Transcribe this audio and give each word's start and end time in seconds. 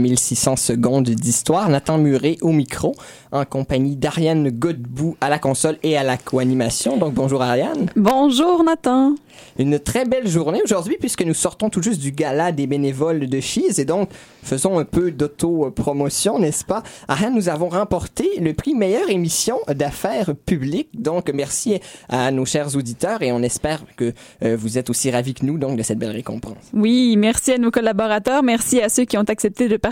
1600 0.00 0.54
secondes 0.54 1.10
d'histoire. 1.10 1.68
Nathan 1.68 1.98
Muret 1.98 2.36
au 2.40 2.52
micro, 2.52 2.94
en 3.32 3.44
compagnie 3.44 3.96
d'Ariane 3.96 4.48
Godbout 4.48 5.16
à 5.20 5.28
la 5.28 5.40
console 5.40 5.76
et 5.82 5.96
à 5.96 6.04
la 6.04 6.16
co-animation. 6.16 6.98
Donc 6.98 7.14
bonjour 7.14 7.42
Ariane. 7.42 7.90
Bonjour 7.96 8.62
Nathan. 8.62 9.16
Une 9.58 9.80
très 9.80 10.04
belle 10.04 10.28
journée 10.28 10.60
aujourd'hui 10.62 10.98
puisque 11.00 11.22
nous 11.22 11.34
sortons 11.34 11.68
tout 11.68 11.82
juste 11.82 12.00
du 12.00 12.12
gala 12.12 12.52
des 12.52 12.68
bénévoles 12.68 13.26
de 13.26 13.40
Chise 13.40 13.80
et 13.80 13.84
donc 13.84 14.08
faisons 14.44 14.78
un 14.78 14.84
peu 14.84 15.10
d'auto-promotion, 15.10 16.38
n'est-ce 16.38 16.64
pas? 16.64 16.84
Ariane, 17.08 17.34
nous 17.34 17.48
avons 17.48 17.68
remporté 17.68 18.38
le 18.40 18.54
prix 18.54 18.76
meilleure 18.76 19.10
émission 19.10 19.58
d'affaires 19.66 20.30
publiques. 20.46 20.90
Donc 20.94 21.28
merci 21.34 21.80
à 22.08 22.30
nos 22.30 22.44
chers 22.44 22.76
auditeurs 22.76 23.22
et 23.22 23.32
on 23.32 23.42
espère 23.42 23.82
que 23.96 24.12
euh, 24.44 24.56
vous 24.56 24.78
êtes 24.78 24.90
aussi 24.90 25.10
ravis 25.10 25.34
que 25.34 25.44
nous 25.44 25.58
donc 25.58 25.76
de 25.76 25.82
cette 25.82 25.98
belle 25.98 26.12
récompense. 26.12 26.54
Oui, 26.72 27.16
merci 27.16 27.50
à 27.50 27.58
nos 27.58 27.72
collaborateurs, 27.72 28.44
merci 28.44 28.80
à 28.80 28.88
ceux 28.88 29.04
qui 29.04 29.18
ont 29.18 29.22
accepté 29.22 29.66
de 29.66 29.76
participer 29.76 29.87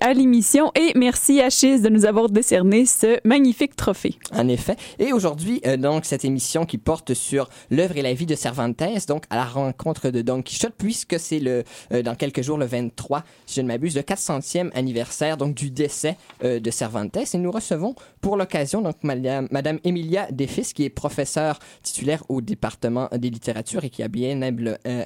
à 0.00 0.12
l'émission 0.14 0.70
et 0.74 0.92
merci 0.94 1.40
à 1.40 1.50
Chise 1.50 1.82
de 1.82 1.88
nous 1.88 2.06
avoir 2.06 2.28
décerné 2.28 2.86
ce 2.86 3.18
magnifique 3.26 3.74
trophée. 3.76 4.14
En 4.32 4.46
effet. 4.48 4.76
Et 4.98 5.12
aujourd'hui, 5.12 5.60
euh, 5.66 5.76
donc, 5.76 6.04
cette 6.04 6.24
émission 6.24 6.64
qui 6.64 6.78
porte 6.78 7.14
sur 7.14 7.48
l'œuvre 7.70 7.96
et 7.96 8.02
la 8.02 8.14
vie 8.14 8.26
de 8.26 8.34
Cervantes, 8.34 8.82
donc 9.08 9.24
à 9.30 9.36
la 9.36 9.44
rencontre 9.44 10.10
de 10.10 10.22
Don 10.22 10.42
Quichotte, 10.42 10.74
puisque 10.76 11.18
c'est 11.18 11.38
le, 11.38 11.64
euh, 11.92 12.02
dans 12.02 12.14
quelques 12.14 12.42
jours, 12.42 12.58
le 12.58 12.66
23, 12.66 13.24
si 13.46 13.56
je 13.56 13.62
ne 13.62 13.68
m'abuse, 13.68 13.96
le 13.96 14.02
400e 14.02 14.70
anniversaire, 14.74 15.36
donc, 15.36 15.54
du 15.54 15.70
décès 15.70 16.16
euh, 16.44 16.60
de 16.60 16.70
Cervantes. 16.70 17.16
Et 17.16 17.38
nous 17.38 17.50
recevons 17.50 17.94
pour 18.20 18.36
l'occasion, 18.36 18.80
donc, 18.80 18.96
Madame, 19.02 19.48
Madame 19.50 19.78
Emilia 19.84 20.28
Defis, 20.30 20.72
qui 20.74 20.84
est 20.84 20.90
professeure 20.90 21.58
titulaire 21.82 22.22
au 22.28 22.40
département 22.40 23.08
des 23.16 23.30
littératures 23.30 23.84
et 23.84 23.90
qui 23.90 24.02
a 24.02 24.08
bien 24.08 24.40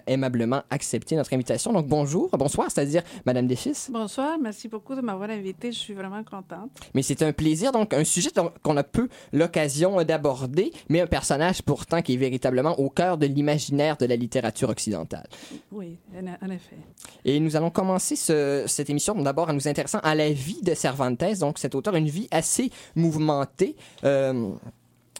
aimablement 0.06 0.62
accepté 0.70 1.16
notre 1.16 1.32
invitation. 1.32 1.72
Donc, 1.72 1.86
bonjour, 1.86 2.30
bonsoir, 2.32 2.70
c'est-à-dire 2.70 3.02
Madame 3.24 3.46
Defis. 3.46 3.88
Bonsoir 3.90 4.25
merci 4.40 4.68
beaucoup 4.68 4.94
de 4.94 5.00
m'avoir 5.00 5.30
invité. 5.30 5.72
Je 5.72 5.78
suis 5.78 5.94
vraiment 5.94 6.22
contente. 6.24 6.70
Mais 6.94 7.02
c'est 7.02 7.22
un 7.22 7.32
plaisir, 7.32 7.72
donc 7.72 7.94
un 7.94 8.04
sujet 8.04 8.30
qu'on 8.62 8.76
a 8.76 8.84
peu 8.84 9.08
l'occasion 9.32 10.02
d'aborder, 10.02 10.72
mais 10.88 11.00
un 11.00 11.06
personnage 11.06 11.62
pourtant 11.62 12.02
qui 12.02 12.14
est 12.14 12.18
véritablement 12.18 12.78
au 12.78 12.90
cœur 12.90 13.18
de 13.18 13.26
l'imaginaire 13.26 13.96
de 13.96 14.06
la 14.06 14.16
littérature 14.16 14.68
occidentale. 14.68 15.26
Oui, 15.72 15.98
en 16.14 16.50
effet. 16.50 16.76
Et 17.24 17.40
nous 17.40 17.56
allons 17.56 17.70
commencer 17.70 18.16
cette 18.16 18.90
émission 18.90 19.14
d'abord 19.14 19.48
en 19.48 19.52
nous 19.52 19.68
intéressant 19.68 20.00
à 20.02 20.14
la 20.14 20.30
vie 20.30 20.62
de 20.62 20.74
Cervantes, 20.74 21.24
donc 21.40 21.58
cet 21.58 21.74
auteur, 21.74 21.94
une 21.96 22.08
vie 22.08 22.28
assez 22.30 22.70
mouvementée. 22.94 23.76
Euh, 24.04 24.50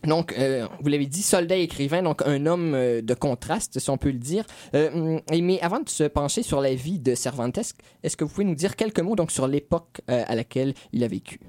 donc, 0.05 0.33
euh, 0.33 0.66
vous 0.80 0.89
l'avez 0.89 1.06
dit, 1.06 1.22
soldat 1.22 1.56
écrivain, 1.56 2.02
donc 2.02 2.22
un 2.27 2.47
homme 2.47 2.75
euh, 2.75 3.02
de 3.02 3.14
contraste, 3.14 3.78
si 3.78 3.91
on 3.91 3.97
peut 3.97 4.11
le 4.11 4.19
dire. 4.19 4.44
Euh, 4.75 5.19
mais 5.30 5.61
avant 5.61 5.80
de 5.80 5.88
se 5.88 6.05
pencher 6.05 6.42
sur 6.42 6.61
la 6.61 6.75
vie 6.75 6.98
de 6.98 7.14
Cervantes, 7.14 7.58
est-ce 7.58 8.16
que 8.16 8.25
vous 8.25 8.30
pouvez 8.30 8.44
nous 8.44 8.55
dire 8.55 8.77
quelques 8.77 9.00
mots 9.00 9.16
donc 9.16 9.30
sur 9.30 9.47
l'époque 9.47 10.00
à 10.06 10.34
laquelle 10.34 10.75
il 10.92 11.03
a 11.05 11.08
vécu? 11.08 11.41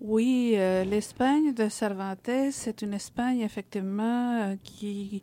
Oui, 0.00 0.54
l'Espagne 0.56 1.54
de 1.54 1.68
Cervantes, 1.68 2.30
c'est 2.50 2.82
une 2.82 2.94
Espagne 2.94 3.40
effectivement 3.40 4.56
qui 4.62 5.22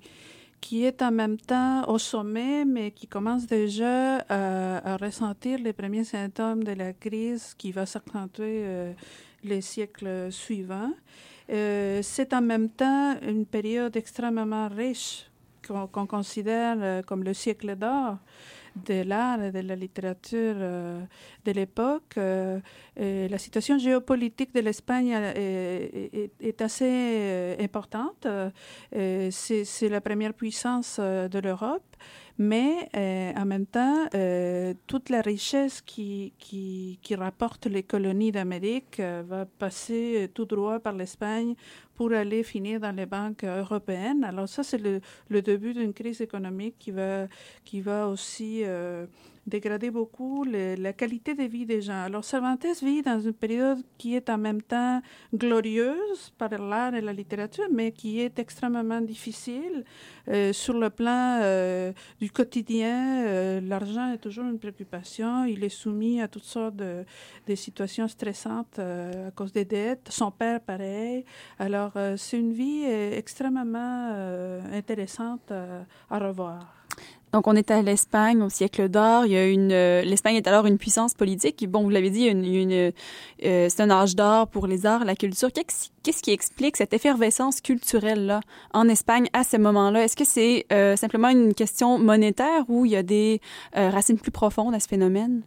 qui 0.61 0.83
est 0.83 1.01
en 1.01 1.11
même 1.11 1.37
temps 1.37 1.87
au 1.87 1.97
sommet, 1.97 2.65
mais 2.65 2.91
qui 2.91 3.07
commence 3.07 3.47
déjà 3.47 4.17
à, 4.27 4.93
à 4.93 4.97
ressentir 4.97 5.57
les 5.57 5.71
premiers 5.71 6.03
symptômes 6.03 6.65
de 6.65 6.73
la 6.73 6.91
crise 6.91 7.55
qui 7.57 7.71
va 7.71 7.85
s'accentuer 7.85 8.65
les 9.43 9.61
siècles 9.61 10.29
suivants. 10.31 10.91
Euh, 11.49 12.01
c'est 12.03 12.33
en 12.33 12.41
même 12.41 12.69
temps 12.69 13.17
une 13.21 13.45
période 13.45 13.95
extrêmement 13.95 14.67
riche 14.67 15.25
qu'on 15.67 16.05
considère 16.07 16.77
euh, 16.79 17.01
comme 17.01 17.23
le 17.23 17.33
siècle 17.33 17.75
d'or 17.75 18.17
de 18.85 19.03
l'art 19.03 19.41
et 19.41 19.51
de 19.51 19.59
la 19.59 19.75
littérature 19.75 20.55
euh, 20.57 21.01
de 21.45 21.51
l'époque. 21.51 22.15
la 22.17 23.37
situation 23.37 23.77
géopolitique 23.77 24.53
de 24.53 24.61
l'Espagne 24.61 25.11
est, 25.11 26.61
assez 26.61 27.57
importante. 27.59 28.27
C'est 28.91 29.89
la 29.89 30.01
première 30.01 30.33
puissance 30.33 30.99
de 30.99 31.39
l'Europe 31.39 31.95
mais 32.39 32.89
euh, 32.95 33.33
en 33.35 33.45
même 33.45 33.65
temps, 33.65 34.07
euh, 34.15 34.73
toute 34.87 35.09
la 35.09 35.19
richesse 35.21 35.81
qui, 35.81 36.33
rapporte 37.17 37.65
les 37.65 37.83
colonies 37.83 38.31
d'Amérique 38.31 39.01
euh, 39.01 39.23
va 39.27 39.45
passer 39.45 40.31
tout 40.33 40.45
droit 40.45 40.79
par 40.79 40.93
l'Espagne 40.93 41.55
pour 41.95 42.13
aller 42.13 42.43
finir 42.43 42.79
dans 42.79 42.95
les 42.95 43.05
banques 43.05 43.43
européennes. 43.43 44.23
Alors 44.23 44.47
ça, 44.47 44.63
c'est 44.63 44.77
le, 44.77 45.01
le, 45.27 45.41
début 45.41 45.73
d'une 45.73 45.93
crise 45.93 46.21
économique 46.21 46.75
qui 46.79 46.91
va, 46.91 47.27
qui 47.65 47.81
va 47.81 48.07
aussi 48.07 48.63
dégrader 49.49 49.89
beaucoup 49.89 50.45
la 50.45 50.93
qualité 50.93 51.33
de 51.33 51.43
vie 51.43 51.65
des 51.65 51.81
gens. 51.81 52.03
Alors 52.03 52.23
Cervantes 52.23 52.65
vit 52.81 53.01
dans 53.01 53.19
une 53.19 53.33
période 53.33 53.79
qui 53.97 54.15
est 54.15 54.29
en 54.29 54.37
même 54.37 54.61
temps 54.61 55.01
glorieuse 55.33 56.31
par 56.37 56.49
l'art 56.49 56.93
et 56.95 57.01
la 57.01 57.13
littérature, 57.13 57.67
mais 57.71 57.91
qui 57.91 58.21
est 58.21 58.37
extrêmement 58.39 59.01
difficile 59.01 59.83
euh, 60.27 60.53
sur 60.53 60.75
le 60.75 60.89
plan 60.89 61.39
euh, 61.41 61.91
du 62.21 62.29
quotidien. 62.31 63.25
Euh, 63.25 63.61
l'argent 63.61 64.13
est 64.13 64.19
toujours 64.19 64.45
une 64.45 64.59
préoccupation. 64.59 65.45
Il 65.45 65.63
est 65.63 65.69
soumis 65.69 66.21
à 66.21 66.27
toutes 66.27 66.43
sortes 66.43 66.75
de, 66.75 67.03
de 67.47 67.55
situations 67.55 68.07
stressantes 68.07 68.79
à 68.79 69.31
cause 69.31 69.51
des 69.51 69.65
dettes. 69.65 70.07
Son 70.09 70.31
père, 70.31 70.61
pareil. 70.61 71.25
Alors 71.57 71.93
c'est 72.17 72.37
une 72.37 72.53
vie 72.53 72.83
extrêmement 72.85 74.11
intéressante 74.71 75.51
à 75.51 76.19
revoir. 76.19 76.78
Donc, 77.33 77.47
on 77.47 77.55
est 77.55 77.69
à 77.69 77.81
l'Espagne 77.81 78.41
au 78.41 78.49
siècle 78.49 78.89
d'or. 78.89 79.25
Il 79.25 79.31
y 79.31 79.37
a 79.37 79.47
une, 79.47 79.71
euh, 79.71 80.01
l'Espagne 80.01 80.35
est 80.35 80.47
alors 80.47 80.65
une 80.65 80.77
puissance 80.77 81.13
politique. 81.13 81.63
Bon, 81.69 81.83
vous 81.83 81.89
l'avez 81.89 82.09
dit, 82.09 82.25
une, 82.25 82.43
une 82.43 82.71
euh, 82.71 83.67
c'est 83.69 83.81
un 83.81 83.91
âge 83.91 84.15
d'or 84.15 84.47
pour 84.47 84.65
les 84.65 84.85
arts, 84.85 85.05
la 85.05 85.15
culture. 85.15 85.49
Qu'est-ce 85.51 86.23
qui 86.23 86.31
explique 86.31 86.77
cette 86.77 86.93
effervescence 86.93 87.61
culturelle 87.61 88.25
là 88.25 88.39
en 88.73 88.89
Espagne 88.89 89.27
à 89.33 89.43
ce 89.43 89.57
moment-là? 89.57 90.03
Est-ce 90.03 90.15
que 90.15 90.25
c'est 90.25 90.65
euh, 90.71 90.95
simplement 90.95 91.29
une 91.29 91.53
question 91.53 91.99
monétaire 91.99 92.63
ou 92.67 92.85
il 92.85 92.91
y 92.93 92.95
a 92.95 93.03
des 93.03 93.41
racines 93.73 94.17
plus 94.17 94.31
profondes 94.31 94.73
à 94.73 94.79
ce 94.79 94.87
phénomène? 94.87 95.43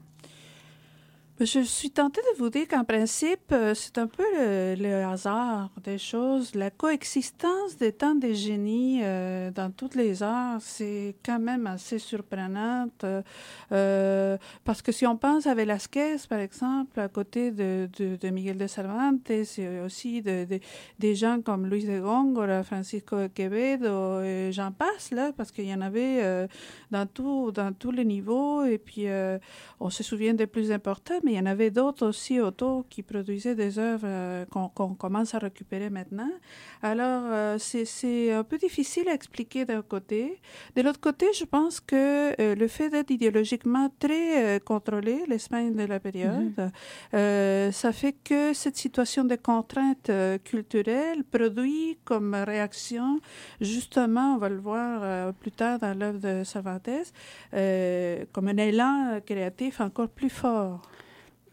Je 1.44 1.60
suis 1.60 1.90
tentée 1.90 2.20
de 2.32 2.38
vous 2.38 2.50
dire 2.50 2.68
qu'en 2.68 2.84
principe, 2.84 3.52
euh, 3.52 3.74
c'est 3.74 3.98
un 3.98 4.06
peu 4.06 4.24
le, 4.34 5.04
hasard 5.04 5.70
des 5.82 5.98
choses. 5.98 6.54
La 6.54 6.70
coexistence 6.70 7.76
des 7.78 7.92
temps 7.92 8.14
des 8.14 8.34
génies 8.34 9.00
euh, 9.02 9.50
dans 9.50 9.70
toutes 9.70 9.94
les 9.94 10.22
arts, 10.22 10.60
c'est 10.60 11.16
quand 11.24 11.40
même 11.40 11.66
assez 11.66 11.98
surprenante. 11.98 13.04
Euh, 13.72 14.36
parce 14.64 14.82
que 14.82 14.92
si 14.92 15.06
on 15.06 15.16
pense 15.16 15.46
à 15.46 15.54
Velázquez, 15.54 16.16
par 16.28 16.38
exemple, 16.38 17.00
à 17.00 17.08
côté 17.08 17.50
de, 17.50 17.88
Miguel 18.30 18.58
de 18.58 18.66
Cervantes, 18.66 19.20
c'est 19.44 19.80
aussi 19.80 20.22
de, 20.22 20.46
des 20.98 21.14
gens 21.14 21.40
comme 21.42 21.66
Luis 21.66 21.84
de 21.84 22.00
Góngora, 22.00 22.62
Francisco 22.62 23.16
de 23.16 23.26
Quevedo, 23.26 24.20
et 24.22 24.50
j'en 24.52 24.70
passe, 24.70 25.10
là, 25.10 25.32
parce 25.36 25.50
qu'il 25.50 25.66
y 25.66 25.74
en 25.74 25.80
avait 25.80 26.48
dans, 26.90 27.06
tout, 27.06 27.50
dans 27.52 27.72
tous 27.72 27.90
les 27.90 28.04
niveaux. 28.04 28.64
Et 28.64 28.78
puis, 28.78 29.06
on 29.80 29.90
se 29.90 30.02
souvient 30.02 30.34
des 30.34 30.46
plus 30.46 30.72
importants, 30.72 31.18
il 31.32 31.36
y 31.36 31.40
en 31.40 31.46
avait 31.46 31.70
d'autres 31.70 32.06
aussi 32.06 32.40
autour 32.40 32.86
qui 32.88 33.02
produisaient 33.02 33.54
des 33.54 33.78
œuvres 33.78 34.06
euh, 34.06 34.44
qu'on 34.46 34.94
commence 34.94 35.34
à 35.34 35.38
récupérer 35.38 35.88
maintenant. 35.88 36.30
Alors, 36.82 37.22
euh, 37.24 37.56
c'est 37.58 38.32
un 38.32 38.44
peu 38.44 38.58
difficile 38.58 39.08
à 39.08 39.14
expliquer 39.14 39.64
d'un 39.64 39.82
côté. 39.82 40.40
De 40.76 40.82
l'autre 40.82 41.00
côté, 41.00 41.26
je 41.32 41.44
pense 41.44 41.80
que 41.80 42.34
euh, 42.40 42.54
le 42.54 42.68
fait 42.68 42.90
d'être 42.90 43.10
idéologiquement 43.10 43.90
très 43.98 44.60
contrôlé, 44.60 45.24
l'Espagne 45.26 45.74
de 45.74 45.84
la 45.84 46.00
période, 46.00 46.52
mhm. 47.12 47.72
ça 47.72 47.92
fait 47.92 48.14
que 48.24 48.52
cette 48.52 48.76
situation 48.76 49.24
de 49.24 49.36
contrainte 49.36 50.10
culturelle 50.44 51.24
produit 51.24 51.98
comme 52.04 52.34
réaction, 52.34 53.20
justement, 53.60 54.34
on 54.34 54.38
va 54.38 54.48
le 54.48 54.60
voir 54.60 55.32
plus 55.34 55.52
tard 55.52 55.78
dans 55.78 55.96
l'œuvre 55.98 56.18
de 56.18 56.44
Cervantes, 56.44 57.12
comme 58.32 58.48
un 58.48 58.56
élan 58.56 59.20
créatif 59.24 59.80
encore 59.80 60.08
plus 60.08 60.30
fort. 60.30 60.82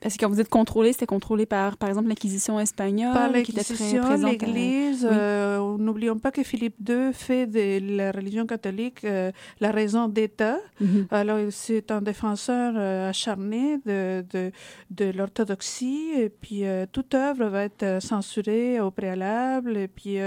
Parce 0.01 0.15
que 0.15 0.25
quand 0.25 0.29
vous 0.29 0.39
êtes 0.39 0.49
contrôlé, 0.49 0.93
c'était 0.93 1.05
contrôlé 1.05 1.45
par, 1.45 1.77
par 1.77 1.89
exemple, 1.89 2.07
l'Inquisition 2.07 2.59
espagnole, 2.59 3.13
par 3.13 3.29
l'Inquisition, 3.29 4.15
l'Église. 4.15 5.07
Euh, 5.09 5.77
n'oublions 5.77 6.17
pas 6.17 6.31
que 6.31 6.43
Philippe 6.43 6.75
II 6.87 7.13
fait 7.13 7.47
de 7.47 7.97
la 7.97 8.11
religion 8.11 8.45
catholique 8.45 9.03
euh, 9.03 9.31
la 9.59 9.71
raison 9.71 10.07
d'État. 10.07 10.57
Mhm. 10.79 11.07
Alors, 11.11 11.39
c'est 11.51 11.91
un 11.91 12.01
défenseur 12.01 12.73
euh, 12.77 13.09
acharné 13.09 13.77
de, 13.85 14.23
de, 14.31 14.51
de 14.91 15.11
l'orthodoxie. 15.11 16.11
Et 16.15 16.29
puis, 16.29 16.63
toute 16.91 17.13
œuvre 17.13 17.45
va 17.47 17.63
être 17.63 18.01
censurée 18.01 18.79
au 18.79 18.91
préalable. 18.91 19.75
Et 19.77 19.87
puis, 19.87 20.17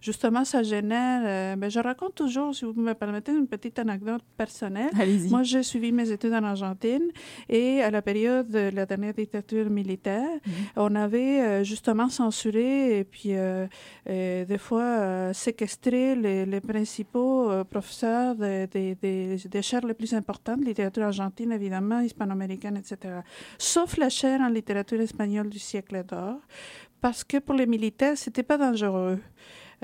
justement, 0.00 0.44
ça 0.44 0.62
génère... 0.62 1.56
ben, 1.56 1.70
je 1.70 1.80
raconte 1.80 2.14
toujours, 2.14 2.54
si 2.54 2.64
vous 2.64 2.72
me 2.80 2.94
permettez, 2.94 3.32
une 3.32 3.46
petite 3.46 3.78
anecdote 3.78 4.22
personnelle. 4.36 4.90
Moi, 5.28 5.42
j'ai 5.42 5.62
suivi 5.62 5.92
mes 5.92 6.10
études 6.10 6.32
en 6.32 6.44
Argentine. 6.44 7.08
Et 7.48 7.82
à 7.82 7.90
la 7.90 8.02
période 8.02 8.48
de 8.48 8.70
la 8.74 8.86
dernière 8.86 9.17
dictature 9.22 9.68
militaire. 9.80 10.38
Mhm. 10.46 10.52
On 10.76 10.94
avait 10.94 11.64
justement 11.64 12.08
censuré 12.08 12.98
et 12.98 13.04
puis 13.04 13.34
des 14.06 14.58
fois 14.58 15.32
séquestré 15.32 16.14
les, 16.14 16.46
les 16.46 16.60
principaux 16.60 17.50
professeurs 17.72 18.34
des, 18.34 18.66
des, 18.66 19.36
des, 19.54 19.62
chaires 19.62 19.86
les 19.86 19.94
plus 19.94 20.12
importantes, 20.14 20.64
littérature 20.64 21.04
argentine 21.04 21.52
évidemment, 21.52 22.00
hispano-américaine, 22.00 22.76
etc. 22.76 23.20
Sauf 23.58 23.96
la 23.96 24.08
chaire 24.08 24.40
en 24.40 24.48
littérature 24.48 25.00
espagnole 25.00 25.48
du 25.48 25.58
siècle 25.58 26.04
d'or, 26.04 26.40
parce 27.00 27.24
que 27.24 27.38
pour 27.38 27.54
les 27.54 27.66
militaires, 27.66 28.16
c'était 28.16 28.42
pas 28.42 28.58
dangereux. 28.58 29.18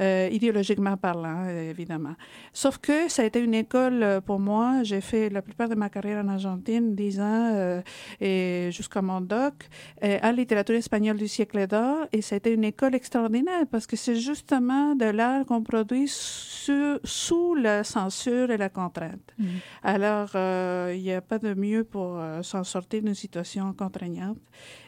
Euh, 0.00 0.28
idéologiquement 0.32 0.96
parlant, 0.96 1.46
évidemment. 1.48 2.14
Sauf 2.52 2.78
que 2.78 3.08
ça 3.08 3.22
a 3.22 3.26
été 3.26 3.38
une 3.38 3.54
école 3.54 4.02
euh, 4.02 4.20
pour 4.20 4.40
moi. 4.40 4.82
J'ai 4.82 5.00
fait 5.00 5.30
la 5.30 5.40
plupart 5.40 5.68
de 5.68 5.76
ma 5.76 5.88
carrière 5.88 6.24
en 6.24 6.28
Argentine, 6.28 6.96
10 6.96 7.20
ans, 7.20 7.50
euh, 7.54 7.80
et 8.20 8.70
jusqu'à 8.72 9.02
mon 9.02 9.20
doc, 9.20 9.54
en 10.02 10.32
littérature 10.32 10.74
espagnole 10.74 11.16
du 11.16 11.28
siècle 11.28 11.68
d'or. 11.68 12.06
Et 12.12 12.22
ça 12.22 12.34
a 12.34 12.38
été 12.38 12.52
une 12.52 12.64
école 12.64 12.96
extraordinaire 12.96 13.66
parce 13.70 13.86
que 13.86 13.94
c'est 13.94 14.16
justement 14.16 14.96
de 14.96 15.04
l'art 15.04 15.46
qu'on 15.46 15.62
produit 15.62 16.08
sous 16.08 17.54
la 17.54 17.84
censure 17.84 18.50
et 18.50 18.56
la 18.56 18.70
contrainte. 18.70 19.32
Mm. 19.38 19.44
Alors, 19.84 20.30
il 20.34 21.02
n'y 21.02 21.12
a 21.12 21.20
pas 21.20 21.38
de 21.38 21.54
mieux 21.54 21.84
pour 21.84 22.20
s'en 22.42 22.64
sortir 22.64 23.02
d'une 23.02 23.14
situation 23.14 23.72
contraignante. 23.72 24.38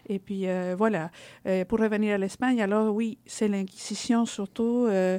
Et 0.09 0.19
puis 0.19 0.49
euh, 0.49 0.75
voilà, 0.77 1.11
euh, 1.47 1.65
pour 1.65 1.81
revenir 1.81 2.15
à 2.15 2.19
l'Espagne, 2.19 2.63
alors 2.63 2.95
oui, 2.95 3.19
c'est 3.27 3.49
l'Inquisition 3.49 4.25
surtout, 4.25 4.87
euh, 4.89 5.19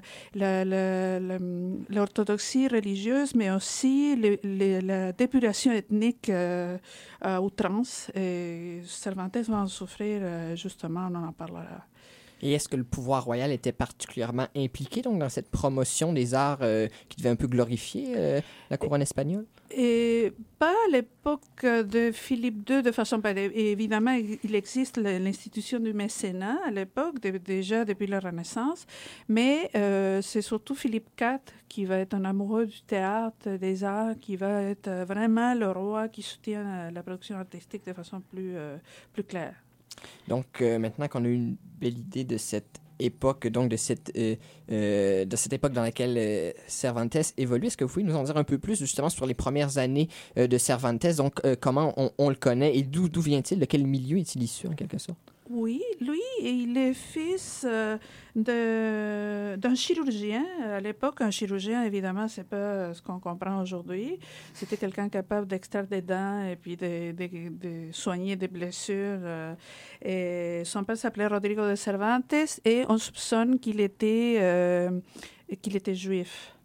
l'orthodoxie 1.90 2.68
religieuse, 2.68 3.36
mais 3.36 3.52
aussi 3.52 4.16
la 4.44 5.12
dépuration 5.12 5.72
ethnique 5.74 6.30
à 6.30 7.42
outrance. 7.42 8.10
Et 8.16 8.82
Cervantes 8.86 9.38
va 9.38 9.58
en 9.58 9.68
souffrir, 9.68 10.56
justement, 10.56 11.10
on 11.12 11.16
en 11.16 11.34
parlera. 11.34 11.86
Et 12.42 12.54
est-ce 12.54 12.70
que 12.70 12.76
le 12.76 12.84
pouvoir 12.84 13.26
royal 13.26 13.52
était 13.52 13.72
particulièrement 13.72 14.48
impliqué 14.56 15.02
donc 15.02 15.20
dans 15.20 15.30
cette 15.30 15.50
promotion 15.50 16.14
des 16.14 16.34
arts 16.34 16.60
qui 17.10 17.18
devait 17.18 17.30
un 17.30 17.36
peu 17.36 17.48
glorifier 17.48 18.42
la 18.70 18.78
couronne 18.78 19.02
espagnole? 19.02 19.46
Et 19.70 20.32
pas 20.60 20.74
à 20.88 20.92
l'époque 20.92 21.64
de 21.64 22.12
Philippe 22.12 22.70
II 22.70 22.82
de 22.82 22.92
façon... 22.92 23.22
Évidemment, 23.26 24.18
il 24.44 24.56
existe 24.56 24.98
l'institution 24.98 25.80
du 25.80 25.94
mécénat 25.94 26.60
à 26.66 26.72
l'époque, 26.72 27.20
déjà 27.20 27.86
depuis 27.86 28.08
la 28.08 28.20
Renaissance, 28.20 28.86
mais 29.28 29.70
euh, 29.76 30.22
c'est 30.22 30.42
surtout 30.42 30.76
Philippe 30.76 31.10
IV 31.20 31.40
qui 31.68 31.86
va 31.86 31.98
être 31.98 32.14
un 32.14 32.26
amoureux 32.26 32.66
du 32.66 32.82
théâtre, 32.82 33.58
des 33.58 33.84
arts, 33.84 34.16
qui 34.20 34.36
va 34.36 34.64
être 34.64 34.90
vraiment 35.06 35.54
le 35.54 35.70
roi 35.70 36.08
qui 36.08 36.22
soutient 36.22 36.66
euh, 36.66 36.92
la 36.92 37.04
production 37.04 37.38
artistique 37.38 37.86
de 37.86 37.94
façon 37.94 38.22
plus, 38.22 38.56
euh, 38.56 38.78
plus 39.14 39.24
claire. 39.24 39.56
Donc, 40.28 40.62
maintenant 40.62 41.08
qu'on 41.08 41.26
a 41.26 41.28
une 41.28 41.56
belle 41.80 41.98
idée 41.98 42.24
de 42.24 42.38
cette 42.38 42.82
époque, 43.00 43.48
donc 43.48 43.70
de 43.70 43.78
cette, 43.78 44.12
euh, 44.18 44.36
euh, 44.72 45.26
de 45.26 45.36
cette 45.36 45.54
époque 45.54 45.74
dans 45.74 45.82
laquelle 45.82 46.16
euh, 46.18 46.52
Cervantes 46.68 47.34
évolue. 47.38 47.68
Est-ce 47.68 47.78
que 47.78 47.86
vous 47.86 47.94
pouvez 47.94 48.06
nous 48.06 48.16
en 48.16 48.24
dire 48.24 48.38
un 48.38 48.44
peu 48.44 48.58
plus 48.58 48.78
justement 48.78 49.10
sur 49.10 49.26
les 49.26 49.34
premières 49.34 49.78
années 49.78 50.10
de 50.36 50.58
Cervantes, 50.58 51.08
donc 51.18 51.42
comment 51.60 51.94
on, 52.18 52.30
le 52.30 52.36
connaît 52.36 52.76
et 52.76 52.84
d'où 52.84 53.10
vient-il, 53.22 53.60
de 53.60 53.66
quel 53.66 53.86
milieu 53.86 54.18
est-il 54.18 54.44
issu 54.44 54.68
en 54.68 54.74
quelque 54.74 54.98
sorte? 54.98 55.20
Oui, 55.50 55.82
lui, 56.02 56.20
il 56.42 56.78
est 56.78 56.94
fils 56.94 57.66
euh, 57.66 57.98
d'un 58.36 59.76
chirurgien. 59.76 60.44
À 60.62 60.82
l'époque, 60.82 61.22
un 61.22 61.32
chirurgien, 61.32 61.84
évidemment, 61.84 62.28
c'est 62.28 62.44
pas 62.44 62.94
ce 62.94 63.02
qu'on 63.02 63.20
comprend 63.20 63.62
aujourd'hui. 63.62 64.20
C'était 64.54 64.76
quelqu'un 64.76 65.08
capable 65.08 65.48
d'extraire 65.48 65.88
des 65.88 66.02
dents 66.02 66.44
et 66.44 66.58
puis 66.58 66.76
de, 66.76 67.92
soigner 67.94 68.36
des 68.36 68.50
blessures. 68.50 69.20
Euh, 69.24 70.64
son 70.66 70.84
père 70.84 70.98
s'appelait 70.98 71.28
Rodrigo 71.28 71.70
de 71.70 71.76
Cervantes 71.76 72.34
et 72.66 72.84
on 72.90 72.98
soupçonne 72.98 73.58
qu'il 73.58 73.80
était, 73.80 74.40
euh, 74.42 75.00
qu'il 75.62 75.78
était 75.78 75.96
juif. 75.96 76.57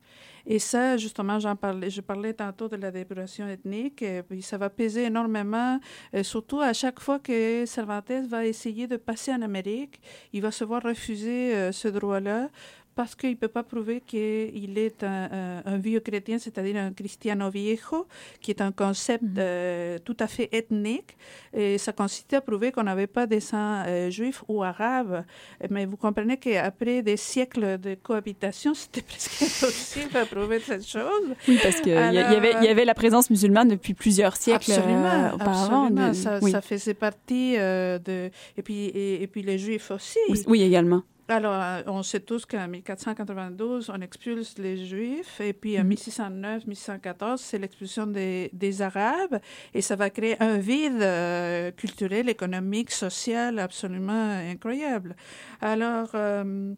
Et 0.47 0.59
ça, 0.59 0.97
justement, 0.97 1.39
j'en 1.39 1.57
parlais, 1.57 1.91
je 1.91 2.01
parlais 2.01 2.35
tantôt 2.35 2.69
de 2.69 2.77
la 2.77 2.91
dépuration 2.91 3.47
ethnique, 3.49 4.03
et 4.03 4.23
puis 4.23 4.43
ça 4.43 4.59
va 4.59 4.71
peser 4.71 5.05
énormément, 5.05 5.79
euh, 6.15 6.23
surtout 6.23 6.61
à 6.61 6.73
chaque 6.73 7.01
fois 7.01 7.19
que 7.19 7.65
Cervantes 7.67 8.27
va 8.29 8.45
essayer 8.47 8.87
de 8.87 8.97
passer 8.97 9.33
en 9.33 9.43
Amérique, 9.43 10.01
il 10.33 10.43
va 10.43 10.51
se 10.51 10.65
voir 10.65 10.83
refuser 10.83 11.55
euh, 11.55 11.73
ce 11.73 11.89
droit-là 11.89 12.49
parce 12.95 13.15
qu'il 13.15 13.31
ne 13.31 13.35
peut 13.37 13.49
pas 13.49 13.63
prouver 13.63 14.03
qu'il 14.07 14.79
est 14.79 15.03
un, 15.03 15.79
vieux 15.79 16.01
chrétien, 16.01 16.39
c'est-à-dire 16.39 16.77
un 16.77 16.93
cristiano 16.93 17.51
viejo, 17.51 18.07
qui 18.41 18.51
est 18.51 18.61
un 18.61 18.73
concept 18.73 19.23
mhm. 19.23 19.35
euh, 19.39 19.99
tout 20.05 20.17
à 20.21 20.27
fait 20.27 20.49
ethnique. 20.53 21.17
Et 21.55 21.79
ça 21.79 21.93
consistait 21.93 22.37
à 22.37 22.41
prouver 22.41 22.73
qu'on 22.73 22.83
n'avait 22.83 23.07
pas 23.07 23.27
des 23.27 23.41
sang 23.41 23.85
euh, 23.87 24.11
juif 24.11 24.45
ou 24.49 24.63
arabe. 24.63 25.25
Mais 25.71 25.87
vous 25.87 25.97
comprenez 25.97 26.37
qu'après 26.37 27.03
des 27.03 27.17
siècles 27.17 27.79
de 27.79 27.95
cohabitation, 27.95 28.75
c'était 28.75 29.03
presque 29.03 29.43
impossible 29.43 30.17
à 30.17 30.27
prouver 30.27 30.61
cette 30.61 30.87
chose. 30.87 31.35
Oui, 31.49 31.59
parce 31.63 31.81
qu'il 31.81 31.93
y, 31.93 31.97
avait, 31.97 32.65
y 32.65 32.69
avait 32.69 32.85
la 32.85 32.95
présence 32.95 33.31
musulmane 33.31 33.69
depuis 33.69 33.95
plusieurs 33.95 34.37
siècles 34.37 34.73
absolument, 34.73 35.07
euh, 35.07 35.35
auparavant. 35.35 35.85
Absolument, 35.87 36.15
ça, 36.15 36.41
ça, 36.41 36.61
faisait 36.61 36.95
partie 36.95 37.57
de... 37.57 38.31
Et 38.57 38.63
puis, 38.63 38.87
et, 38.87 39.23
et 39.23 39.27
puis 39.27 39.43
les 39.43 39.59
juifs 39.59 39.91
aussi. 39.91 40.19
Oui, 40.47 40.63
également. 40.63 41.03
Alors, 41.33 41.55
euh, 41.55 41.83
on 41.87 42.03
sait 42.03 42.21
tous 42.21 42.45
qu'en 42.45 42.69
1492, 42.69 43.89
on 43.89 44.03
expulse 44.03 44.59
les 44.59 44.85
Juifs, 44.85 45.41
et 45.41 45.55
puis 45.55 45.81
en 45.81 45.85
1609, 45.85 46.67
1614, 46.67 47.41
c'est 47.41 47.57
l'expulsion 47.57 48.07
des, 48.07 48.51
des, 48.53 48.83
Arabes, 48.83 49.41
et 49.73 49.81
ça 49.81 49.97
va 49.97 50.11
créer 50.11 50.37
un 50.43 50.59
vide 50.59 51.01
euh, 51.01 51.71
culturel, 51.71 52.29
économique, 52.29 52.91
social 52.91 53.59
absolument 53.59 54.31
incroyable. 54.51 55.17
Alors, 55.63 56.11
euh, 56.15 56.75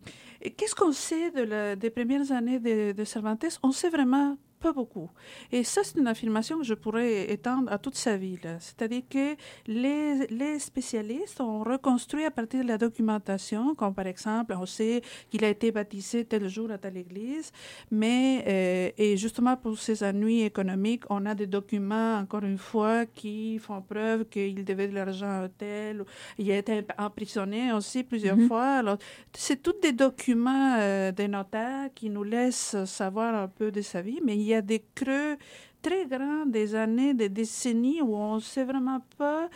qu'est-ce 0.56 0.76
qu'on 0.76 0.92
sait 0.92 1.32
de 1.32 1.42
la, 1.42 1.74
des 1.74 1.90
premières 1.90 2.30
années 2.30 2.60
de, 2.60 2.92
de 2.92 3.04
Cervantes? 3.04 3.58
On 3.64 3.72
sait 3.72 3.90
vraiment 3.90 4.36
pas 4.64 4.72
beaucoup. 4.72 5.10
Et 5.52 5.62
ça, 5.62 5.82
c'est 5.84 5.98
une 5.98 6.06
affirmation 6.06 6.56
que 6.56 6.64
je 6.64 6.72
pourrais 6.72 7.30
étendre 7.30 7.70
à 7.70 7.76
toute 7.76 7.96
sa 7.96 8.16
vie. 8.16 8.38
C'est-à-dire 8.66 9.02
que 9.10 9.36
les, 9.66 10.26
les, 10.28 10.58
spécialistes 10.58 11.38
ont 11.42 11.62
reconstruit 11.62 12.24
à 12.24 12.30
partir 12.30 12.62
de 12.62 12.68
la 12.68 12.78
documentation, 12.78 13.74
comme 13.74 13.94
par 13.94 14.06
exemple, 14.06 14.54
on 14.58 14.64
sait 14.64 15.02
qu'il 15.30 15.44
a 15.44 15.50
été 15.50 15.70
baptisé 15.70 16.24
tel 16.24 16.48
jour 16.48 16.70
à 16.70 16.78
telle 16.78 16.96
église, 16.96 17.52
mais, 17.90 18.42
euh, 18.48 18.90
et 19.04 19.18
justement 19.18 19.54
pour 19.58 19.78
ses 19.78 20.02
ennuis 20.02 20.40
économiques, 20.42 21.04
on 21.10 21.26
a 21.26 21.34
des 21.34 21.46
documents, 21.58 22.16
encore 22.22 22.44
une 22.44 22.56
fois, 22.70 23.04
qui 23.04 23.58
font 23.58 23.82
preuve 23.82 24.24
qu'il 24.32 24.64
devait 24.64 24.88
de 24.88 24.94
l'argent 24.94 25.42
à 25.42 25.48
tel, 25.50 26.04
il 26.38 26.50
a 26.50 26.56
été 26.56 26.82
emprisonné 26.98 27.70
aussi 27.74 28.02
plusieurs 28.02 28.38
mm-hmm. 28.38 28.48
fois. 28.48 28.68
Alors, 28.82 28.98
c'est 29.34 29.60
tous 29.62 29.78
des 29.82 29.92
documents 29.92 30.76
euh, 30.78 31.12
des 31.12 31.28
notaires 31.28 31.90
qui 31.94 32.08
nous 32.08 32.24
laissent 32.24 32.76
savoir 32.86 33.34
un 33.34 33.48
peu 33.48 33.70
de 33.70 33.82
sa 33.82 34.00
vie, 34.00 34.20
mais 34.24 34.36
il 34.36 34.42
y 34.42 34.53
a 34.53 34.53
des 34.62 34.84
creux 34.94 35.36
très 35.82 36.06
grands, 36.06 36.46
des 36.46 36.74
années, 36.74 37.12
des 37.14 37.28
décennies 37.28 38.00
où 38.00 38.16
on 38.16 38.36
ne 38.36 38.40
sait 38.40 38.64
vraiment 38.64 39.00
pas. 39.18 39.48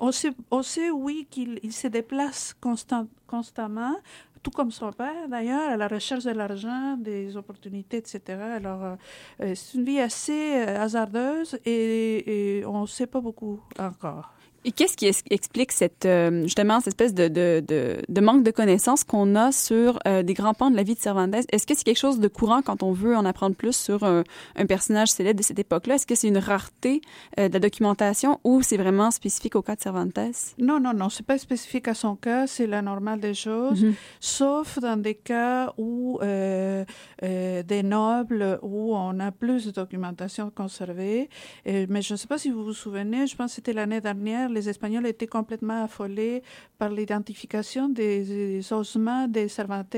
On 0.00 0.12
sait, 0.12 0.32
on 0.50 0.62
sait 0.62 0.90
oui, 0.90 1.26
qu'il 1.30 1.60
il 1.62 1.72
se 1.72 1.88
déplace 1.88 2.54
constamment, 2.60 3.96
tout 4.44 4.50
comme 4.50 4.70
son 4.70 4.92
père 4.92 5.28
d'ailleurs, 5.28 5.70
à 5.70 5.76
la 5.76 5.88
recherche 5.88 6.24
de 6.24 6.30
l'argent, 6.30 6.96
des 6.98 7.36
opportunités, 7.36 7.96
etc. 7.96 8.20
Alors, 8.60 8.84
euh, 8.84 8.96
euh, 9.40 9.54
c'est 9.54 9.78
une 9.78 9.84
vie 9.84 9.98
assez 9.98 10.52
euh, 10.56 10.80
hasardeuse 10.80 11.58
et, 11.64 12.58
et 12.58 12.66
on 12.66 12.82
ne 12.82 12.86
sait 12.86 13.06
pas 13.06 13.20
beaucoup 13.20 13.60
encore. 13.78 14.33
Et 14.66 14.72
qu'est-ce 14.72 14.96
qui 14.96 15.06
explique 15.06 15.72
cette, 15.72 16.06
euh, 16.06 16.42
justement 16.44 16.80
cette 16.80 16.88
espèce 16.88 17.12
de, 17.12 17.28
de, 17.28 17.62
de, 17.66 17.98
de 18.08 18.20
manque 18.22 18.42
de 18.42 18.50
connaissances 18.50 19.04
qu'on 19.04 19.34
a 19.34 19.52
sur 19.52 19.98
euh, 20.06 20.22
des 20.22 20.32
grands 20.32 20.54
pans 20.54 20.70
de 20.70 20.76
la 20.76 20.82
vie 20.82 20.94
de 20.94 21.00
Cervantes? 21.00 21.34
Est-ce 21.52 21.66
que 21.66 21.74
c'est 21.76 21.84
quelque 21.84 21.98
chose 21.98 22.18
de 22.18 22.28
courant 22.28 22.62
quand 22.62 22.82
on 22.82 22.92
veut 22.92 23.14
en 23.14 23.26
apprendre 23.26 23.56
plus 23.56 23.76
sur 23.76 24.04
un, 24.04 24.24
un 24.56 24.66
personnage 24.66 25.10
célèbre 25.10 25.38
de 25.38 25.44
cette 25.44 25.58
époque-là? 25.58 25.96
Est-ce 25.96 26.06
que 26.06 26.14
c'est 26.14 26.28
une 26.28 26.38
rareté 26.38 27.02
euh, 27.38 27.48
de 27.48 27.52
la 27.52 27.60
documentation 27.60 28.40
ou 28.42 28.62
c'est 28.62 28.78
vraiment 28.78 29.10
spécifique 29.10 29.54
au 29.54 29.60
cas 29.60 29.76
de 29.76 29.82
Cervantes? 29.82 30.18
Non, 30.58 30.80
non, 30.80 30.94
non, 30.94 31.10
c'est 31.10 31.26
pas 31.26 31.36
spécifique 31.36 31.86
à 31.88 31.94
son 31.94 32.16
cas, 32.16 32.46
c'est 32.46 32.66
la 32.66 32.80
normale 32.80 33.20
des 33.20 33.34
choses, 33.34 33.84
mm-hmm. 33.84 33.94
sauf 34.20 34.78
dans 34.78 34.96
des 34.96 35.14
cas 35.14 35.74
où 35.76 36.18
des 36.22 37.82
nobles, 37.82 38.58
où 38.62 38.94
on 38.96 39.20
a 39.20 39.30
plus 39.30 39.66
de 39.66 39.70
documentation 39.72 40.50
conservée. 40.50 41.28
mais 41.66 42.00
je 42.00 42.14
ne 42.14 42.16
sais 42.16 42.26
pas 42.26 42.38
si 42.38 42.50
vous 42.50 42.64
vous 42.64 42.72
souvenez, 42.72 43.26
je 43.26 43.36
pense 43.36 43.50
que 43.50 43.56
c'était 43.56 43.72
l'année 43.72 44.00
dernière, 44.00 44.48
les 44.54 44.68
Espagnols 44.68 45.06
étaient 45.06 45.26
complètement 45.26 45.84
affolés 45.84 46.42
par 46.78 46.90
l'identification 46.90 47.88
des, 47.88 48.60
ossements 48.72 49.28
des 49.28 49.48
Cervantes, 49.48 49.96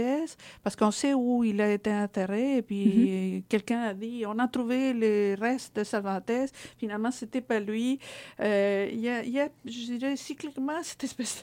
parce 0.63 0.77
qu'on 0.77 0.91
sait 0.91 1.15
où 1.15 1.45
il 1.45 1.61
a 1.61 1.73
été 1.73 1.93
enterré, 1.93 2.59
et 2.59 2.63
puis 2.63 3.37
mhm. 3.37 3.43
quelqu'un 3.49 3.83
a 3.83 3.95
dit, 3.95 4.25
on 4.27 4.39
a 4.39 4.49
trouvé 4.49 4.93
les 4.93 5.35
restes 5.35 5.77
de 5.77 5.85
Cervantes, 5.85 6.53
finalement, 6.79 7.11
c'était 7.11 7.41
pas 7.41 7.61
lui. 7.61 7.99
Euh, 8.41 8.89
il 8.93 9.01
y, 9.01 9.09
a, 9.09 9.25
y, 9.25 9.41
a, 9.41 9.49
je 9.65 9.93
dirais, 9.93 10.17
cycliquement, 10.17 10.83
cette 10.83 11.05
espèce 11.05 11.43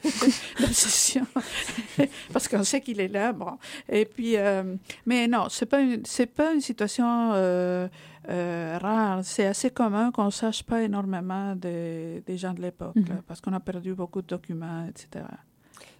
d'obsession, 0.60 1.26
parce 2.32 2.48
qu'on 2.48 2.64
sait 2.64 2.80
qu'il 2.80 3.00
est 3.00 3.08
là, 3.08 3.32
bon. 3.32 3.58
Et 3.88 4.04
puis, 4.04 4.36
euh, 4.36 4.74
mais 5.06 5.26
non, 5.26 5.46
c'est 5.48 5.66
pas 5.66 5.82
pas 6.34 6.52
une 6.52 6.60
situation... 6.60 7.32
Euh, 7.34 7.88
euh, 8.28 8.78
rare. 8.80 9.20
C'est 9.24 9.46
assez 9.46 9.70
commun 9.70 10.10
qu'on 10.10 10.26
ne 10.26 10.30
sache 10.30 10.62
pas 10.62 10.82
énormément 10.82 11.54
de, 11.56 12.20
des 12.26 12.36
gens 12.38 12.52
de 12.54 12.62
l'époque, 12.62 12.96
Mhm. 12.96 13.22
parce 13.26 13.40
qu'on 13.40 13.52
a 13.52 13.60
perdu 13.60 13.94
beaucoup 13.94 14.22
de 14.22 14.26
documents, 14.26 14.86
etc. 14.88 15.24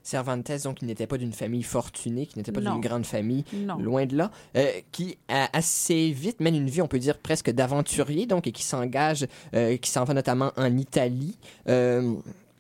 Cervantes, 0.03 0.51
donc, 0.65 0.83
il 0.83 0.87
n'était 0.87 1.07
pas 1.07 1.17
d'une 1.17 1.33
famille 1.33 1.63
fortunée, 1.63 2.27
qui 2.27 2.37
n'était 2.39 2.53
pas 2.53 2.61
d'une 2.61 2.79
grande 2.81 3.07
famille, 3.07 3.43
Non. 3.55 3.79
loin 3.79 4.05
de 4.05 4.15
là, 4.17 4.31
euh, 4.55 4.67
qui 4.93 5.17
a 5.29 5.49
assez 5.57 6.11
vite 6.11 6.41
mène 6.41 6.55
une 6.57 6.69
vie, 6.69 6.83
on 6.83 6.89
peut 6.89 6.99
dire, 6.99 7.17
presque 7.17 7.51
d'aventurier, 7.51 8.27
donc, 8.27 8.47
et 8.47 8.53
qui 8.53 8.65
s'engage, 8.65 9.27
euh, 9.55 9.79
qui 9.79 9.91
s'en 9.91 10.05
va 10.05 10.13
notamment 10.13 10.53
en 10.59 10.77
Italie. 10.77 11.39
Euh, 11.71 12.15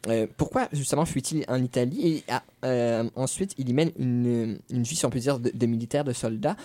euh, 0.08 0.26
pourquoi 0.38 0.68
justement 0.72 1.04
fuit-il 1.04 1.44
en 1.48 1.62
Italie? 1.62 2.06
Et 2.16 2.24
ah, 2.28 2.42
euh, 2.64 3.08
ensuite 3.14 3.54
il 3.58 3.68
y 3.68 3.72
mène 3.74 3.90
une, 3.98 4.58
une 4.70 4.82
vie, 4.82 4.96
si 4.96 5.04
on 5.04 5.10
peut 5.10 5.18
dire, 5.18 5.38
de, 5.38 5.50
de 5.52 5.66
militaire, 5.66 6.04
de 6.04 6.12
soldat. 6.14 6.56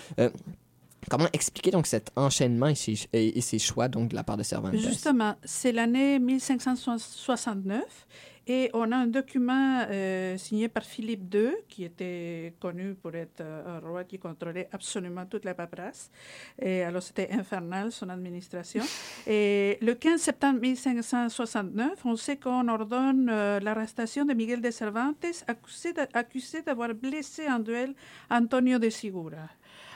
Comment 1.10 1.28
expliquer 1.34 1.72
donc 1.72 1.88
cet 1.88 2.12
enchaînement 2.16 2.68
et 2.68 2.76
ses, 2.76 2.96
et, 3.14 3.38
et 3.38 3.42
ses 3.42 3.60
choix 3.60 3.88
donc 3.88 4.10
de 4.10 4.16
la 4.16 4.24
part 4.24 4.38
de 4.38 4.44
Cervantes? 4.44 4.76
Justement, 4.76 5.36
c'est 5.44 5.72
l'année 5.72 6.20
1569 6.20 8.08
et 8.50 8.72
on 8.74 8.92
a 8.92 8.98
un 8.98 9.08
document 9.08 9.86
euh, 9.92 10.36
signé 10.38 10.70
par 10.70 10.84
Philippe 10.84 11.34
II, 11.34 11.52
qui 11.68 11.84
était 11.84 12.56
connu 12.60 12.96
pour 12.96 13.14
être 13.14 13.42
euh, 13.42 13.78
un 13.78 13.88
roi 13.88 14.04
qui 14.06 14.18
contrôlait 14.18 14.68
absolument 14.72 15.28
toute 15.28 15.46
la 15.46 15.54
paperasse. 15.54 16.10
Et 16.60 16.82
alors, 16.82 17.04
c'était 17.04 17.30
infernal, 17.32 17.92
son 17.92 18.10
administration. 18.10 18.84
Et 19.28 19.78
le 19.82 19.94
15 19.94 20.20
septembre 20.20 20.62
1569, 20.62 22.04
on 22.06 22.16
sait 22.16 22.38
qu'on 22.38 22.68
ordonne 22.68 23.30
euh, 23.30 23.60
l'arrestation 23.60 24.26
de 24.26 24.34
Miguel 24.34 24.62
de 24.62 24.72
Cervantes, 24.72 25.26
accusé 26.14 26.64
d'avoir 26.64 26.96
blessé 26.96 27.48
en 27.48 27.60
duel 27.60 27.94
Antonio 28.32 28.80
de 28.80 28.90
Sigura. 28.90 29.48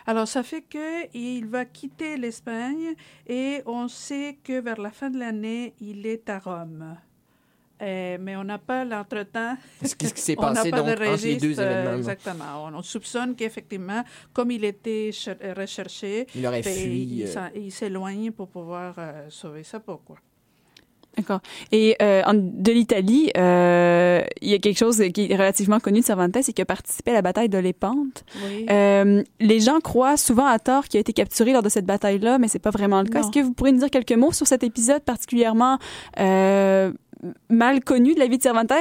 Alors, 0.06 0.28
ça 0.28 0.44
fait 0.44 0.64
qu'il 0.64 1.46
va 1.46 1.66
quitter 1.66 2.18
l'Espagne 2.18 2.96
et 3.28 3.62
on 3.66 3.88
sait 3.88 4.38
que 4.44 4.60
vers 4.60 4.80
la 4.80 4.92
fin 4.92 5.10
de 5.10 5.20
l'année, 5.20 5.74
il 5.80 6.06
est 6.06 6.30
à 6.30 6.40
Rome. 6.40 6.98
Euh, 7.82 8.18
mais 8.20 8.36
on 8.36 8.44
n'a 8.44 8.60
pas 8.60 8.86
l'entretemps. 8.86 9.58
Ce 9.84 9.96
qui, 9.96 10.08
s'est 10.08 10.36
passé 10.38 10.70
pas 10.70 10.78
donc 10.78 10.88
de 10.88 10.92
entre 10.94 11.04
les 11.04 11.10
registre, 11.10 11.42
deux 11.42 11.60
euh, 11.60 11.64
événements. 11.72 11.98
Exactement. 11.98 12.66
On, 12.66 12.76
on 12.76 12.82
soupçonne 12.82 13.36
qu'effectivement, 13.36 14.04
comme 14.32 14.52
il 14.52 14.64
était 14.64 15.10
euh, 15.28 15.54
recherché, 15.56 16.28
Il 16.36 16.46
aurait 16.48 16.62
ben, 16.62 16.74
fui. 16.74 17.04
il 17.04 17.24
euh, 17.26 17.50
il 17.56 17.72
s'éloigne 17.72 18.32
pour 18.32 18.48
pouvoir 18.48 18.96
euh, 18.98 19.30
sauver 19.30 19.64
sa 19.64 19.80
peau. 19.80 19.98
Quoi. 20.06 20.18
D'accord. 21.18 21.42
Et 21.72 21.96
euh, 22.02 22.22
en- 22.26 22.34
de 22.34 22.72
l'Italie, 22.72 23.30
euh, 23.38 24.22
il 24.42 24.50
y 24.50 24.54
a 24.54 24.58
quelque 24.58 24.78
chose 24.80 25.02
qui 25.14 25.28
est 25.32 25.36
relativement 25.36 25.80
connu 25.80 26.00
de 26.00 26.06
Cervantes, 26.06 26.36
c'est 26.42 26.54
qu'il 26.54 26.64
a 26.64 26.66
participé 26.66 27.12
à 27.12 27.14
la 27.14 27.22
bataille 27.22 27.50
de 27.50 27.58
Lépante. 27.60 28.24
Oui. 28.48 28.66
Euh, 28.70 29.22
les 29.40 29.60
gens 29.60 29.80
croient 29.80 30.18
souvent 30.18 30.46
à 30.48 30.58
tort 30.60 30.86
qu'il 30.86 30.98
a 30.98 31.02
été 31.02 31.14
capturé 31.14 31.54
lors 31.54 31.62
de 31.62 31.70
cette 31.70 31.86
bataille-là, 31.86 32.40
mais 32.40 32.48
c'est 32.48 32.60
pas 32.60 32.72
vraiment 32.72 33.02
le 33.02 33.10
cas. 33.10 33.20
Est-ce 33.20 33.32
que 33.32 33.40
vous 33.42 33.54
pourriez 33.54 33.74
nous 33.74 33.80
dire 33.80 33.92
quelques 33.92 34.14
mots 34.14 34.32
sur 34.32 34.48
cet 34.48 34.64
épisode 34.64 35.04
particulièrement 35.04 35.78
mal 37.50 37.84
connu 37.86 38.14
de 38.16 38.20
la 38.20 38.28
vie 38.28 38.38
de 38.38 38.44
Cervantes, 38.44 38.72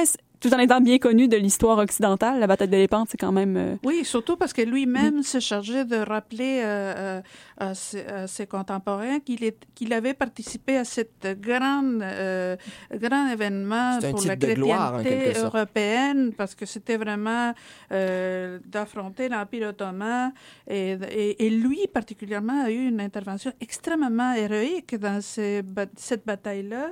tout 0.43 0.53
en 0.53 0.59
étant 0.59 0.81
bien 0.81 0.97
connu 0.99 1.29
de 1.29 1.37
l'histoire 1.37 1.77
occidentale? 1.77 2.37
La 2.39 2.47
bataille 2.47 2.67
de 2.67 2.75
Lépante, 2.75 3.07
c'est 3.09 3.17
quand 3.17 3.31
même... 3.31 3.55
euh, 3.55 3.75
Oui, 3.85 4.03
surtout 4.03 4.35
parce 4.35 4.51
que 4.51 4.61
lui-même 4.61 5.23
s'est 5.23 5.39
chargé 5.39 5.85
de 5.85 5.95
rappeler 5.95 6.59
euh, 6.63 6.93
euh, 6.97 7.21
à, 7.57 7.73
ses, 7.73 8.05
à 8.05 8.27
ses 8.27 8.45
contemporains 8.45 9.19
qu'il 9.21 9.41
est- 9.45 9.63
qu'il 9.73 9.93
avait 9.93 10.13
participé 10.13 10.77
à 10.77 10.83
cet 10.83 11.25
grand, 11.39 11.81
euh, 12.01 12.57
grand 13.05 13.29
événement 13.29 13.99
pour 14.11 14.21
la 14.25 14.35
gloire, 14.35 14.99
chrétienté 14.99 15.39
européenne, 15.39 16.33
parce 16.39 16.55
que 16.55 16.65
c'était 16.65 16.97
vraiment 16.97 17.53
euh, 17.93 18.59
d'affronter 18.65 19.29
l'Empire 19.29 19.69
ottoman. 19.69 20.33
Et, 20.67 20.97
et, 21.21 21.45
et 21.45 21.49
lui, 21.49 21.79
particulièrement, 21.93 22.65
a 22.65 22.69
eu 22.69 22.87
une 22.89 22.99
intervention 22.99 23.53
extrêmement 23.61 24.33
héroïque 24.33 24.95
dans 24.99 25.21
ces 25.21 25.61
cette 25.95 26.25
bataille-là 26.25 26.87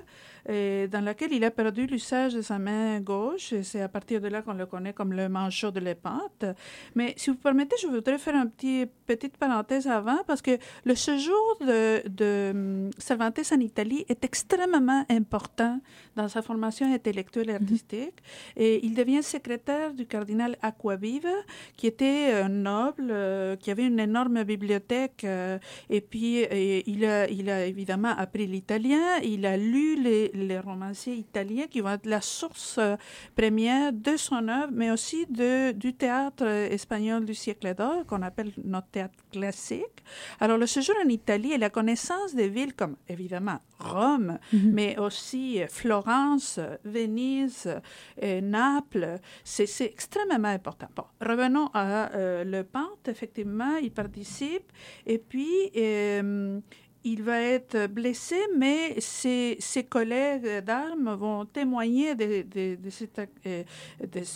dans 0.48 1.03
laquelle 1.03 1.33
il 1.33 1.43
a 1.43 1.51
perdu 1.51 1.86
l'usage 1.86 2.33
de 2.33 2.41
sa 2.41 2.60
main 2.60 3.00
gauche. 3.00 3.53
C'est 3.63 3.81
à 3.81 3.89
partir 3.89 4.21
de 4.21 4.27
là 4.27 4.41
qu'on 4.41 4.53
le 4.53 4.65
connaît 4.65 4.93
comme 4.93 5.13
le 5.13 5.29
manchot 5.29 5.71
de 5.71 5.79
l'épante. 5.79 6.45
Mais 6.95 7.13
si 7.17 7.29
vous 7.29 7.38
permettez, 7.38 7.75
je 7.81 7.88
voudrais 7.88 8.17
faire 8.17 8.36
une 8.36 8.50
petit, 8.50 8.86
petite 9.05 9.38
parenthèse 9.38 9.88
avant, 9.88 10.19
parce 10.25 10.41
que 10.41 10.57
le 10.86 10.95
séjour 10.95 11.57
de, 11.62 12.07
de 12.07 12.51
hum, 12.51 12.89
Cervantes 12.98 13.39
en 13.51 13.60
Italie 13.60 14.05
est 14.10 14.24
extrêmement 14.24 15.05
important 15.10 15.79
dans 16.15 16.27
sa 16.27 16.41
formation 16.41 16.91
intellectuelle 16.93 17.50
et 17.50 17.55
artistique. 17.55 18.17
Et 18.55 18.86
il 18.86 18.93
devient 18.93 19.24
secrétaire 19.24 19.93
du 19.93 20.05
cardinal 20.05 20.57
Acquaviva, 20.62 21.29
qui 21.77 21.88
était 21.88 22.33
un 22.33 22.50
noble, 22.50 23.07
euh, 23.10 23.55
qui 23.55 23.71
avait 23.71 23.88
une 23.88 24.00
énorme 24.00 24.43
bibliothèque. 24.43 25.24
euh, 25.24 25.57
et 25.89 26.01
puis, 26.01 26.38
et 26.38 26.89
il, 26.89 27.05
a, 27.05 27.29
il 27.29 27.50
a 27.50 27.65
évidemment 27.65 28.13
appris 28.17 28.48
l'italien. 28.48 29.17
Il 29.24 29.45
a 29.45 29.57
lu 29.57 30.01
les, 30.01 30.30
les 30.33 30.59
romanciers 30.59 31.15
italiens 31.15 31.67
qui 31.67 31.81
vont 31.81 31.89
être 31.89 32.05
la 32.05 32.21
source 32.21 32.77
euh, 32.77 32.95
première 33.35 33.91
de 33.93 34.17
son 34.17 34.47
œuvre, 34.47 34.71
mais 34.71 34.91
aussi 34.91 35.25
de, 35.27 35.71
du 35.71 35.93
théâtre 35.93 36.45
espagnol 36.45 37.25
du 37.25 37.33
siècle 37.33 37.73
d'or, 37.75 38.05
qu'on 38.05 38.21
appelle 38.21 38.51
notre 38.63 38.88
théâtre 38.88 39.15
classique. 39.31 40.03
Alors, 40.39 40.57
le 40.57 40.67
séjour 40.67 40.95
en 41.03 41.09
Italie 41.09 41.53
et 41.53 41.57
la 41.57 41.69
connaissance 41.69 42.35
des 42.35 42.50
villes 42.50 42.73
comme, 42.75 42.97
évidemment, 43.07 43.59
Rome, 43.79 44.38
mais 44.53 45.00
aussi 45.00 45.61
euh, 45.61 45.67
Florence, 45.67 46.59
Venise, 46.83 47.67
euh, 48.21 48.41
Naples, 48.41 49.19
c'est 49.43 49.65
c'est 49.71 49.85
extrêmement 49.85 50.50
important. 50.50 50.88
Bon, 50.95 51.05
revenons 51.21 51.69
à 51.73 52.13
euh, 52.13 52.43
le 52.43 52.63
Pente, 52.63 53.07
effectivement, 53.07 53.77
il 53.77 53.91
participe 53.91 54.71
et 55.05 55.17
puis 55.17 55.71
euh, 55.75 56.59
il 57.03 57.24
va 57.24 57.41
être 57.41 57.88
blessé, 57.88 58.36
mais 58.58 59.00
ses, 59.00 59.58
collègues 59.89 60.63
d'armes 60.63 61.13
vont 61.15 61.46
témoigner 61.46 62.15
de, 62.15 62.89
cette, 62.89 63.20
euh, 63.46 63.63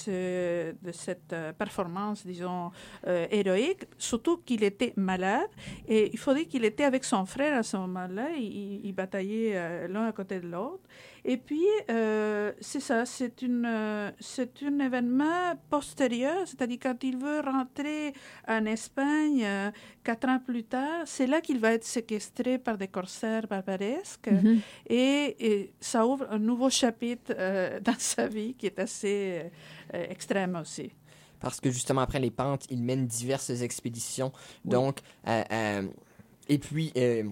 euh, 0.08 1.54
performance, 1.54 2.26
disons, 2.26 2.72
euh, 3.08 3.28
héroïque, 3.30 3.86
surtout 3.98 4.38
qu'il 4.38 4.64
était 4.64 4.94
malade. 4.96 5.50
Et 5.88 6.10
il 6.12 6.18
faut 6.18 6.34
dire 6.34 6.48
qu'il 6.48 6.66
était 6.66 6.86
avec 6.86 7.04
son 7.04 7.26
frère 7.26 7.58
à 7.58 7.64
ce 7.64 7.78
moment-là. 7.78 8.30
Ils, 8.38 8.82
ils 8.84 8.94
bataillaient 8.94 9.88
l'un 9.88 10.08
à 10.08 10.12
côté 10.12 10.40
de 10.40 10.48
l'autre. 10.48 10.84
Et 11.28 11.38
puis, 11.38 11.66
euh, 11.90 12.52
c'est 12.62 12.80
ça, 12.80 13.04
c'est 13.08 13.42
une, 13.42 13.66
euh, 13.66 14.12
c'est 14.20 14.62
un 14.62 14.78
événement 14.80 15.56
postérieur, 15.72 16.48
c'est-à-dire 16.48 16.78
quand 16.80 17.04
il 17.04 17.18
veut 17.18 17.40
rentrer 17.40 18.14
en 18.48 18.64
Espagne 18.68 19.44
euh, 19.44 19.72
quatre 20.04 20.30
ans 20.30 20.40
plus 20.40 20.66
tard, 20.66 21.02
c'est 21.06 21.26
là 21.26 21.42
qu'il 21.42 21.58
va 21.58 21.72
être 21.74 21.84
séquestré 21.84 22.60
par 22.60 22.78
des 22.78 22.88
corsaires 22.88 23.48
barbaresques. 23.48 24.30
Mhm. 24.30 24.60
Et, 24.88 25.36
et 25.40 25.74
ça 25.80 26.06
ouvre 26.06 26.28
un 26.30 26.38
nouveau 26.38 26.70
chapitre 26.70 27.34
euh, 27.36 27.80
dans 27.84 27.98
sa 27.98 28.28
vie 28.28 28.54
qui 28.54 28.68
est 28.68 28.78
assez 28.78 29.52
euh, 29.96 30.06
extrême 30.08 30.56
aussi. 30.62 30.92
parce 31.40 31.60
que 31.60 31.72
justement 31.72 32.02
après 32.02 32.20
les 32.20 32.32
pentes, 32.32 32.68
il 32.70 32.84
mène 32.84 33.08
diverses 33.08 33.50
expéditions. 33.50 34.32
Oui. 34.64 34.72
Donc, 34.72 35.00
euh, 35.28 35.44
euh, 35.52 35.88
et 36.48 36.60
puis 36.60 36.92
euh, 36.98 37.24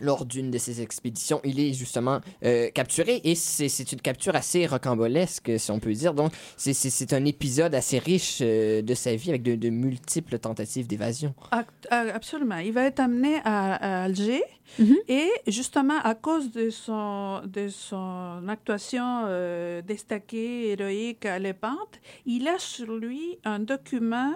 lors 0.00 0.24
d'une 0.24 0.50
de 0.50 0.58
ces 0.58 0.80
expéditions, 0.80 1.40
il 1.44 1.60
est 1.60 1.72
justement 1.72 2.20
euh, 2.44 2.70
capturé 2.70 3.20
et 3.24 3.34
c'est 3.34 3.92
une 3.92 4.00
capture 4.00 4.34
assez 4.34 4.66
rocambolesque, 4.66 5.52
si 5.58 5.70
on 5.70 5.78
peut 5.78 5.92
dire. 5.92 6.14
Donc, 6.14 6.32
c'est- 6.56 7.12
un 7.12 7.24
épisode 7.24 7.74
assez 7.74 7.98
riche 7.98 8.38
euh, 8.40 8.80
de 8.82 8.94
sa 8.94 9.14
vie 9.14 9.30
avec 9.30 9.42
de, 9.42 9.54
de 9.54 9.68
multiples 9.70 10.38
tentatives 10.38 10.86
d'évasion. 10.86 11.34
Ah, 11.50 11.64
Absolument. 11.90 12.58
Il 12.58 12.72
va 12.72 12.84
être 12.84 13.00
amené 13.00 13.36
à, 13.44 13.74
à 13.74 14.04
Alger 14.04 14.42
Mhm. 14.78 14.96
et 15.08 15.28
justement 15.48 15.98
à 16.02 16.14
cause 16.14 16.50
de 16.52 16.70
son, 16.70 17.42
de 17.46 17.68
son 17.68 18.42
actuation 18.48 19.24
euh, 19.26 19.82
destaquée, 19.82 20.70
héroïque 20.70 21.26
à 21.26 21.38
l'épante, 21.38 22.00
il 22.24 22.48
a 22.48 22.58
sur 22.58 22.96
lui 22.96 23.38
un 23.44 23.58
document 23.58 24.32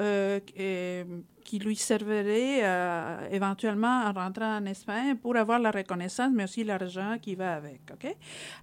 euh, 0.00 0.40
euh, 0.58 1.04
qui 1.48 1.58
lui 1.58 1.76
servirait 1.76 2.60
euh, 2.62 3.26
éventuellement 3.30 4.02
en 4.04 4.12
rentrant 4.12 4.58
en 4.58 4.66
Espagne 4.66 5.16
pour 5.16 5.34
avoir 5.34 5.58
la 5.58 5.70
reconnaissance, 5.70 6.30
mais 6.30 6.44
aussi 6.44 6.62
l'argent 6.62 7.16
qui 7.22 7.34
va 7.36 7.54
avec. 7.54 7.80
ok? 7.90 8.14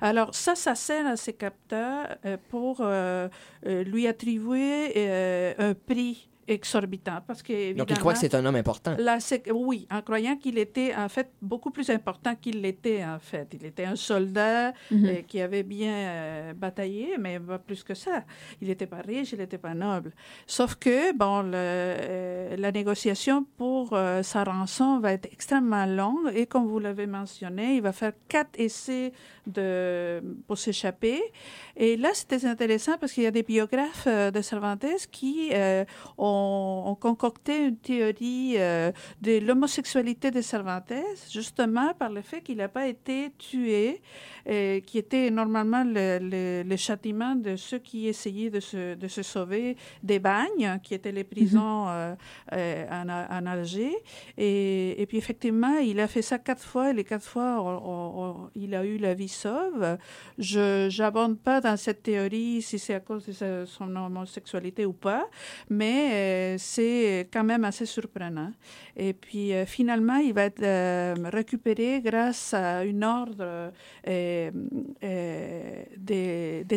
Alors 0.02 0.36
ça, 0.36 0.54
ça 0.54 0.76
sert 0.76 1.08
à 1.08 1.16
ces 1.16 1.34
capteurs 1.34 2.16
euh, 2.26 2.38
pour 2.48 2.78
euh, 2.82 3.28
lui 3.64 4.06
attribuer 4.06 5.10
un 5.58 5.74
prix 5.74 6.30
exorbitant 6.48 7.20
parce 7.26 7.42
que 7.42 7.74
Donc, 7.74 7.90
il 7.90 7.98
croit 7.98 8.14
que 8.14 8.20
c'est 8.20 8.36
un 8.36 8.46
homme 8.46 8.56
important. 8.56 8.96
la 9.00 9.18
oui, 9.54 9.88
en 9.92 10.02
croyant 10.02 10.36
qu'il 10.38 10.58
était 10.58 10.94
en 10.96 11.10
fait 11.10 11.32
beaucoup 11.42 11.72
plus 11.72 11.90
important 11.90 12.36
qu'il 12.36 12.62
l'était 12.62 13.04
en 13.04 13.20
fait. 13.20 13.48
Il 13.54 13.66
était 13.66 13.86
un 13.86 13.96
soldat 13.96 14.74
Mhm. 14.92 15.06
euh, 15.06 15.22
qui 15.28 15.42
avait 15.42 15.64
bien 15.64 15.92
euh, 15.94 16.54
bataillé, 16.54 17.16
mais 17.20 17.40
pas 17.40 17.58
plus 17.60 17.84
que 17.84 17.94
ça. 17.94 18.24
Il 18.62 18.68
n'était 18.68 18.88
pas 18.88 19.02
riche, 19.02 19.32
il 19.34 19.40
n'était 19.40 19.58
pas 19.58 19.74
noble. 19.74 20.12
Sauf 20.46 20.76
que 20.76 21.16
bon, 21.18 21.42
le- 21.42 21.52
euh, 21.56 22.56
la 22.58 22.72
négociation 22.72 23.46
pour 23.58 23.94
euh, 23.94 24.22
sa 24.24 24.44
rançon 24.44 25.00
va 25.00 25.14
être 25.14 25.26
extrêmement 25.32 25.86
longue 25.86 26.32
et 26.36 26.46
comme 26.46 26.68
vous 26.68 26.80
l'avez 26.80 27.08
mentionné, 27.08 27.76
il 27.76 27.82
va 27.82 27.92
faire 27.92 28.14
quatre 28.28 28.60
essais 28.60 29.12
de, 29.48 30.22
pour 30.48 30.58
s'échapper. 30.58 31.22
Et 31.78 31.98
là, 31.98 32.10
c'était 32.14 32.46
intéressant 32.46 32.98
parce 32.98 33.12
qu'il 33.12 33.24
y 33.24 33.28
a 33.28 33.32
des 33.32 33.44
biographes 33.44 34.08
euh, 34.08 34.32
de 34.32 34.42
Cervantes 34.42 34.86
qui 35.12 35.50
euh, 35.54 35.84
ont, 36.18 36.84
ont, 36.88 36.96
concocté 36.96 37.68
une 37.68 37.78
théorie 37.78 38.54
euh, 38.58 38.92
de 39.22 39.40
l'homosexualité 39.40 40.32
de 40.32 40.42
Cervantes, 40.42 40.94
justement 41.32 41.94
par 41.94 42.10
le 42.10 42.22
fait 42.22 42.42
qu'il 42.42 42.58
n'a 42.58 42.70
pas 42.70 42.88
été 42.88 43.32
tué, 43.38 44.02
et 44.46 44.84
qui 44.86 44.98
était 45.00 45.30
normalement 45.32 45.84
le, 45.84 46.20
le, 46.22 46.64
le, 46.64 46.76
châtiment 46.78 47.36
de 47.36 47.56
ceux 47.56 47.80
qui 47.80 48.08
essayaient 48.08 48.50
de 48.52 48.60
se, 48.60 48.96
de 48.96 49.08
se 49.08 49.24
sauver 49.24 49.76
des 50.04 50.20
bagnes, 50.20 50.80
qui 50.84 50.94
étaient 50.94 51.12
les 51.12 51.24
prisons 51.24 51.86
mm 51.86 52.16
-hmm. 52.52 52.92
en, 52.92 53.10
en, 53.38 53.46
Alger. 53.54 53.96
Et, 54.38 55.02
et, 55.02 55.06
puis 55.08 55.18
effectivement, 55.18 55.78
il 55.80 56.00
a 56.00 56.08
fait 56.08 56.22
ça 56.22 56.38
quatre 56.40 56.64
fois, 56.72 56.92
et 56.92 56.94
les 56.94 57.04
quatre 57.04 57.26
fois, 57.34 57.52
on, 57.62 58.22
on, 58.24 58.50
il 58.56 58.74
a 58.76 58.86
eu 58.86 58.98
la 58.98 59.14
vie 59.14 59.35
sauve. 59.36 59.98
Je 60.38 60.98
n'abonde 61.00 61.38
pas 61.40 61.62
dans 61.62 61.78
cette 61.78 62.04
théorie 62.04 62.62
si 62.62 62.80
c'est 62.80 62.96
à 62.96 63.00
cause 63.00 63.26
de 63.28 63.66
son 63.66 63.96
homosexualité 63.96 64.86
ou 64.86 64.94
pas, 64.94 65.28
mais 65.70 66.10
euh, 66.14 66.56
c'est 66.58 67.28
quand 67.32 67.44
même 67.44 67.64
assez 67.64 67.86
surprenant. 67.86 68.52
Et 68.96 69.14
puis 69.14 69.54
euh, 69.54 69.66
finalement, 69.66 70.18
il 70.18 70.34
va 70.34 70.44
être 70.44 70.64
euh, 70.64 71.14
récupéré 71.32 72.02
grâce 72.02 72.54
à 72.54 72.84
une 72.84 73.04
ordre 73.04 73.72
des, 74.06 74.54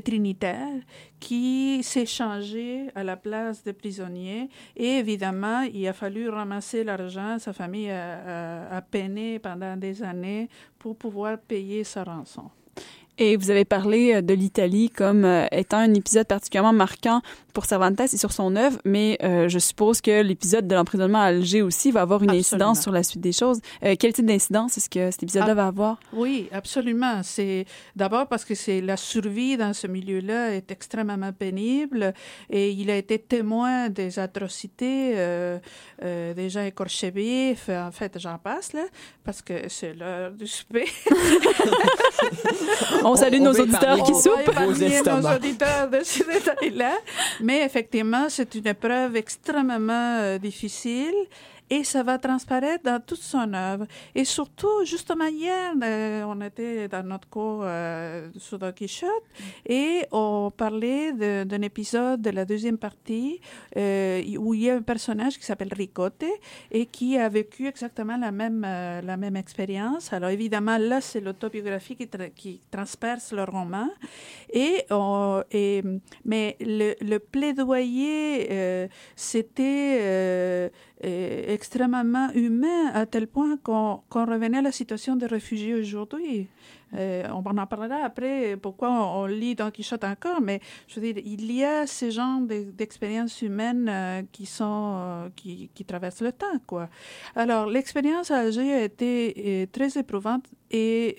Trinitaires 0.04 0.80
qui 1.20 1.82
s'est 1.82 2.06
changé 2.06 2.88
à 2.94 3.04
la 3.04 3.16
place 3.16 3.62
des 3.62 3.72
prisonniers. 3.74 4.48
Et 4.76 4.98
évidemment, 4.98 5.62
il 5.62 5.86
a 5.86 5.92
fallu 5.92 6.28
ramasser 6.28 6.84
l'argent. 6.84 7.38
Sa 7.38 7.52
famille 7.52 7.90
a, 7.90 8.68
a 8.70 8.80
peiné 8.80 9.38
pendant 9.38 9.76
des 9.76 10.02
années 10.02 10.48
pour 10.78 10.96
pouvoir 10.96 11.38
payer 11.38 11.84
sa 11.84 12.04
rançon. 12.04 12.50
Et 13.18 13.36
vous 13.36 13.50
avez 13.50 13.64
parlé 13.64 14.22
de 14.22 14.34
l'Italie 14.34 14.90
comme 14.90 15.26
étant 15.52 15.78
un 15.78 15.94
épisode 15.94 16.26
particulièrement 16.26 16.72
marquant 16.72 17.20
pour 17.58 17.64
Cervantes 17.64 17.98
et 17.98 18.16
sur 18.16 18.30
son 18.30 18.54
œuvre, 18.54 18.78
mais 18.84 19.18
euh, 19.24 19.48
je 19.48 19.58
suppose 19.58 20.00
que 20.00 20.22
l'épisode 20.22 20.68
de 20.68 20.76
l'emprisonnement 20.76 21.18
à 21.18 21.24
Alger 21.24 21.62
aussi 21.62 21.90
va 21.90 22.02
avoir 22.02 22.22
une 22.22 22.30
absolument. 22.30 22.70
incidence 22.70 22.82
sur 22.82 22.92
la 22.92 23.02
suite 23.02 23.20
des 23.20 23.32
choses. 23.32 23.58
Euh, 23.82 23.96
quel 23.98 24.12
type 24.12 24.26
d'incidence 24.26 24.76
est-ce 24.76 24.88
que 24.88 25.10
cet 25.10 25.24
épisode-là 25.24 25.54
va 25.54 25.66
avoir? 25.66 25.98
Oui, 26.12 26.48
absolument. 26.52 27.20
C'est 27.24 27.64
d'abord 27.96 28.28
parce 28.28 28.44
que 28.44 28.54
c'est 28.54 28.80
la 28.80 28.96
survie 28.96 29.56
dans 29.56 29.72
ce 29.72 29.88
milieu-là 29.88 30.54
est 30.54 30.70
extrêmement 30.70 31.32
pénible 31.32 32.14
et 32.48 32.70
il 32.70 32.90
a 32.90 32.96
été 32.96 33.18
témoin 33.18 33.88
des 33.88 34.20
atrocités, 34.20 35.14
euh, 35.16 35.58
euh, 36.04 36.34
des 36.34 36.50
gens 36.50 36.62
écorchés 36.62 37.10
vifs. 37.10 37.70
En 37.70 37.90
fait, 37.90 38.20
j'en 38.20 38.38
passe 38.38 38.72
là 38.72 38.84
parce 39.24 39.42
que 39.42 39.68
c'est 39.68 39.94
l'heure 39.94 40.30
du 40.30 40.46
souper. 40.46 40.86
On 43.08 43.16
salue 43.16 43.40
on 43.40 43.44
nos 43.44 43.54
auditeurs 43.54 44.02
qui 44.02 44.14
soupent. 44.14 44.50
On 44.56 44.66
va 44.66 45.20
nos 45.20 45.36
auditeurs 45.36 45.88
de 45.88 46.00
ce 46.04 46.22
détail-là. 46.24 46.92
Mais 47.40 47.64
effectivement, 47.64 48.26
c'est 48.28 48.54
une 48.54 48.66
épreuve 48.66 49.16
extrêmement 49.16 50.18
euh, 50.18 50.38
difficile 50.38 51.14
et 51.70 51.84
ça 51.84 52.02
va 52.02 52.18
transparaître 52.18 52.84
dans 52.84 53.00
toute 53.00 53.20
son 53.20 53.52
œuvre. 53.52 53.86
Et 54.14 54.24
surtout, 54.24 54.84
justement, 54.84 55.26
hier, 55.26 55.72
euh, 55.82 56.22
on 56.26 56.40
était 56.40 56.88
dans 56.88 57.02
notre 57.02 57.28
cours 57.28 57.62
euh, 57.62 58.28
sur 58.38 58.58
Don 58.58 58.72
Quichotte 58.72 59.10
et 59.66 60.06
on 60.12 60.50
parlait 60.56 61.12
d'un 61.12 61.62
épisode 61.62 62.22
de 62.22 62.30
la 62.30 62.44
deuxième 62.44 62.78
partie 62.78 63.40
euh, 63.76 64.22
où 64.38 64.54
il 64.54 64.62
y 64.62 64.70
a 64.70 64.76
un 64.76 64.82
personnage 64.82 65.38
qui 65.38 65.44
s'appelle 65.44 65.72
Ricote 65.72 66.24
et 66.70 66.86
qui 66.86 67.18
a 67.18 67.28
vécu 67.28 67.66
exactement 67.66 68.16
la 68.16 68.32
même, 68.32 68.64
euh, 68.66 69.00
la 69.02 69.16
même 69.16 69.36
expérience. 69.36 70.12
Alors, 70.12 70.30
évidemment, 70.30 70.78
là, 70.78 71.00
c'est 71.00 71.20
l'autobiographie 71.20 71.96
qui, 71.96 72.08
qui 72.34 72.60
transperce 72.70 73.32
le 73.32 73.44
roman. 73.44 73.88
Et, 74.52 74.84
on, 74.90 75.42
et 75.50 75.82
mais 76.24 76.56
le, 76.60 76.94
le 77.00 77.18
plaidoyer, 77.18 78.88
c'était 79.16 80.70
extrêmement 81.00 82.30
humain 82.34 82.90
à 82.92 83.06
tel 83.06 83.26
point 83.26 83.56
qu'on 83.56 84.02
qu 84.10 84.18
revenait 84.18 84.58
à 84.58 84.62
la 84.62 84.72
situation 84.72 85.16
des 85.16 85.26
réfugiés 85.26 85.74
aujourd'hui. 85.74 86.48
Euh, 86.94 87.24
on 87.32 87.44
en 87.44 87.66
parlera 87.66 87.96
après, 88.04 88.56
pourquoi 88.56 88.90
on, 88.90 89.22
on, 89.22 89.26
lit 89.26 89.54
Don 89.54 89.70
Quichotte 89.70 90.04
encore, 90.04 90.40
mais 90.40 90.60
je 90.86 90.98
veux 90.98 91.12
dire, 91.12 91.22
il 91.24 91.52
y 91.52 91.64
a 91.64 91.86
ces 91.86 92.10
genres 92.10 92.40
d'expériences 92.40 93.42
humaines 93.42 93.88
euh, 93.88 94.22
qui 94.32 94.46
sont, 94.46 94.94
euh, 94.96 95.28
qui, 95.36 95.68
traversent 95.86 96.22
le 96.22 96.32
temps, 96.32 96.58
quoi. 96.66 96.88
Alors, 97.34 97.66
l'expérience 97.66 98.30
à 98.30 98.38
Alger 98.38 98.72
a 98.72 98.82
été 98.84 99.68
très 99.72 99.98
éprouvante 99.98 100.46
et, 100.70 101.16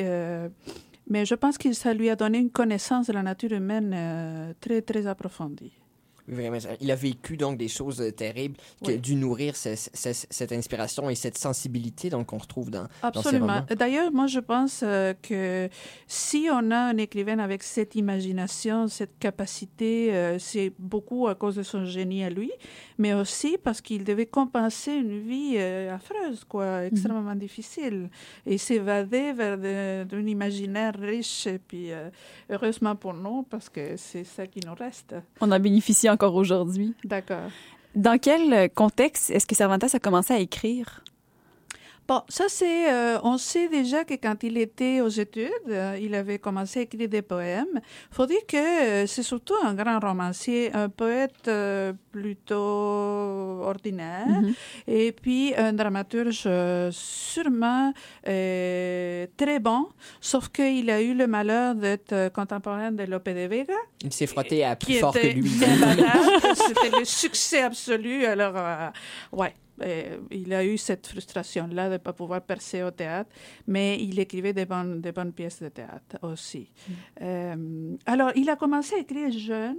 mais 1.08 1.26
je 1.26 1.36
pense 1.36 1.58
que 1.58 1.74
ça 1.74 1.94
lui 1.94 2.10
a 2.10 2.16
donné 2.16 2.38
une 2.38 2.52
connaissance 2.52 3.08
de 3.08 3.14
la 3.14 3.24
nature 3.24 3.52
humaine 3.52 4.56
très, 4.60 4.82
très 4.82 5.08
approfondie. 5.08 5.74
Vraiment, 6.30 6.58
il 6.80 6.92
a 6.92 6.96
vécu 6.96 7.38
donc 7.38 7.58
des 7.58 7.68
choses 7.68 8.04
terribles 8.16 8.56
qui 8.84 8.92
ont 8.92 8.98
dû 8.98 9.16
nourrir 9.16 9.56
ce, 9.56 9.76
ce, 9.76 10.10
cette 10.30 10.52
inspiration 10.52 11.10
et 11.10 11.16
cette 11.16 11.38
sensibilité 11.38 12.10
donc 12.10 12.28
qu'on 12.28 12.38
retrouve 12.38 12.70
dans 12.70 12.88
Absolument. 13.02 13.62
D'ailleurs, 13.78 14.12
moi 14.12 14.28
je 14.28 14.40
pense 14.40 14.82
euh, 14.84 15.14
que 15.22 15.70
si 16.08 16.48
on 16.52 16.72
a 16.72 16.78
un 16.78 16.98
écrivain 16.98 17.40
avec 17.40 17.64
cette 17.64 17.96
imagination, 17.96 18.88
cette 18.88 19.18
capacité, 19.20 20.14
euh, 20.14 20.38
c'est 20.40 20.72
beaucoup 20.78 21.28
à 21.28 21.36
cause 21.36 21.56
de 21.56 21.64
son 21.64 21.86
génie 21.86 22.24
à 22.24 22.30
lui, 22.30 22.52
mais 22.98 23.14
aussi 23.14 23.58
parce 23.64 23.82
qu'il 23.82 24.04
devait 24.04 24.26
compenser 24.26 24.94
une 24.94 25.20
vie 25.20 25.56
euh, 25.58 25.96
affreuse, 25.96 26.44
quoi, 26.48 26.86
extrêmement 26.86 27.22
mm 27.22 27.34
-hmm. 27.34 27.40
difficile, 27.40 28.10
et 28.46 28.58
s'évader 28.58 29.34
vers 29.34 29.58
d'un 29.58 30.26
imaginaire 30.28 30.96
riche. 31.00 31.48
Et 31.48 31.60
puis, 31.60 31.90
heureusement 32.50 32.96
pour 32.96 33.14
nous, 33.14 33.44
parce 33.44 33.70
que 33.70 33.96
c'est 33.98 34.24
ça 34.36 34.46
qui 34.48 34.60
nous 34.66 34.76
reste. 34.86 35.16
On 35.42 35.52
a 35.52 35.60
bénéficié 35.60 36.10
encore 36.20 36.36
aujourd'hui. 36.36 36.94
D'accord. 37.06 37.50
Dans 37.96 38.20
quel 38.20 38.70
contexte 38.72 39.30
est-ce 39.32 39.48
que 39.48 39.56
Cervantes 39.56 39.96
a 39.96 40.00
commencé 40.00 40.34
à 40.34 40.40
écrire? 40.40 41.04
Bon, 42.10 42.24
ça 42.28 42.46
c'est, 42.48 42.92
euh, 42.92 43.20
on 43.22 43.38
sait 43.38 43.68
déjà 43.68 44.04
que 44.04 44.16
quand 44.16 44.42
il 44.42 44.58
était 44.58 45.00
aux 45.00 45.10
études, 45.10 45.52
euh, 45.70 45.96
il 46.02 46.16
avait 46.16 46.40
commencé 46.40 46.80
à 46.80 46.82
écrire 46.82 47.08
des 47.08 47.22
poèmes. 47.22 47.80
Faut 48.10 48.26
dire 48.26 48.48
que 48.48 48.58
euh, 48.58 49.06
c'est 49.06 49.22
surtout 49.22 49.54
un 49.64 49.76
grand 49.76 50.00
romancier, 50.00 50.74
un 50.74 50.90
poète 50.90 51.48
euh, 51.48 51.94
plutôt 52.12 52.56
ordinaire, 53.72 54.26
mm 54.28 54.48
-hmm. 54.48 54.54
et 54.88 55.12
puis 55.12 55.54
un 55.56 55.72
dramaturge 55.72 56.50
sûrement 57.32 57.94
très 58.24 59.60
bon, 59.68 59.82
sauf 60.20 60.50
qu'il 60.50 60.90
a 60.90 61.00
eu 61.08 61.14
le 61.14 61.28
malheur 61.28 61.76
d'être 61.76 62.32
contemporain 62.34 62.92
de 62.92 63.04
Lope 63.04 63.30
de 63.42 63.46
Vega. 63.54 63.82
Il 64.04 64.14
s'est 64.18 64.32
frotté 64.34 64.58
à 64.66 64.76
plus 64.76 64.96
fort 65.04 65.14
que 65.14 65.32
lui. 65.40 65.52
C'était 66.66 66.92
le 67.00 67.06
succès 67.06 67.62
absolu. 67.70 68.26
Alors, 68.34 68.56
ouais. 69.42 69.54
Euh, 69.82 70.18
il 70.32 70.54
a 70.54 70.64
eu 70.66 70.78
cette 70.78 71.08
frustration-là 71.08 71.88
de 71.88 71.94
ne 71.94 71.98
pas 71.98 72.14
pouvoir 72.14 72.42
percer 72.42 72.84
au 72.84 72.92
théâtre, 72.92 73.30
mais 73.68 73.98
il 74.02 74.20
écrivait 74.20 74.54
des 74.54 74.66
bonnes, 74.66 75.02
pièces 75.36 75.62
de 75.62 75.70
théâtre 75.70 76.18
aussi. 76.22 76.72
Mm. 76.88 76.94
Euh, 77.22 77.96
alors, 78.06 78.32
il 78.36 78.50
a 78.50 78.56
commencé 78.56 78.96
à 78.96 79.00
écrire 79.00 79.32
jeune, 79.32 79.78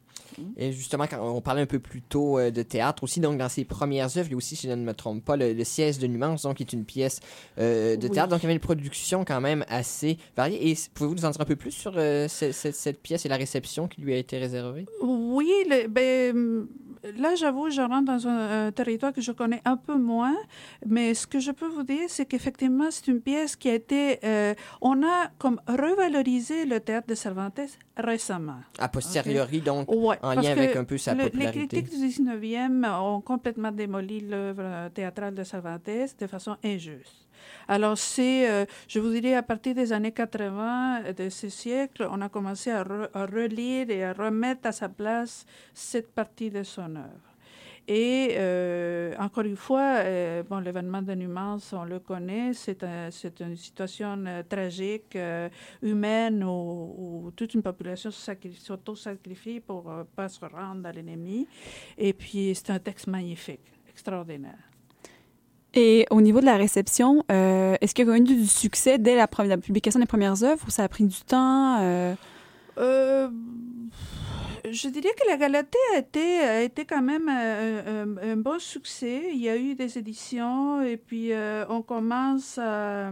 Et 0.56 0.72
justement, 0.72 1.06
quand 1.06 1.20
on 1.20 1.40
parlait 1.40 1.62
un 1.62 1.66
peu 1.66 1.78
plus 1.78 2.02
tôt 2.02 2.38
euh, 2.38 2.50
de 2.50 2.62
théâtre 2.62 3.04
aussi, 3.04 3.20
donc 3.20 3.38
dans 3.38 3.48
ses 3.48 3.64
premières 3.64 4.16
œuvres, 4.16 4.28
il 4.28 4.32
y 4.32 4.34
a 4.34 4.36
aussi, 4.36 4.56
si 4.56 4.68
je 4.68 4.72
ne 4.72 4.82
me 4.82 4.94
trompe 4.94 5.24
pas, 5.24 5.36
le, 5.36 5.52
le 5.52 5.64
Siège 5.64 5.98
de 5.98 6.06
Numance, 6.06 6.42
donc 6.42 6.56
qui 6.56 6.62
est 6.62 6.72
une 6.72 6.84
pièce 6.84 7.20
euh, 7.58 7.96
de 7.96 8.06
oui. 8.06 8.12
théâtre. 8.12 8.30
Donc 8.30 8.40
il 8.40 8.44
y 8.44 8.46
avait 8.46 8.54
une 8.54 8.60
production 8.60 9.24
quand 9.24 9.40
même 9.40 9.64
assez 9.68 10.18
variée. 10.36 10.70
Et 10.70 10.76
pouvez-vous 10.94 11.14
nous 11.14 11.24
en 11.24 11.30
dire 11.30 11.40
un 11.40 11.44
peu 11.44 11.56
plus 11.56 11.70
sur 11.70 11.92
euh, 11.96 12.28
cette, 12.28 12.52
cette, 12.52 12.74
cette, 12.74 13.00
pièce 13.00 13.26
et 13.26 13.28
la 13.28 13.36
réception 13.36 13.88
qui 13.88 14.00
lui 14.00 14.14
a 14.14 14.16
été 14.16 14.38
réservée? 14.38 14.86
Oui, 15.02 15.50
le, 15.68 15.88
ben, 15.88 16.66
là, 17.16 17.34
j'avoue, 17.34 17.70
je 17.70 17.80
rentre 17.80 18.04
dans 18.04 18.26
un, 18.28 18.72
territoire 18.72 19.12
que 19.12 19.20
je 19.20 19.32
connais 19.32 19.60
un 19.64 19.76
peu 19.76 19.96
moins, 19.96 20.36
mais 20.86 21.14
ce 21.14 21.26
que 21.26 21.40
je 21.40 21.50
peux 21.50 21.68
vous 21.68 21.82
dire, 21.82 22.08
c'est 22.08 22.26
qu'effectivement, 22.26 22.90
c'est 22.90 23.08
une 23.08 23.20
pièce 23.20 23.56
qui 23.56 23.68
a 23.68 23.74
été... 23.74 24.18
Euh, 24.24 24.54
on 24.80 25.02
a 25.02 25.28
comme 25.38 25.60
revalorisé 25.66 26.64
le 26.64 26.80
théâtre 26.80 27.08
de 27.08 27.14
Cervantes 27.14 27.60
récemment. 27.96 28.60
A 28.78 28.88
posteriori, 28.88 29.60
donc, 29.60 29.88
en 29.90 30.34
lien 30.34 30.52
avec 30.52 30.76
un 30.76 30.84
peu 30.84 30.98
sa 30.98 31.14
popularité. 31.14 31.60
Les 31.60 31.82
critiques 31.82 31.98
du 31.98 32.06
19e 32.06 32.88
ont 33.00 33.20
complètement 33.20 33.72
démoli 33.72 34.20
l'œuvre 34.20 34.88
théâtrale 34.90 35.34
de 35.34 35.44
Cervantes 35.44 35.88
de 36.20 36.26
façon 36.26 36.56
injuste. 36.64 37.27
Alors, 37.68 37.98
c'est, 37.98 38.50
euh, 38.50 38.64
je 38.88 38.98
vous 38.98 39.10
dirais, 39.10 39.34
à 39.34 39.42
partir 39.42 39.74
des 39.74 39.92
années 39.92 40.12
80 40.12 41.12
de 41.12 41.28
ce 41.28 41.48
siècle, 41.50 42.08
on 42.10 42.20
a 42.22 42.28
commencé 42.30 42.70
à, 42.70 42.82
relire 42.82 43.90
et 43.90 44.04
à 44.04 44.12
remettre 44.14 44.68
à 44.68 44.72
sa 44.72 44.88
place 44.88 45.44
cette 45.74 46.12
partie 46.12 46.50
de 46.50 46.62
son 46.62 46.96
œuvre. 46.96 47.28
Et 47.86 48.34
euh, 48.36 49.14
encore 49.18 49.44
une 49.44 49.56
fois, 49.56 50.00
euh, 50.00 50.42
l'événement 50.62 51.00
de 51.00 51.14
Numance, 51.14 51.72
on 51.72 51.84
le 51.84 52.00
connaît, 52.00 52.52
c'est 52.52 52.82
une 53.40 53.56
situation 53.56 54.24
tragique, 54.48 55.16
humaine, 55.82 56.44
où, 56.44 57.30
toute 57.34 57.54
une 57.54 57.62
population 57.62 58.10
s'auto-sacrifie 58.10 59.60
pour 59.60 59.90
ne 59.90 60.02
pas 60.02 60.28
se 60.28 60.44
rendre 60.44 60.86
à 60.86 60.92
l'ennemi. 60.92 61.46
Et 61.96 62.12
puis, 62.12 62.54
c'est 62.54 62.70
un 62.70 62.78
texte 62.78 63.06
magnifique, 63.06 63.72
extraordinaire. 63.88 64.67
Et 65.74 66.06
au 66.10 66.20
niveau 66.20 66.40
de 66.40 66.46
la 66.46 66.56
réception, 66.56 67.24
euh, 67.30 67.76
est-ce 67.80 67.94
qu'il 67.94 68.06
y 68.06 68.10
a 68.10 68.16
eu 68.16 68.20
du 68.20 68.46
succès 68.46 68.98
dès 68.98 69.14
la, 69.14 69.26
publication 69.28 70.00
des 70.00 70.06
premières 70.06 70.42
œuvres 70.42 70.64
ou 70.66 70.70
ça 70.70 70.84
a 70.84 70.88
pris 70.88 71.04
du 71.04 71.20
temps? 71.20 71.78
Euh? 71.80 72.14
Euh, 72.78 73.28
je 74.70 74.88
dirais 74.88 75.10
que 75.20 75.28
la 75.28 75.36
Galatée 75.36 75.78
a 75.94 75.98
été, 75.98 76.40
a 76.40 76.62
été 76.62 76.84
quand 76.84 77.02
même 77.02 77.28
un, 77.28 78.36
bon 78.36 78.58
succès. 78.58 79.24
Il 79.32 79.40
y 79.40 79.48
a 79.48 79.56
eu 79.56 79.74
des 79.74 79.98
éditions 79.98 80.82
et 80.82 80.96
puis 80.96 81.32
on 81.68 81.82
commence 81.82 82.58
à 82.58 83.10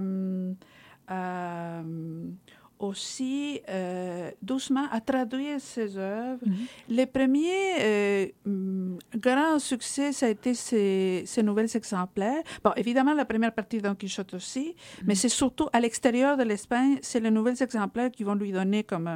aussi 2.78 3.60
euh, 3.68 4.30
doucement 4.42 4.86
à 4.90 5.00
traduire 5.00 5.60
ses 5.60 5.96
œuvres. 5.96 6.40
Mhm. 6.44 6.54
Les 6.88 7.06
premiers 7.06 7.80
euh, 7.80 8.26
mm, 8.44 8.96
grands 9.16 9.58
succès, 9.58 10.12
ça 10.12 10.26
a 10.26 10.28
été 10.28 10.54
ces, 10.54 11.24
ces 11.26 11.42
nouvelles 11.42 11.74
exemplaires. 11.74 12.42
Bon, 12.62 12.72
évidemment, 12.76 13.14
la 13.14 13.24
première 13.24 13.52
partie 13.52 13.78
Don 13.78 13.94
Quichotte 13.94 14.34
aussi, 14.34 14.74
mais 15.04 15.14
mhm. 15.14 15.18
c'est 15.20 15.28
surtout 15.28 15.68
à 15.72 15.80
l'extérieur 15.80 16.36
de 16.36 16.42
l'Espagne, 16.42 16.98
c'est 17.02 17.20
les 17.20 17.30
nouvelles 17.30 17.62
exemplaires 17.62 18.10
qui 18.10 18.24
vont 18.24 18.34
lui 18.34 18.52
donner 18.52 18.84
comme 18.84 19.08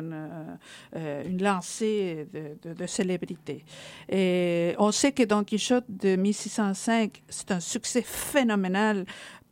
euh, 0.96 1.24
une 1.24 1.42
lancée 1.42 2.26
de, 2.32 2.74
de, 2.74 2.86
célébrité. 2.86 3.64
Et 4.08 4.74
on 4.78 4.90
sait 4.92 5.12
que 5.12 5.22
Don 5.22 5.44
Quichotte 5.44 5.84
de 5.88 6.16
1605, 6.16 7.22
c'est 7.28 7.50
un 7.50 7.60
succès 7.60 8.02
phénoménal 8.02 9.04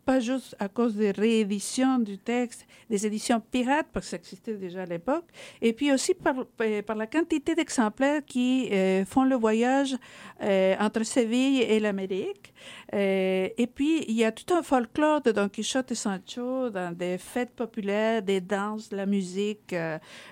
pas 0.08 0.20
juste 0.20 0.56
à 0.58 0.68
cause 0.68 0.94
des 0.94 1.10
rééditions 1.10 1.98
du 1.98 2.16
texte, 2.16 2.66
des 2.88 3.06
éditions 3.06 3.42
pirates, 3.52 3.88
parce 3.92 4.06
que 4.06 4.10
ça 4.12 4.16
existait 4.16 4.54
déjà 4.54 4.84
à 4.84 4.86
l'époque, 4.86 5.26
et 5.60 5.74
puis 5.74 5.92
aussi 5.92 6.14
par, 6.14 6.34
euh, 6.62 6.82
la 6.96 7.06
quantité 7.06 7.54
d'exemplaires 7.54 8.22
qui 8.24 8.70
euh, 8.72 9.04
font 9.04 9.24
le 9.24 9.36
voyage 9.36 9.94
euh, 10.42 10.74
entre 10.80 11.02
Séville 11.02 11.60
et 11.60 11.78
l'Amérique. 11.78 12.54
Et 12.92 13.70
puis, 13.74 14.04
il 14.08 14.14
y 14.14 14.24
a 14.24 14.32
tout 14.32 14.52
un 14.54 14.62
folklore 14.62 15.20
de 15.20 15.32
Don 15.32 15.48
Quichotte 15.48 15.92
et 15.92 15.94
Sancho 15.94 16.70
dans 16.70 16.96
des 16.96 17.18
fêtes 17.18 17.50
populaires, 17.50 18.22
des 18.22 18.40
danses, 18.40 18.92
la 18.92 19.06
musique, 19.06 19.74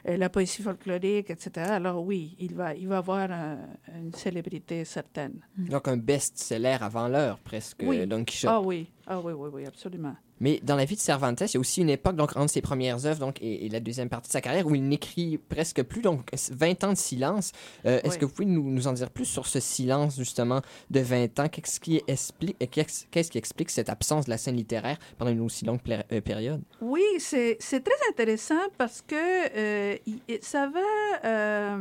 la 0.05 0.29
poésie 0.29 0.62
folklorique, 0.62 1.31
etc. 1.31 1.66
Alors 1.71 2.03
oui, 2.03 2.35
il 2.38 2.55
va, 2.55 2.75
il 2.75 2.88
va 2.88 2.99
avoir 2.99 3.31
une 3.31 4.14
célébrité 4.14 4.85
certaine. 4.85 5.40
Donc 5.57 5.88
un 5.88 5.97
best-seller 5.97 6.79
avant 6.81 7.09
l'heure, 7.09 7.38
presque, 7.38 7.85
Don 7.85 8.25
Quichotte. 8.25 8.51
Ah 8.53 8.61
oui, 8.61 8.90
ah 9.07 9.21
oui, 9.21 9.33
oui, 9.33 9.51
oui, 9.53 9.66
absolument. 9.66 10.14
Mais 10.40 10.61
dans 10.62 10.77
la 10.77 10.85
vie 10.85 10.96
de 10.96 11.01
Cervantes, 11.01 11.40
il 11.40 11.55
y 11.55 11.57
a 11.57 11.61
aussi 11.61 11.81
une 11.81 11.90
époque, 11.90 12.16
donc 12.16 12.37
entre 12.37 12.51
ses 12.51 12.61
premières 12.61 13.07
œuvres 13.07 13.20
donc, 13.20 13.38
et, 13.40 13.68
la 13.68 13.81
deuxième 13.81 14.09
partie 14.09 14.29
de 14.29 14.33
sa 14.33 14.40
carrière, 14.40 14.66
où 14.66 14.75
il 14.75 14.87
n'écrit 14.87 15.38
presque 15.38 15.83
plus, 15.83 16.03
donc 16.03 16.31
20 16.51 16.85
ans 16.85 16.92
de 16.92 16.99
silence. 16.99 17.53
Euh, 17.85 18.01
est-ce 18.05 18.18
que 18.18 18.25
vous 18.25 18.33
pouvez 18.33 18.46
nous, 18.46 18.70
nous, 18.70 18.87
en 18.87 18.92
dire 18.92 19.11
plus 19.11 19.25
sur 19.25 19.46
ce 19.46 19.61
silence, 19.61 20.16
justement, 20.16 20.62
de 20.90 21.01
20 21.01 21.40
ans? 21.40 21.49
Qu'est-ce 21.49 21.81
qui 21.81 22.01
explique, 22.07 22.57
qu'est-ce 22.70 23.31
qui 23.31 23.38
explique 23.38 23.70
cette 23.70 23.88
absence 23.88 24.27
de 24.27 24.31
la 24.31 24.38
scène 24.38 24.57
littéraire 24.57 24.99
pendant 25.18 25.31
une 25.31 25.40
aussi 25.40 25.64
longue 25.64 25.81
euh, 25.90 26.20
période? 26.20 26.62
Oui, 26.81 27.03
c'est 27.18 27.59
très 27.59 28.09
intéressant 28.11 28.55
parce 28.79 29.03
que 29.03 29.16
euh, 29.57 29.96
ça 30.40 30.68
va 30.68 31.77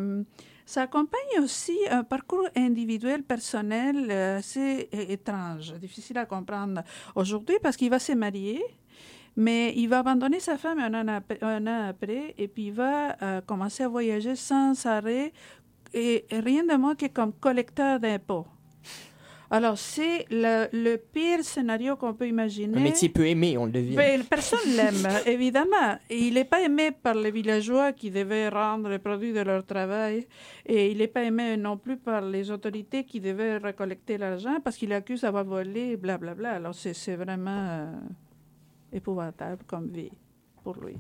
ça 0.66 0.84
accompagne 0.84 1.40
aussi 1.42 1.78
un 1.90 2.04
parcours 2.04 2.48
individuel, 2.56 3.24
personnel 3.24 4.08
euh, 4.10 4.40
assez 4.40 4.90
étrange, 4.92 5.74
difficile 5.74 6.18
à 6.18 6.26
comprendre 6.26 6.82
aujourd'hui 7.14 7.58
parce 7.62 7.78
qu'il 7.78 7.90
va 7.90 8.00
se 8.00 8.14
marier, 8.14 8.64
mais 9.36 9.74
il 9.76 9.88
va 9.88 10.00
abandonner 10.00 10.40
sa 10.40 10.58
femme 10.58 10.80
un 10.80 11.68
an, 11.68 11.88
après, 11.90 12.34
et 12.38 12.48
puis 12.48 12.68
il 12.68 12.74
va 12.74 13.16
euh, 13.22 13.42
commencer 13.42 13.84
à 13.84 13.88
voyager 13.88 14.36
sans 14.36 14.86
arrêt 14.86 15.34
et 15.94 16.26
rien 16.32 16.66
de 16.66 16.76
moins 16.76 16.96
que 16.96 17.08
comme 17.08 17.34
collecteur 17.34 18.00
d'impôts. 18.00 18.46
Alors, 19.52 19.78
c'est 19.78 20.26
le, 20.30 20.68
le, 20.74 20.98
pire 20.98 21.44
scénario 21.44 21.96
qu'on 21.96 22.14
peut 22.14 22.28
imaginer. 22.28 22.78
Un 22.78 22.82
métier 22.82 23.10
peu 23.10 23.28
aimé, 23.28 23.58
on 23.58 23.66
le 23.66 23.72
devine. 23.72 23.96
Ben, 23.96 24.24
personne 24.24 24.76
l'aime, 24.76 25.08
évidemment. 25.26 25.98
Et 26.10 26.28
il 26.28 26.34
n'est 26.34 26.46
pas 26.46 26.62
aimé 26.62 26.92
par 26.92 27.14
les 27.16 27.32
villageois 27.32 27.94
qui 27.94 28.10
devaient 28.10 28.50
rendre 28.50 28.90
les 28.90 29.00
produits 29.00 29.34
de 29.34 29.42
leur 29.42 29.66
travail. 29.66 30.28
Et 30.66 30.92
il 30.92 30.98
n'est 30.98 31.08
pas 31.08 31.24
aimé 31.24 31.58
non 31.58 31.78
plus 31.78 31.98
par 31.98 32.22
les 32.22 32.50
autorités 32.50 33.04
qui 33.04 33.20
devaient 33.20 33.58
récolter 33.58 34.18
l'argent 34.18 34.60
parce 34.64 34.78
qu'il 34.78 34.92
accuse 34.94 35.22
d'avoir 35.22 35.44
volé, 35.44 35.96
blablabla. 35.96 36.34
Bla, 36.34 36.50
bla. 36.50 36.56
Alors, 36.56 36.76
c'est 36.76 37.16
vraiment 37.16 37.68
euh, 37.70 37.92
épouvantable 38.92 39.64
comme 39.68 39.90
vie 39.90 40.12
pour 40.66 40.84
lui. 40.84 40.98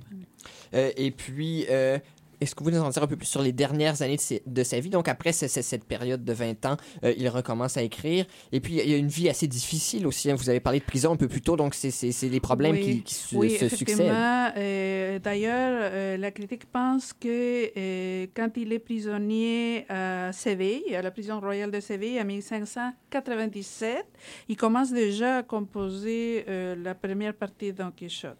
Euh, 0.75 0.91
et 0.95 1.09
puis, 1.09 1.65
euh, 1.69 1.97
est-ce 2.41 2.55
que 2.55 2.63
vous 2.63 2.71
nous 2.71 2.79
en 2.79 2.89
dire 2.89 3.03
un 3.03 3.07
peu 3.07 3.15
plus 3.15 3.27
sur 3.27 3.41
les 3.41 3.51
dernières 3.51 4.01
années 4.01 4.17
de, 4.45 4.63
sa 4.63 4.79
vie? 4.79 4.89
Donc, 4.89 5.07
après 5.07 5.31
cette 5.31 5.83
période 5.85 6.23
de 6.23 6.33
20 6.33 6.65
ans, 6.65 6.77
euh, 7.03 7.13
il 7.17 7.27
recommence 7.29 7.77
à 7.77 7.83
écrire. 7.83 8.25
Et 8.51 8.59
puis, 8.59 8.75
il 8.75 8.89
y 8.89 8.93
a 8.93 8.97
une 8.97 9.07
vie 9.07 9.29
assez 9.29 9.47
difficile 9.47 10.07
aussi. 10.07 10.29
Hein. 10.29 10.35
Vous 10.35 10.49
avez 10.49 10.59
parlé 10.59 10.79
de 10.79 10.85
prison 10.85 11.13
un 11.13 11.15
peu 11.15 11.27
plus 11.27 11.41
tôt, 11.41 11.55
donc 11.55 11.75
c'est 11.75 12.29
des 12.29 12.39
problèmes 12.39 12.79
qui, 12.79 13.03
se, 13.05 13.35
oui, 13.35 13.57
succèdent. 13.69 14.11
Euh, 14.57 15.19
D'ailleurs, 15.19 15.79
euh, 15.93 16.17
la 16.17 16.31
critique 16.31 16.65
pense 16.71 17.13
que 17.13 18.25
quand 18.33 18.49
il 18.57 18.73
est 18.73 18.79
prisonnier 18.79 19.85
à 19.89 20.31
Séville, 20.33 20.95
à 20.95 21.01
la 21.01 21.11
prison 21.11 21.39
royale 21.39 21.71
de 21.71 21.79
Séville, 21.79 22.19
en 22.19 22.25
1597, 22.25 24.05
il 24.49 24.57
commence 24.57 24.91
déjà 24.91 25.37
à 25.37 25.43
composer 25.43 26.45
la 26.47 26.95
première 26.95 27.33
partie 27.33 27.71
de 27.71 27.77
Don 27.77 27.91
Quichotte. 27.95 28.37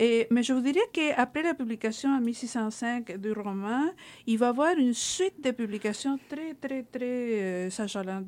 Mais 0.00 0.42
je 0.42 0.54
vous 0.54 0.62
dirais 0.62 0.88
qu'après 0.94 1.42
la 1.42 1.52
publication 1.52 2.08
en 2.08 2.20
1605 2.20 3.18
du 3.18 3.32
roman, 3.32 3.84
il 4.26 4.38
va 4.38 4.46
y 4.46 4.48
avoir 4.48 4.78
une 4.78 4.94
suite 4.94 5.44
de 5.44 5.50
publications 5.50 6.18
très, 6.26 6.54
très, 6.54 6.84
très 6.84 7.68
euh, 7.68 7.68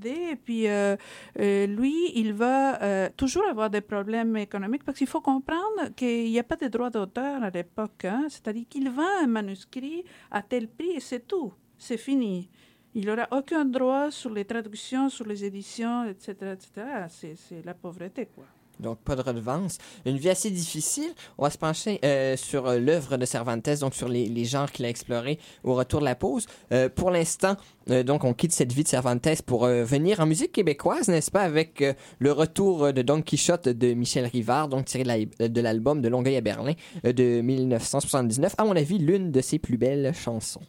Et 0.04 0.36
puis, 0.36 0.68
euh, 0.68 0.96
euh, 1.38 1.66
lui, 1.66 2.12
il 2.14 2.34
va 2.34 3.08
toujours 3.16 3.48
avoir 3.48 3.70
des 3.70 3.80
problèmes 3.80 4.36
économiques 4.36 4.84
parce 4.84 4.98
qu'il 4.98 5.06
faut 5.06 5.22
comprendre 5.22 5.94
qu'il 5.96 6.30
n'y 6.30 6.38
a 6.38 6.44
pas 6.44 6.56
de 6.56 6.68
droit 6.68 6.90
d'auteur 6.90 7.42
à 7.42 7.48
l'époque. 7.48 8.04
Hein. 8.04 8.26
C'est-à-dire 8.28 8.66
qu'il 8.68 8.90
vend 8.90 9.22
un 9.22 9.26
manuscrit 9.26 10.04
à 10.30 10.42
tel 10.42 10.68
prix 10.68 10.90
et 10.90 11.00
c'est 11.00 11.26
tout. 11.26 11.54
C'est 11.78 11.96
fini. 11.96 12.50
Il 12.94 13.06
n'aura 13.06 13.26
aucun 13.30 13.64
droit 13.64 14.10
sur 14.10 14.30
les 14.30 14.44
traductions, 14.44 15.08
sur 15.08 15.26
les 15.26 15.42
éditions, 15.42 16.04
etc. 16.04 16.34
etc. 16.52 17.06
C'est 17.08 17.64
la 17.64 17.72
pauvreté, 17.72 18.26
quoi 18.26 18.44
donc 18.80 18.98
pas 18.98 19.16
de 19.16 19.22
redevance. 19.22 19.78
Une 20.04 20.16
vie 20.16 20.30
assez 20.30 20.50
difficile. 20.50 21.12
On 21.38 21.44
va 21.44 21.50
se 21.50 21.58
pencher 21.58 22.00
euh, 22.04 22.36
sur 22.36 22.66
euh, 22.66 22.78
l'œuvre 22.78 23.16
de 23.16 23.24
Cervantes, 23.24 23.68
donc 23.80 23.94
sur 23.94 24.08
les, 24.08 24.44
genres 24.44 24.70
qu'il 24.70 24.84
a 24.84 24.88
explorés 24.88 25.38
au 25.64 25.74
retour 25.74 26.00
de 26.00 26.04
la 26.04 26.14
pause. 26.14 26.46
Euh, 26.72 26.88
pour 26.88 27.10
l'instant, 27.10 27.56
donc 28.04 28.22
on 28.24 28.32
quitte 28.32 28.52
cette 28.52 28.72
vie 28.72 28.84
de 28.84 28.88
Cervantes 28.88 29.42
pour 29.42 29.66
venir 29.66 30.20
en 30.20 30.26
musique 30.26 30.52
québécoise, 30.52 31.08
n'est-ce 31.08 31.30
pas, 31.30 31.42
avec 31.42 31.84
le 32.18 32.32
retour 32.32 32.92
de 32.92 33.02
Don 33.02 33.22
Quichotte 33.22 33.68
de 33.68 33.92
Michel 33.92 34.26
Rivard, 34.26 34.68
donc 34.68 34.84
tiré 34.84 35.28
de 35.38 35.60
l'album 35.60 36.00
de 36.00 36.08
Longueuil 36.08 36.36
à 36.36 36.40
Berlin 36.40 36.74
de 37.02 37.40
1979. 37.40 38.54
À 38.58 38.64
mon 38.64 38.76
avis, 38.76 38.98
l'une 38.98 39.32
de 39.32 39.40
ses 39.40 39.58
plus 39.58 39.78
belles 39.78 40.12
chansons. 40.14 40.62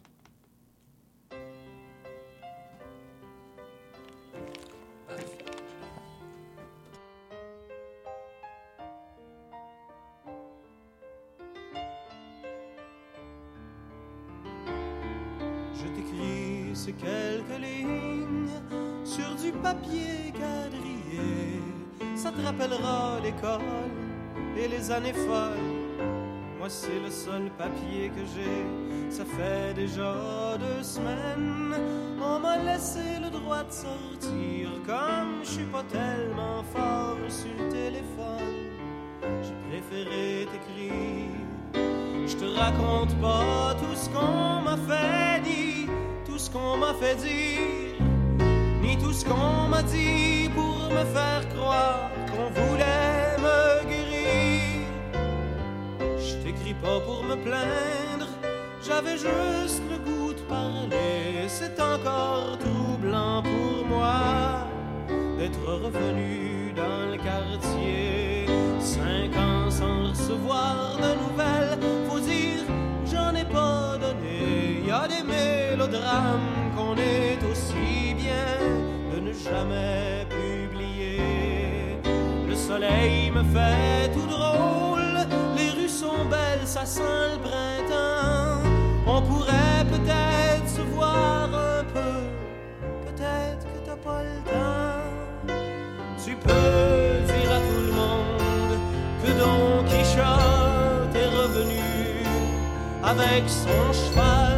Quelques 16.91 17.61
lignes 17.61 18.49
sur 19.05 19.35
du 19.35 19.51
papier 19.51 20.33
quadrillé. 20.33 21.61
Ça 22.15 22.31
te 22.31 22.41
rappellera 22.41 23.19
l'école 23.23 23.61
et 24.57 24.67
les 24.67 24.91
années 24.91 25.13
folles. 25.13 25.71
Moi 26.59 26.69
c'est 26.69 26.99
le 27.03 27.09
seul 27.09 27.49
papier 27.57 28.09
que 28.09 28.21
j'ai, 28.33 28.65
ça 29.09 29.23
fait 29.25 29.73
déjà 29.73 30.57
deux 30.57 30.83
semaines. 30.83 31.75
On 32.21 32.39
m'a 32.39 32.57
laissé 32.57 33.19
le 33.21 33.29
droit 33.29 33.63
de 33.63 33.71
sortir, 33.71 34.69
comme 34.85 35.43
je 35.43 35.49
suis 35.49 35.65
pas 35.65 35.83
tellement 35.83 36.63
fort 36.73 37.17
sur 37.27 37.51
le 37.59 37.69
téléphone. 37.69 38.71
J'ai 39.41 39.55
préféré 39.69 40.47
t'écrire. 40.51 41.43
Je 42.25 42.35
te 42.37 42.45
raconte 42.45 43.13
pas 43.19 43.75
tout 43.77 43.95
ce 43.95 44.09
qu'on 44.09 44.61
m'a 44.61 44.77
fait 44.77 45.32
ce 46.43 46.49
qu'on 46.49 46.75
m'a 46.75 46.93
fait 46.93 47.15
dire, 47.15 47.95
ni 48.81 48.97
tout 48.97 49.13
ce 49.13 49.23
qu'on 49.23 49.69
m'a 49.69 49.81
dit 49.83 50.49
pour 50.53 50.75
me 50.91 51.05
faire 51.15 51.43
croire 51.55 52.11
qu'on 52.29 52.49
voulait 52.59 53.37
me 53.45 53.59
guérir. 53.89 54.87
Je 56.17 56.33
t'écris 56.43 56.73
pas 56.73 56.99
pour 56.99 57.23
me 57.23 57.35
plaindre, 57.37 58.27
j'avais 58.85 59.17
juste 59.17 59.83
le 59.89 59.97
goût 60.05 60.33
de 60.33 60.41
parler. 60.41 61.47
C'est 61.47 61.79
encore 61.79 62.57
troublant 62.59 63.41
pour 63.41 63.85
moi 63.87 64.67
d'être 65.37 65.65
revenu 65.85 66.73
dans 66.75 67.05
le 67.11 67.17
quartier. 67.29 68.47
Cinq 68.81 69.31
ans 69.37 69.71
sans 69.71 70.09
recevoir 70.09 70.97
de 70.97 71.11
nouvelles, 71.23 71.79
faut 72.09 72.19
dire 72.19 72.65
j'en 73.09 73.33
ai 73.33 73.45
pas 73.45 73.97
donné. 73.97 74.83
Y 74.85 74.91
a 74.91 75.07
des 75.07 75.23
qu'on 76.75 76.95
est 76.95 77.39
aussi 77.51 78.13
bien 78.15 78.57
de 79.13 79.19
ne 79.19 79.33
jamais 79.33 80.25
publier. 80.29 81.99
Le 82.47 82.55
soleil 82.55 83.31
me 83.31 83.43
fait 83.43 84.11
tout 84.13 84.27
drôle, 84.27 85.27
les 85.55 85.69
rues 85.69 85.89
sont 85.89 86.25
belles, 86.29 86.65
ça 86.65 86.85
sent 86.85 87.01
le 87.33 87.39
printemps. 87.39 88.61
On 89.05 89.21
pourrait 89.21 89.85
peut-être 89.91 90.67
se 90.67 90.81
voir 90.81 91.49
un 91.53 91.83
peu, 91.83 92.15
peut-être 93.05 93.65
que 93.71 93.79
t'as 93.85 93.95
pas 93.97 94.23
le 94.23 94.37
temps. 94.51 95.53
Tu 96.25 96.35
peux 96.35 97.33
dire 97.33 97.51
à 97.51 97.59
tout 97.59 97.81
le 97.87 97.91
monde 97.91 98.77
que 99.23 99.31
Don 99.39 99.83
Quichotte 99.87 101.15
est 101.15 101.31
revenu 101.41 101.83
avec 103.03 103.43
son 103.47 103.93
cheval 103.93 104.52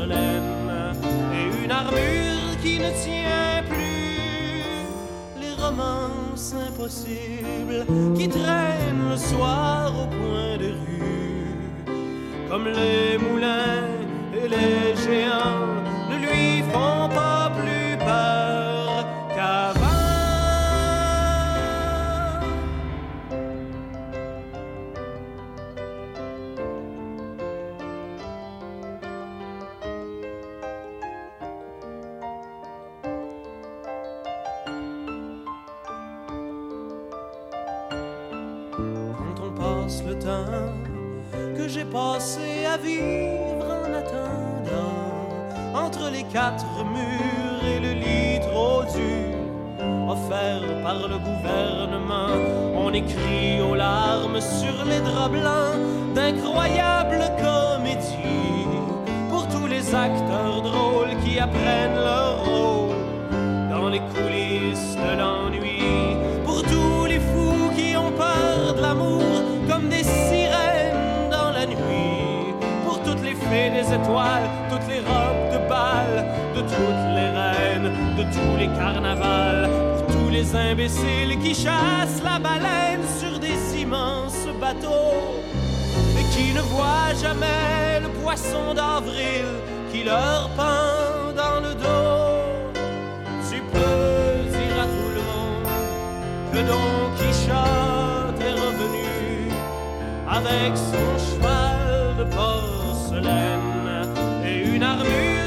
et 0.00 1.64
une 1.64 1.70
armure 1.70 2.56
qui 2.62 2.78
ne 2.78 2.90
tient 3.04 3.62
plus. 3.68 4.86
Les 5.40 5.54
romances 5.62 6.54
impossibles 6.68 7.84
qui 8.16 8.28
traînent 8.28 9.08
le 9.10 9.16
soir 9.16 9.92
au 9.94 10.06
coin 10.06 10.56
des 10.58 10.70
rues, 10.70 11.56
comme 12.48 12.66
les 12.66 13.18
moulins 13.18 13.84
et 14.32 14.48
les 14.48 14.96
géants 14.96 15.66
ne 16.10 16.16
lui 16.16 16.62
font 16.72 17.08
pas 17.14 17.37
quatre 46.48 46.82
murs 46.84 47.62
et 47.62 47.78
le 47.78 47.92
lit 47.92 48.40
trop 48.40 48.82
dur 48.96 49.36
offert 50.08 50.62
par 50.82 50.94
le 51.12 51.18
gouvernement. 51.18 52.32
On 52.74 52.90
écrit 52.94 53.60
aux 53.60 53.74
larmes 53.74 54.40
sur 54.40 54.76
les 54.86 55.00
draps 55.00 55.30
blancs 55.30 55.78
d'incroyables 56.14 57.24
comédies 57.44 58.66
pour 59.28 59.46
tous 59.48 59.66
les 59.66 59.94
acteurs 59.94 60.62
drôles 60.62 61.14
qui 61.22 61.38
apprennent 61.38 62.00
leur 62.10 62.42
rôle 62.46 62.96
dans 63.70 63.88
les 63.90 64.00
coulisses 64.12 64.96
de 64.96 65.18
l'ennui. 65.20 65.82
Pour 66.46 66.62
tous 66.62 67.04
les 67.12 67.20
fous 67.20 67.70
qui 67.76 67.94
ont 67.94 68.12
peur 68.12 68.74
de 68.74 68.80
l'amour 68.80 69.34
comme 69.68 69.90
des 69.90 70.04
sirènes 70.04 71.28
dans 71.30 71.50
la 71.50 71.66
nuit. 71.66 72.54
Pour 72.86 73.02
toutes 73.02 73.22
les 73.22 73.34
fées 73.34 73.70
des 73.70 73.92
étoiles, 73.92 74.48
de 78.18 78.24
tous 78.24 78.56
les 78.58 78.68
carnavals. 78.76 79.68
Pour 79.96 80.16
tous 80.16 80.30
les 80.30 80.54
imbéciles 80.54 81.38
qui 81.42 81.54
chassent 81.54 82.22
la 82.24 82.38
baleine 82.38 83.04
sur 83.20 83.38
des 83.38 83.58
immenses 83.80 84.46
bateaux. 84.60 85.40
Et 86.18 86.24
qui 86.34 86.52
ne 86.52 86.60
voient 86.60 87.14
jamais 87.22 88.00
le 88.02 88.08
poisson 88.20 88.74
d'avril 88.74 89.46
qui 89.92 90.02
leur 90.02 90.50
pend 90.56 91.32
dans 91.42 91.60
le 91.66 91.72
dos. 91.84 92.80
Tu 93.48 93.58
peux 93.72 94.34
dire 94.56 94.76
à 94.84 94.86
tout 94.94 95.10
le 95.18 95.22
monde 95.30 95.66
que 96.52 96.60
Don 96.70 96.90
Quichotte 97.16 98.40
est 98.48 98.56
revenu 98.66 99.50
avec 100.28 100.76
son 100.76 101.08
cheval 101.26 102.16
de 102.18 102.24
porcelaine 102.36 104.08
et 104.44 104.74
une 104.74 104.82
armure 104.82 105.37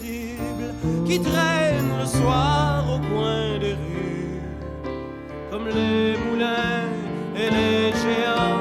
qui 0.00 1.20
traînent 1.20 1.98
le 1.98 2.06
soir 2.06 2.84
au 2.94 2.98
coin 3.12 3.58
des 3.58 3.74
rues, 3.74 4.40
comme 5.50 5.66
les 5.68 6.16
moulins 6.16 6.88
et 7.36 7.50
les 7.50 7.92
géants 7.92 8.59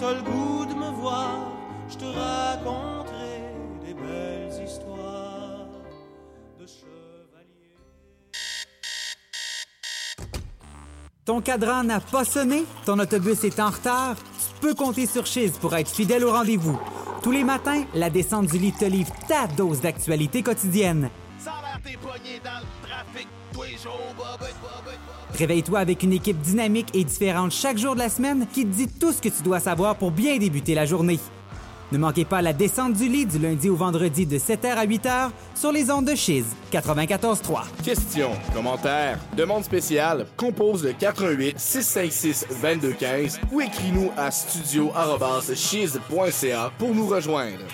t'as 0.00 0.14
le 0.14 0.22
goût 0.22 0.64
de 0.66 0.74
me 0.74 0.90
voir, 0.90 1.38
je 1.88 1.96
te 1.96 2.04
raconterai 2.04 3.42
des 3.84 3.94
belles 3.94 4.64
histoires 4.64 5.68
de 6.58 6.66
chevaliers. 6.66 7.76
Ton 11.24 11.40
cadran 11.40 11.84
n'a 11.84 12.00
pas 12.00 12.24
sonné? 12.24 12.64
Ton 12.86 12.98
autobus 12.98 13.44
est 13.44 13.60
en 13.60 13.70
retard? 13.70 14.16
Tu 14.16 14.60
peux 14.60 14.74
compter 14.74 15.06
sur 15.06 15.26
Chiz 15.26 15.52
pour 15.58 15.74
être 15.76 15.90
fidèle 15.90 16.24
au 16.24 16.32
rendez-vous. 16.32 16.78
Tous 17.22 17.30
les 17.30 17.44
matins, 17.44 17.84
la 17.94 18.10
descente 18.10 18.46
du 18.46 18.58
lit 18.58 18.72
te 18.72 18.84
livre 18.84 19.12
ta 19.26 19.46
dose 19.46 19.80
d'actualité 19.80 20.42
quotidienne. 20.42 21.10
Ça 21.38 21.52
a 21.52 21.62
l'air 21.62 21.80
t'es 21.82 22.40
dans 22.44 22.60
le 22.60 22.88
trafic 22.88 23.28
tous 23.52 23.62
les 23.62 23.76
jours, 23.76 24.14
bobette, 24.16 24.54
bobette, 24.62 24.98
bobette. 25.04 25.07
Réveille-toi 25.38 25.78
avec 25.78 26.02
une 26.02 26.12
équipe 26.12 26.40
dynamique 26.40 26.88
et 26.94 27.04
différente 27.04 27.52
chaque 27.52 27.78
jour 27.78 27.94
de 27.94 28.00
la 28.00 28.08
semaine 28.08 28.48
qui 28.52 28.66
te 28.66 28.74
dit 28.74 28.88
tout 28.88 29.12
ce 29.12 29.22
que 29.22 29.28
tu 29.28 29.44
dois 29.44 29.60
savoir 29.60 29.94
pour 29.94 30.10
bien 30.10 30.36
débuter 30.36 30.74
la 30.74 30.84
journée. 30.84 31.20
Ne 31.92 31.98
manquez 31.98 32.24
pas 32.24 32.42
la 32.42 32.52
descente 32.52 32.94
du 32.94 33.08
lit 33.08 33.24
du 33.24 33.38
lundi 33.38 33.70
au 33.70 33.76
vendredi 33.76 34.26
de 34.26 34.36
7h 34.36 34.74
à 34.74 34.84
8h 34.84 35.30
sur 35.54 35.70
les 35.72 35.90
ondes 35.90 36.04
de 36.06 36.16
Chiz 36.16 36.44
94.3. 36.72 37.62
Questions, 37.82 38.32
commentaires, 38.52 39.18
demandes 39.36 39.64
spéciales, 39.64 40.26
compose 40.36 40.84
le 40.84 40.92
88 40.92 41.58
656 41.58 42.46
2215 42.60 43.40
ou 43.52 43.60
écris-nous 43.60 44.10
à 44.16 44.30
studio@chiz.ca 44.30 46.72
pour 46.78 46.94
nous 46.94 47.06
rejoindre. 47.06 47.64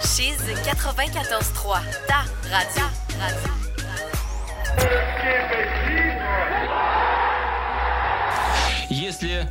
Chiz 0.00 0.36
94.3, 0.64 1.80
ta 2.08 2.24
radio. 2.50 2.84
radio. 3.20 3.50
Если 9.09 9.47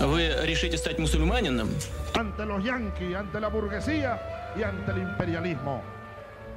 вы 0.00 0.30
решите 0.42 0.76
стать 0.76 0.98
мусульманином, 0.98 1.68
Ante 2.14 2.44
los 2.44 2.62
yanquis, 2.62 3.14
ante 3.14 3.40
la 3.40 3.48
burguesía 3.48 4.20
y 4.56 4.62
ante 4.62 4.92
el 4.92 4.98
imperialismo. 4.98 5.82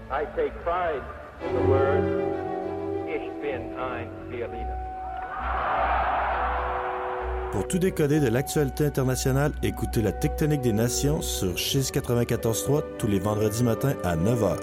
I 0.10 0.26
take 0.36 0.54
pride 0.63 1.02
in 1.41 1.56
the 1.56 1.67
word 1.67 2.04
Ich 3.08 3.32
bin 3.41 3.78
ein 3.78 4.08
Berliner. 4.30 4.78
Pour 7.52 7.67
tout 7.67 7.80
décoder 7.80 8.20
de 8.20 8.28
l'actualité 8.28 8.86
internationale, 8.86 9.52
écoutez 9.63 10.02
la 10.02 10.12
Tectonique 10.12 10.62
des 10.62 10.74
Nations 10.74 11.22
sur 11.22 11.58
Chiz 11.58 11.91
94.3 11.91 12.84
tous 13.00 13.08
les 13.08 13.20
vendredis 13.20 13.63
matins 13.63 13.96
à 14.04 14.15
9h. 14.15 14.58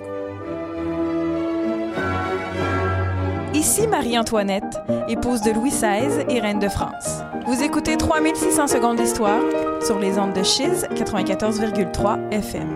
Ici 3.53 3.87
Marie-Antoinette, 3.87 4.77
épouse 5.07 5.41
de 5.41 5.51
Louis 5.51 5.71
XVI 5.71 6.23
et 6.29 6.39
reine 6.39 6.59
de 6.59 6.69
France. 6.69 7.21
Vous 7.47 7.63
écoutez 7.63 7.97
3600 7.97 8.67
secondes 8.67 8.97
d'histoire 8.97 9.41
sur 9.81 9.97
les 9.97 10.19
ondes 10.19 10.33
de 10.33 10.43
Chiz 10.43 10.87
94,3 10.93 12.29
FM. 12.31 12.67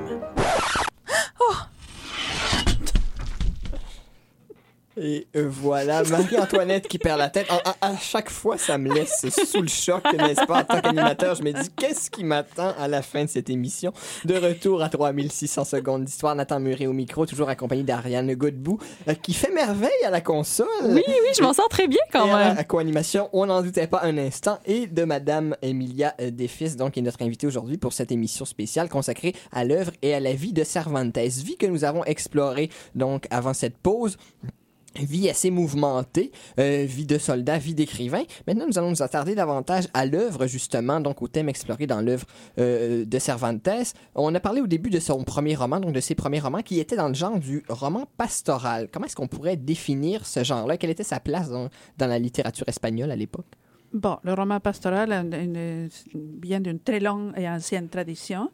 Et 4.96 5.26
euh, 5.36 5.48
voilà, 5.50 6.04
Marie-Antoinette 6.04 6.88
qui 6.88 7.00
perd 7.00 7.18
la 7.18 7.30
tête. 7.30 7.48
À, 7.50 7.72
à- 7.82 7.94
à 7.94 7.98
chaque 7.98 8.30
fois, 8.30 8.58
ça 8.58 8.78
me 8.78 8.94
laisse 8.94 9.26
sous 9.46 9.62
le 9.62 9.68
choc, 9.68 10.04
n'est-ce 10.14 10.46
pas? 10.46 10.60
En 10.60 10.64
tant 10.64 10.82
qu'animateur, 10.82 11.34
je 11.36 11.42
me 11.44 11.52
dis, 11.52 11.70
qu'est-ce 11.76 12.12
qui 12.12 12.24
m'attend 12.24 12.74
à 12.78 12.88
la 12.88 13.02
fin 13.02 13.24
de 13.26 13.30
cette 13.30 13.50
émission? 13.50 13.92
De 14.26 14.36
retour 14.36 14.84
à 14.84 14.90
3600 14.90 15.66
secondes 15.66 16.04
d'histoire. 16.06 16.36
Nathan 16.36 16.60
Murray 16.60 16.86
au 16.86 16.94
micro, 16.94 17.26
toujours 17.26 17.50
accompagné 17.50 17.82
d'Ariane 17.84 18.34
Godbout, 18.36 18.78
euh, 19.08 19.14
qui 19.16 19.34
fait 19.34 19.52
merveille 19.52 19.90
à 20.06 20.10
la 20.12 20.22
console. 20.22 20.68
Oui, 20.84 21.02
oui, 21.08 21.30
je 21.36 21.42
m'en 21.42 21.54
sors 21.54 21.70
très 21.70 21.88
bien 21.88 22.00
quand 22.12 22.28
Et 22.28 22.32
à 22.32 22.38
même. 22.50 22.56
la 22.58 22.64
co-animation, 22.64 23.30
on 23.34 23.48
n'en 23.48 23.62
doutait 23.64 23.88
pas 23.88 24.02
un 24.04 24.18
instant. 24.20 24.60
Et 24.66 24.86
de 24.88 25.04
Madame 25.06 25.56
Emilia 25.64 26.14
euh, 26.22 26.30
Defis, 26.30 26.76
donc, 26.76 26.94
qui 26.94 27.00
est 27.00 27.04
notre 27.04 27.22
invitée 27.24 27.48
aujourd'hui 27.48 27.78
pour 27.78 27.94
cette 27.94 28.12
émission 28.12 28.46
spéciale 28.46 28.90
consacrée 28.90 29.34
à 29.52 29.66
l'œuvre 29.66 29.92
et 30.04 30.14
à 30.14 30.20
la 30.20 30.34
vie 30.34 30.54
de 30.54 30.64
Cervantes. 30.64 31.18
Vie 31.18 31.58
que 31.58 31.66
nous 31.66 31.84
avons 31.84 32.04
explorée, 32.06 32.70
donc, 32.96 33.26
avant 33.32 33.54
cette 33.54 33.78
pause. 33.78 34.18
Vie 34.96 35.30
assez 35.30 35.50
mouvementée, 35.50 36.32
euh, 36.60 36.86
vie 36.88 37.06
de 37.06 37.18
soldat, 37.18 37.58
vie 37.58 37.74
d'écrivain. 37.74 38.24
Maintenant, 38.46 38.68
nous 38.68 38.78
allons 38.78 38.92
nous 38.92 39.02
attarder 39.02 39.34
davantage 39.34 39.88
à 39.94 40.06
l'œuvre, 40.06 40.46
justement, 40.46 41.00
donc 41.00 41.22
au 41.22 41.28
thème 41.28 41.50
exploré 41.50 41.88
dans 41.88 42.02
l'œuvre 42.02 42.26
euh, 42.60 43.04
de 43.04 43.20
Cervantes. 43.20 43.68
On 44.14 44.34
a 44.36 44.40
parlé 44.40 44.62
au 44.62 44.68
début 44.68 44.92
de 44.92 45.00
son 45.00 45.24
premier 45.24 45.56
roman, 45.56 45.80
donc 45.80 45.94
de 45.94 46.00
ses 46.00 46.14
premiers 46.14 46.40
romans, 46.40 46.62
qui 46.62 46.80
étaient 46.80 46.96
dans 46.96 47.08
le 47.08 47.16
genre 47.16 47.40
du 47.40 47.64
roman 47.70 48.08
pastoral. 48.18 48.88
Comment 48.92 49.08
est-ce 49.08 49.16
qu'on 49.16 49.28
pourrait 49.28 49.58
définir 49.58 50.26
ce 50.26 50.44
genre-là? 50.44 50.78
Quelle 50.78 50.92
était 50.92 51.04
sa 51.04 51.20
place 51.20 51.50
dans, 51.50 51.70
dans 51.98 52.08
la 52.08 52.20
littérature 52.20 52.68
espagnole 52.68 53.10
à 53.12 53.16
l'époque? 53.16 53.48
Bon, 53.94 54.18
le 54.24 54.34
roman 54.34 54.60
pastoral 54.60 55.10
vient 56.42 56.60
d'une 56.60 56.80
très 56.80 57.00
longue 57.00 57.32
et 57.38 57.48
ancienne 57.48 57.90
tradition. 57.90 58.50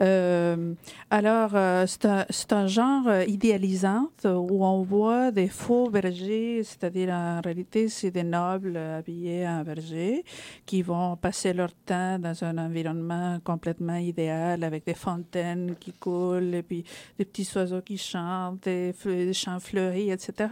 Euh, 0.00 0.72
alors, 1.10 1.50
euh, 1.52 1.84
c'est 1.86 2.52
un, 2.54 2.66
genre 2.66 3.06
idéalisant 3.26 4.08
où 4.24 4.64
on 4.64 4.82
voit 4.84 5.30
des 5.30 5.48
faux 5.48 5.90
bergers, 5.90 6.62
c'est-à-dire 6.64 7.10
en 7.10 7.42
réalité, 7.44 7.90
c'est 7.90 8.10
des 8.10 8.22
nobles 8.22 8.78
habillés 8.78 9.46
en 9.46 9.62
berger 9.62 10.24
qui 10.64 10.80
vont 10.80 11.16
passer 11.16 11.52
leur 11.52 11.74
temps 11.84 12.18
dans 12.18 12.42
un 12.42 12.56
environnement 12.56 13.40
complètement 13.44 13.96
idéal 13.96 14.64
avec 14.64 14.86
des 14.86 14.94
fontaines 14.94 15.74
qui 15.78 15.92
coulent 15.92 16.54
et 16.54 16.62
puis 16.62 16.82
des 17.18 17.26
petits 17.26 17.48
oiseaux 17.56 17.82
qui 17.82 17.98
chantent, 17.98 18.62
des, 18.62 18.94
des 19.04 19.34
champs 19.34 19.60
fleuris, 19.60 20.10
etc. 20.10 20.48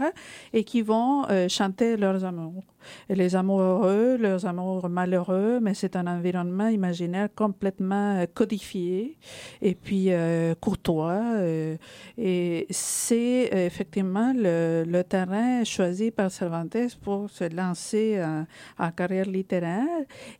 et 0.53 0.63
qui 0.63 0.83
vont 0.83 1.25
euh, 1.31 1.49
chanter 1.49 1.97
leurs 1.97 2.23
amours. 2.23 2.63
Les 3.09 3.37
amours 3.37 3.61
heureux, 3.61 4.17
leurs 4.17 4.47
amours 4.47 4.89
malheureux, 4.89 5.61
mais 5.61 5.75
c'est 5.75 5.97
un 5.97 6.07
environnement 6.07 6.69
imaginaire 6.69 7.29
complètement 7.35 8.17
euh, 8.17 8.27
codifié 8.33 9.17
et 9.63 9.75
puis 9.75 10.07
euh, 10.11 10.55
courtois. 10.61 11.23
euh, 11.37 11.77
et 12.19 12.67
c'est 12.71 13.51
effectivement 13.53 14.33
le, 14.35 15.03
terrain 15.03 15.63
choisi 15.65 16.11
par 16.11 16.31
Cervantes 16.31 16.97
pour 17.03 17.31
se 17.31 17.45
lancer 17.55 18.23
en, 18.79 18.91
carrière 18.91 19.27
littéraire. 19.27 19.87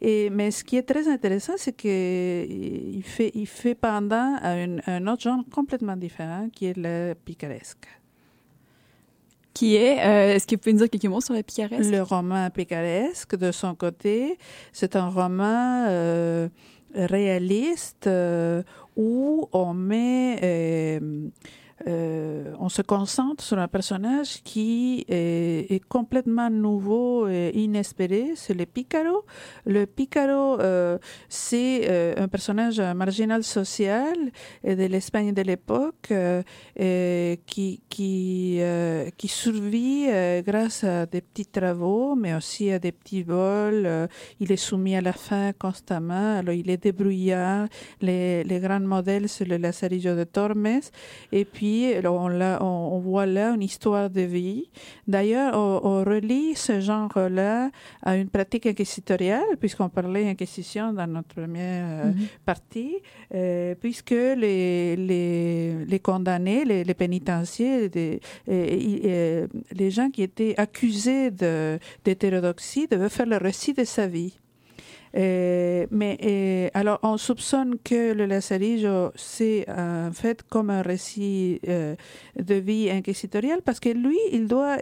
Et, 0.01 0.31
mais 0.31 0.51
ce 0.51 0.65
qui 0.65 0.77
est 0.77 0.83
très 0.83 1.09
intéressant, 1.09 1.55
c'est 1.57 1.75
qu'il 1.77 3.03
fait, 3.05 3.31
il 3.35 3.47
fait 3.47 3.75
pendant 3.75 4.37
à 4.43 4.57
une- 4.63 4.83
un 4.87 5.07
autre 5.07 5.23
genre 5.23 5.45
complètement 5.53 5.97
différent, 5.97 6.49
qui 6.53 6.67
est 6.67 6.77
le 6.77 7.15
picaresque. 7.15 7.87
Qui 9.57 9.77
est, 9.77 10.05
euh, 10.05 10.35
est-ce 10.35 10.47
que 10.47 10.55
vous 10.55 10.61
pouvez 10.61 10.75
nous 10.75 10.81
dire 10.81 10.91
quelques 10.91 11.07
mots 11.07 11.23
sur 11.23 11.33
la 11.33 11.43
picaresque? 11.43 11.91
Le 11.91 12.03
roman 12.03 12.51
picaresque, 12.51 13.37
de 13.37 13.51
son 13.53 13.75
côté, 13.75 14.37
c'est 14.71 14.97
un 14.97 15.09
roman 15.09 15.87
euh, 15.89 16.49
réaliste 16.95 18.07
euh, 18.07 18.63
où 18.97 19.49
on 19.55 19.73
met, 19.73 21.01
euh, 21.89 22.53
on 22.59 22.69
se 22.69 22.83
concentre 22.83 23.45
sur 23.45 23.59
un 23.59 23.69
personnage 23.69 24.43
qui 24.43 25.05
est, 25.09 25.81
complètement 25.89 26.51
nouveau 26.51 27.29
et 27.29 27.53
inespéré. 27.55 28.33
C'est 28.35 28.55
le 28.55 28.67
Picaro. 28.67 29.25
Le 29.67 29.87
Picaro, 29.87 30.59
euh, 30.61 30.99
c'est 31.29 31.83
euh, 31.89 32.15
un 32.17 32.29
personnage 32.29 32.81
marginal 32.81 33.45
social 33.45 34.17
de 34.65 34.87
l'Espagne 34.87 35.33
de 35.33 35.43
l'époque 35.43 36.13
qui 37.47 37.81
qui 37.89 38.61
qui 39.17 39.29
survit 39.29 40.07
grâce 40.45 40.83
à 40.85 41.07
des 41.07 41.21
petits 41.21 41.47
travaux, 41.47 42.17
mais 42.17 42.35
aussi 42.35 42.71
à 42.71 42.79
des 42.79 42.93
petits 42.93 43.23
vols. 43.23 44.09
Il 44.41 44.51
est 44.51 44.57
soumis 44.57 44.97
à 44.97 45.01
la 45.01 45.13
faim 45.13 45.53
constamment. 45.59 46.39
Alors 46.39 46.55
il 46.55 46.69
est 46.71 46.83
débrouillard. 46.83 47.69
Les 48.01 48.43
les 48.45 48.61
grands 48.61 48.81
modèles 48.81 49.29
c'est 49.29 49.45
le 49.45 49.57
Lazarillo 49.57 50.17
de 50.17 50.25
Tormes. 50.25 50.81
Et 51.33 51.45
puis 51.45 51.76
on, 52.07 52.29
l'a- 52.29 52.59
on, 52.63 52.77
on 52.97 52.99
voit 52.99 53.27
là 53.27 53.47
une 53.57 53.63
histoire 53.63 54.09
de 54.11 54.23
vie. 54.23 54.71
D'ailleurs, 55.07 55.53
on, 55.55 55.81
on 55.91 55.99
relie 56.05 56.55
ce 56.55 56.81
genre-là 56.81 57.71
à 58.03 58.17
une 58.17 58.29
pratique 58.29 58.67
inquisitoriale, 58.67 59.51
puisqu'on 59.61 59.89
parlait 59.89 60.29
inquisition 60.29 60.93
dans 60.93 61.07
notre 61.17 61.35
première 61.41 61.87
euh, 62.07 62.13
Mhm. 62.13 62.27
partie, 62.45 62.97
euh, 63.35 63.75
puisque 63.83 64.11
les, 64.43 64.97
les, 64.97 65.85
les 65.93 66.01
condamnés, 66.01 66.65
les, 66.65 66.85
les 66.85 66.95
pénitenciers, 66.95 67.91
les 69.83 69.91
gens 69.91 70.11
qui 70.11 70.23
étaient 70.23 70.55
accusés 70.57 71.31
de- 71.31 71.79
d'hétérodoxie 72.05 72.87
devaient 72.89 73.09
faire 73.09 73.27
le 73.27 73.37
récit 73.37 73.73
de 73.75 73.85
sa 73.85 74.07
vie. 74.07 74.35
Euh, 75.17 75.87
mais 75.91 76.19
euh, 76.23 76.69
alors, 76.75 76.99
on 77.03 77.17
soupçonne 77.17 77.77
que 77.83 78.13
le 78.13 78.27
Lazarillo, 78.27 79.13
c'est 79.15 79.65
en 79.69 80.11
fait 80.13 80.43
comme 80.43 80.71
un 80.71 80.83
récit 80.83 81.61
euh, 81.69 81.95
de 82.39 82.55
vie 82.55 82.91
inquisitoriale 82.91 83.61
parce 83.65 83.81
que 83.81 83.89
lui, 83.89 84.19
il 84.33 84.47
doit 84.47 84.79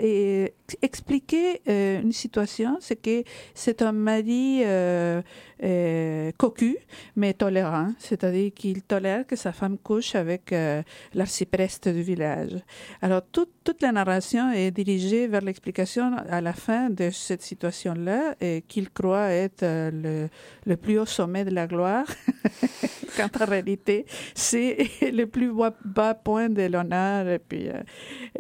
expliquer 0.83 1.61
une 1.67 2.13
situation, 2.13 2.77
c'est 2.81 2.97
que 2.97 3.25
c'est 3.55 3.83
un 3.83 3.93
mari 3.93 4.63
euh, 5.63 6.31
cocu, 6.37 6.77
mais 7.17 7.35
tolérant, 7.35 7.93
c'est-à-dire 7.99 8.53
qu'il 8.55 8.83
tolère 8.83 9.27
que 9.27 9.37
sa 9.37 9.53
femme 9.53 9.79
couche 9.79 10.15
avec 10.15 10.53
euh, 10.53 10.83
l'arcipreste 11.15 11.89
du 11.89 12.03
village. 12.03 12.57
Alors, 13.03 13.23
toute, 13.31 13.51
toute 13.63 13.83
la 13.83 13.93
narration 13.93 14.53
est 14.53 14.71
dirigée 14.71 15.27
vers 15.27 15.43
l'explication 15.43 16.17
à 16.29 16.41
la 16.41 16.53
fin 16.53 16.91
de 16.91 17.11
cette 17.11 17.43
situation-là 17.43 18.35
qu'il 18.69 18.91
croit 18.91 19.31
être 19.31 19.63
euh, 19.63 19.91
le, 19.91 20.29
le 20.67 20.77
plus 20.77 20.99
haut 20.99 21.07
sommet 21.07 21.45
de 21.45 21.51
la 21.51 21.67
gloire, 21.67 22.07
quand 23.17 23.41
en 23.41 23.45
réalité, 23.45 24.07
c'est 24.35 24.89
le 25.13 25.27
plus 25.27 25.53
bas, 25.85 26.15
point 26.15 26.49
de 26.49 26.63
l'honneur 26.63 27.29
et 27.29 27.39
puis 27.39 27.69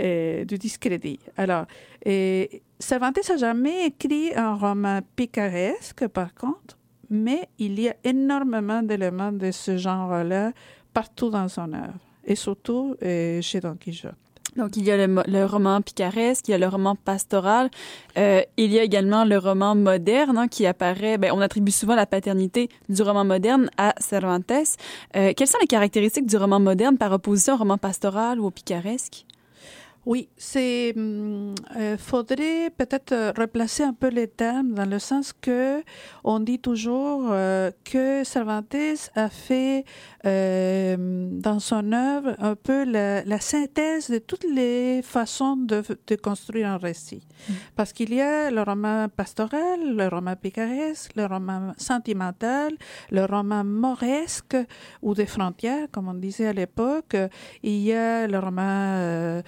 euh, 0.00 0.44
du 0.44 0.58
discrédit. 0.58 1.18
Alors, 1.36 1.66
et 2.04 2.62
Cervantes 2.78 3.18
n'a 3.28 3.36
jamais 3.36 3.86
écrit 3.86 4.32
un 4.34 4.54
roman 4.54 5.00
picaresque, 5.16 6.06
par 6.08 6.34
contre, 6.34 6.76
mais 7.14 7.48
il 7.58 7.80
y 7.80 7.88
a 7.88 7.94
énormément 8.04 8.82
d'éléments 8.82 9.32
de 9.32 9.50
ce 9.50 9.76
genre-là 9.76 10.52
partout 10.92 11.30
dans 11.30 11.48
son 11.48 11.72
œuvre, 11.72 11.98
et 12.24 12.34
surtout 12.34 12.96
euh, 13.02 13.40
chez 13.40 13.60
Don 13.60 13.76
Quichotte. 13.76 14.14
Donc, 14.56 14.76
il 14.76 14.84
y 14.84 14.92
a 14.92 15.06
le, 15.06 15.44
roman 15.46 15.82
picaresque, 15.82 16.46
il 16.46 16.52
y 16.52 16.54
a 16.54 16.58
le 16.58 16.68
roman 16.68 16.94
pastoral. 16.94 17.70
Euh, 18.16 18.40
il 18.56 18.70
y 18.70 18.78
a 18.78 18.84
également 18.84 19.24
le 19.24 19.36
roman 19.36 19.74
moderne 19.74 20.38
hein, 20.38 20.46
qui 20.46 20.64
apparaît. 20.64 21.18
Ben, 21.18 21.32
on 21.34 21.40
attribue 21.40 21.72
souvent 21.72 21.96
la 21.96 22.06
paternité 22.06 22.68
du 22.88 23.02
roman 23.02 23.24
moderne 23.24 23.68
à 23.78 23.94
Cervantes. 23.98 24.52
Euh, 25.16 25.32
quelles 25.36 25.48
sont 25.48 25.58
les 25.60 25.66
caractéristiques 25.66 26.26
du 26.26 26.36
roman 26.36 26.60
moderne 26.60 26.96
par 26.98 27.10
opposition 27.10 27.54
au 27.54 27.58
roman 27.58 27.78
pastoral 27.78 28.38
ou 28.38 28.46
au 28.46 28.50
picaresque? 28.52 29.26
Oui, 30.06 30.28
c'est. 30.36 30.92
hum, 30.96 31.54
euh, 31.76 31.96
faudrait 31.96 32.70
peut-être 32.76 33.12
euh, 33.12 33.32
replacer 33.36 33.82
un 33.82 33.94
peu 33.94 34.08
les 34.08 34.28
termes 34.28 34.74
dans 34.74 34.84
le 34.88 34.98
sens 34.98 35.32
que 35.32 35.82
on 36.24 36.40
dit 36.40 36.58
toujours 36.58 37.28
euh, 37.30 37.70
que 37.84 38.22
Cervantes 38.24 39.10
a 39.14 39.28
fait 39.30 39.84
euh, 40.26 41.28
dans 41.30 41.58
son 41.58 41.92
œuvre 41.92 42.34
un 42.38 42.54
peu 42.54 42.84
la, 42.84 43.24
la 43.24 43.40
synthèse 43.40 44.10
de 44.10 44.18
toutes 44.18 44.44
les 44.44 45.00
façons 45.02 45.56
de, 45.56 45.82
de 46.06 46.16
construire 46.16 46.68
un 46.68 46.76
récit. 46.78 47.22
Parce 47.76 47.92
qu'il 47.92 48.14
y 48.14 48.20
a 48.20 48.50
le 48.50 48.62
roman 48.62 49.08
pastoral, 49.08 49.80
le 49.96 50.08
roman 50.08 50.34
picaresque, 50.36 51.12
le 51.16 51.26
roman 51.26 51.72
sentimental, 51.76 52.72
le 53.10 53.24
roman 53.24 53.64
mauresque 53.64 54.56
ou 55.02 55.14
des 55.14 55.26
frontières, 55.26 55.88
comme 55.90 56.08
on 56.08 56.14
disait 56.14 56.46
à 56.46 56.52
l'époque. 56.52 57.16
Il 57.62 57.80
y 57.82 57.92
a 57.92 58.26
le 58.26 58.38
roman, 58.38 59.42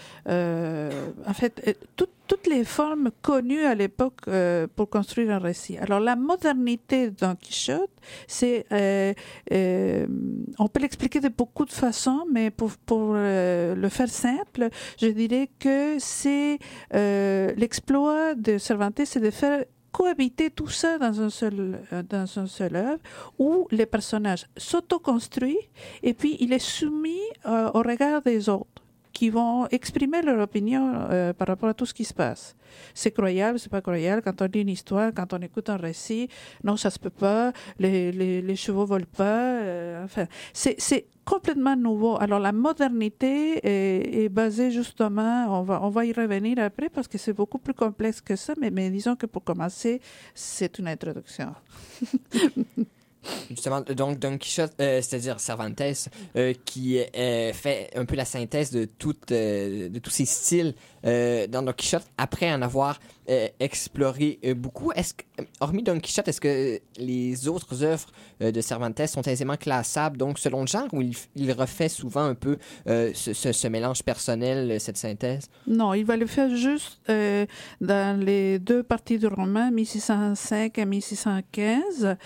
euh, 0.47 1.11
en 1.26 1.34
fait, 1.34 1.55
euh, 1.66 1.72
tout- 1.97 2.07
toutes 2.26 2.47
les 2.49 2.64
formes 2.64 3.11
connues 3.22 3.64
à 3.64 3.74
l'époque 3.74 4.20
euh, 4.28 4.66
pour 4.76 4.88
construire 4.90 5.30
un 5.30 5.38
récit. 5.38 5.76
Alors 5.78 6.01
la 6.01 6.16
modernité 6.16 7.11
de 7.11 7.14
Don 7.20 7.34
Quichotte, 7.36 7.90
c'est, 8.26 8.66
on 10.59 10.68
peut 10.68 10.80
l'expliquer 10.80 11.20
de 11.20 11.28
beaucoup 11.28 11.64
de 11.64 11.72
façons, 11.72 12.24
mais 12.32 12.51
pour, 12.51 12.70
pour 12.90 13.14
le 13.14 13.88
faire 13.90 14.09
simple, 14.09 14.68
je 15.01 15.07
dirais 15.09 15.49
que 15.59 15.99
c'est 15.99 16.59
l'exploit 16.92 18.34
de 18.34 18.59
Cervantes, 18.59 19.01
c'est 19.05 19.20
de 19.20 19.30
faire 19.30 19.64
cohabiter 19.92 20.51
tout 20.51 20.68
ça 20.68 20.99
dans 20.99 21.20
un 21.22 21.30
seul 21.30 21.80
dans 22.11 22.28
un 22.38 22.47
seul 22.47 22.76
œuvre 22.76 23.01
où 23.38 23.66
les 23.70 23.86
personnages 23.86 24.44
s'autoconstruisent 24.57 25.70
et 26.03 26.12
puis 26.12 26.36
il 26.40 26.53
est 26.53 26.59
soumis 26.59 27.26
au 27.47 27.80
regard 27.90 28.20
des 28.20 28.49
autres 28.51 28.82
qui 29.17 29.31
vont 29.31 29.67
exprimer 29.69 30.21
leur 30.21 30.39
opinion 30.41 30.85
euh, 31.11 31.33
par 31.33 31.49
rapport 31.49 31.71
à 31.71 31.75
tout 31.75 31.87
ce 31.87 31.95
qui 31.95 32.05
se 32.05 32.12
passe. 32.12 32.55
C'est 32.93 33.12
croyable, 33.12 33.59
c'est 33.59 33.71
pas 33.71 33.81
croyable. 33.81 34.21
Quand 34.23 34.43
on 34.43 34.45
lit 34.53 34.61
une 34.61 34.69
histoire, 34.69 35.11
quand 35.17 35.33
on 35.33 35.39
écoute 35.39 35.71
un 35.71 35.79
récit, 35.79 36.29
non, 36.62 36.77
ça 36.77 36.91
se 36.91 36.99
peut 36.99 37.17
pas. 37.27 37.53
Les, 37.79 38.12
les, 38.12 38.43
les 38.43 38.57
chevaux 38.57 38.85
volent 38.85 39.12
pas. 39.17 39.61
euh, 39.62 40.05
enfin, 40.05 40.27
c'est 40.53 41.07
complètement 41.25 41.77
nouveau. 41.77 42.19
Alors 42.21 42.41
la 42.41 42.53
modernité 42.53 43.59
est, 43.67 44.25
est 44.25 44.29
basée 44.29 44.71
justement, 44.71 45.47
on 45.59 45.62
va 45.62 45.83
on 45.83 45.89
va 45.89 46.05
y 46.05 46.12
revenir 46.12 46.59
après 46.59 46.91
parce 46.91 47.09
que 47.09 47.17
c'est 47.17 47.33
beaucoup 47.33 47.59
plus 47.59 47.75
complexe 47.75 48.21
que 48.21 48.37
ça. 48.37 48.53
Mais 48.61 48.71
mais 48.71 48.91
disons 48.91 49.17
que 49.17 49.25
pour 49.27 49.43
commencer, 49.45 50.01
c'est 50.35 50.79
une 50.79 50.89
introduction. 50.89 51.55
Justement, 53.51 53.81
donc 53.81 54.18
Don 54.18 54.39
Quichotte, 54.39 54.72
euh, 54.81 55.01
c'est-à-dire 55.03 55.41
Cervantes, 55.41 55.81
euh, 56.37 56.55
qui 56.64 56.99
euh, 56.99 57.53
fait 57.53 57.91
un 57.95 58.05
peu 58.05 58.16
la 58.16 58.24
synthèse 58.24 58.70
de, 58.70 58.85
toute, 58.85 59.33
euh, 59.33 59.89
de 59.89 59.99
tous 59.99 60.11
ces 60.11 60.24
styles 60.24 60.74
dans 61.05 61.62
Don 61.64 61.72
Quichotte 61.72 62.07
après 62.18 62.53
en 62.53 62.62
avoir 62.62 62.99
euh, 63.29 63.49
exploré 63.59 64.39
euh, 64.45 64.55
beaucoup. 64.55 64.93
Est-ce 64.93 65.14
que, 65.14 65.24
hormis 65.61 65.83
Don 65.83 65.99
Quichotte, 65.99 66.29
est-ce 66.29 66.41
que 66.41 66.81
les 66.99 67.49
autres 67.49 67.83
œuvres 67.83 68.09
euh, 68.43 68.53
de 68.53 68.61
Cervantes 68.61 69.05
sont 69.07 69.22
aisément 69.22 69.57
classables, 69.57 70.16
donc 70.16 70.39
selon 70.39 70.61
le 70.61 70.66
genre, 70.68 70.87
ou 70.93 71.03
il, 71.35 71.53
refait 71.53 71.89
souvent 71.89 72.22
un 72.24 72.35
peu 72.35 72.57
euh, 72.87 73.11
ce, 73.14 73.68
mélange 73.68 74.03
personnel, 74.05 74.70
euh, 74.70 74.79
cette 74.79 74.97
synthèse? 74.97 75.49
Non, 75.66 75.93
il 75.95 76.05
va 76.05 76.16
le 76.16 76.27
faire 76.27 76.55
juste 76.55 77.01
euh, 77.09 77.47
dans 77.81 78.20
les 78.24 78.59
deux 78.61 78.83
parties 78.83 79.18
du 79.18 79.27
roman, 79.27 79.70
1605 79.72 80.79
et 80.79 80.85
1615, 80.87 82.16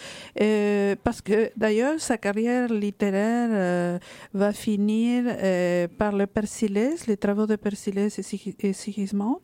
euh, 0.40 0.96
parce 1.03 1.22
que 1.22 1.51
d'ailleurs 1.57 1.98
sa 1.98 2.18
carrière 2.18 2.68
littéraire 2.72 3.48
euh, 3.53 3.98
va 4.34 4.53
finir 4.53 5.24
euh, 5.26 5.88
par 5.98 6.12
le 6.12 6.26
Persillès, 6.26 7.07
les 7.07 7.16
travaux 7.16 7.46
de 7.46 7.57
Persillès 7.57 8.18
et, 8.18 8.22
Sig- 8.22 8.55
et 8.61 8.72
Sigismond, 8.72 9.40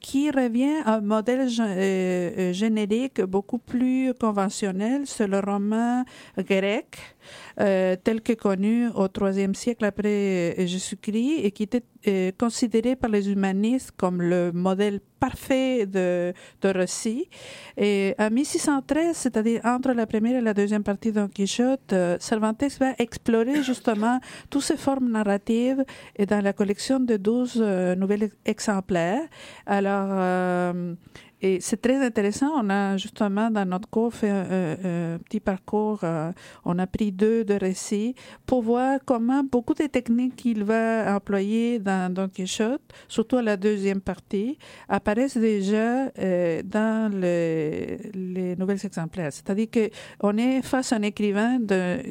qui 0.00 0.30
revient 0.30 0.55
un 0.64 1.00
modèle 1.00 1.48
euh, 1.60 2.30
euh, 2.38 2.52
générique 2.52 3.20
beaucoup 3.20 3.58
plus 3.58 4.12
conventionnel, 4.14 5.02
c'est 5.06 5.26
le 5.26 5.40
roman 5.40 6.04
grec. 6.38 7.15
Euh, 7.60 7.96
tel 8.02 8.20
que 8.20 8.32
connu 8.32 8.88
au 8.88 9.08
IIIe 9.08 9.54
siècle 9.54 9.84
après 9.84 10.54
Jésus-Christ 10.66 11.40
et 11.44 11.50
qui 11.50 11.64
était 11.64 11.82
euh, 12.08 12.30
considéré 12.38 12.94
par 12.94 13.10
les 13.10 13.30
humanistes 13.30 13.90
comme 13.96 14.22
le 14.22 14.52
modèle 14.52 15.00
parfait 15.18 15.86
de, 15.86 16.32
de 16.60 16.68
récit. 16.68 17.28
Et 17.76 18.14
en 18.18 18.30
1613, 18.30 19.16
c'est-à-dire 19.16 19.60
entre 19.64 19.92
la 19.92 20.06
première 20.06 20.36
et 20.36 20.40
la 20.40 20.54
deuxième 20.54 20.84
partie 20.84 21.10
de 21.10 21.20
Don 21.20 21.28
Quichotte, 21.28 21.92
euh, 21.92 22.16
Cervantes 22.20 22.62
va 22.78 22.92
explorer 22.98 23.62
justement 23.62 24.20
toutes 24.50 24.62
ces 24.62 24.76
formes 24.76 25.10
narratives 25.10 25.84
et 26.14 26.26
dans 26.26 26.40
la 26.40 26.52
collection 26.52 27.00
de 27.00 27.16
12 27.16 27.54
euh, 27.56 27.94
nouvelles 27.96 28.30
exemplaires. 28.44 29.26
Alors, 29.66 30.08
euh, 30.10 30.94
et 31.42 31.60
c'est 31.60 31.80
très 31.80 32.04
intéressant. 32.04 32.50
On 32.56 32.70
a 32.70 32.96
justement 32.96 33.50
dans 33.50 33.64
notre 33.68 33.88
cours 33.88 34.12
fait 34.14 34.30
un, 34.30 34.46
un- 34.50 35.14
un 35.14 35.18
petit 35.18 35.40
parcours. 35.40 36.00
euh, 36.02 36.32
on 36.64 36.78
a 36.78 36.86
pris 36.86 37.12
deux 37.12 37.44
de 37.44 37.54
récits 37.54 38.14
pour 38.46 38.62
voir 38.62 38.98
comment 39.04 39.42
beaucoup 39.44 39.74
des 39.74 39.88
techniques 39.88 40.36
qu'il 40.36 40.64
va 40.64 41.14
employer 41.14 41.78
dans 41.78 42.12
Don 42.12 42.28
Quichotte, 42.28 42.80
surtout 43.08 43.36
à 43.36 43.42
la 43.42 43.56
deuxième 43.56 44.00
partie, 44.00 44.56
apparaissent 44.88 45.36
déjà 45.36 46.10
euh, 46.18 46.62
dans 46.64 47.12
le- 47.12 47.96
les 48.14 48.56
nouvelles 48.56 48.84
exemplaires. 48.84 49.32
C'est-à-dire 49.32 49.70
que 49.70 49.90
on 50.20 50.36
est 50.38 50.62
face 50.62 50.92
à 50.92 50.96
un 50.96 51.02
écrivain 51.02 51.58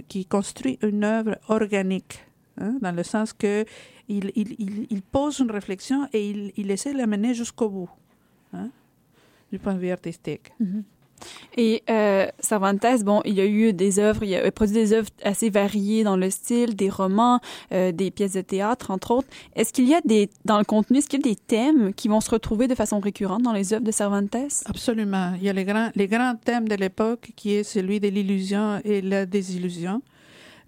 qui 0.08 0.26
construit 0.26 0.78
une 0.84 1.04
œuvre 1.04 1.36
organique. 1.50 2.20
hein, 2.58 2.78
dans 2.82 2.92
le 2.96 3.04
sens 3.04 3.34
que 3.34 3.66
il, 4.08 5.02
pose 5.12 5.40
une 5.40 5.52
réflexion 5.52 6.08
et 6.14 6.30
il, 6.56 6.72
essaie 6.72 6.94
de 6.94 6.98
la 7.00 7.08
mener 7.08 7.34
jusqu'au 7.34 7.70
bout, 7.70 7.90
hein, 8.54 8.70
du 9.56 9.60
point 9.60 9.74
de 9.74 9.80
vue 9.80 9.92
artistique. 9.92 10.52
Et 11.58 11.82
euh, 11.90 12.28
Cervantes, 12.40 12.86
bon, 13.04 13.22
il 13.24 13.36
y 13.36 13.42
a 13.42 13.46
eu 13.46 13.72
des 13.72 14.00
œuvres, 14.00 14.24
il 14.24 14.36
a 14.36 14.52
produit 14.52 14.76
des 14.76 14.92
œuvres 14.94 15.10
assez 15.24 15.50
variées 15.50 16.04
dans 16.04 16.18
le 16.18 16.30
style, 16.30 16.76
des 16.76 16.90
romans, 16.90 17.40
euh, 17.72 17.94
des 17.94 18.12
pièces 18.12 18.34
de 18.34 18.42
théâtre, 18.42 18.92
entre 18.92 19.12
autres. 19.12 19.28
Est-ce 19.56 19.72
qu'il 19.72 19.88
y 19.88 19.96
a 19.96 20.02
des, 20.02 20.30
dans 20.44 20.58
le 20.58 20.66
contenu, 20.66 20.98
est-ce 20.98 21.08
qu'il 21.08 21.26
y 21.26 21.30
a 21.30 21.34
des 21.34 21.38
thèmes 21.38 21.94
qui 21.94 22.10
vont 22.10 22.20
se 22.20 22.30
retrouver 22.30 22.68
de 22.68 22.76
façon 22.76 23.00
récurrente 23.00 23.44
dans 23.44 23.54
les 23.54 23.74
œuvres 23.74 23.86
de 23.86 23.92
Cervantes? 23.92 24.36
Absolument. 24.66 25.34
Il 25.38 25.44
y 25.44 25.50
a 25.50 25.54
les 25.54 25.64
grands, 25.64 25.90
les 25.96 26.08
grands 26.08 26.36
thèmes 26.36 26.68
de 26.68 26.76
l'époque 26.76 27.32
qui 27.38 27.54
est 27.54 27.64
celui 27.64 28.00
de 28.00 28.10
l'illusion 28.10 28.82
et 28.84 29.02
la 29.02 29.26
désillusion. 29.26 30.02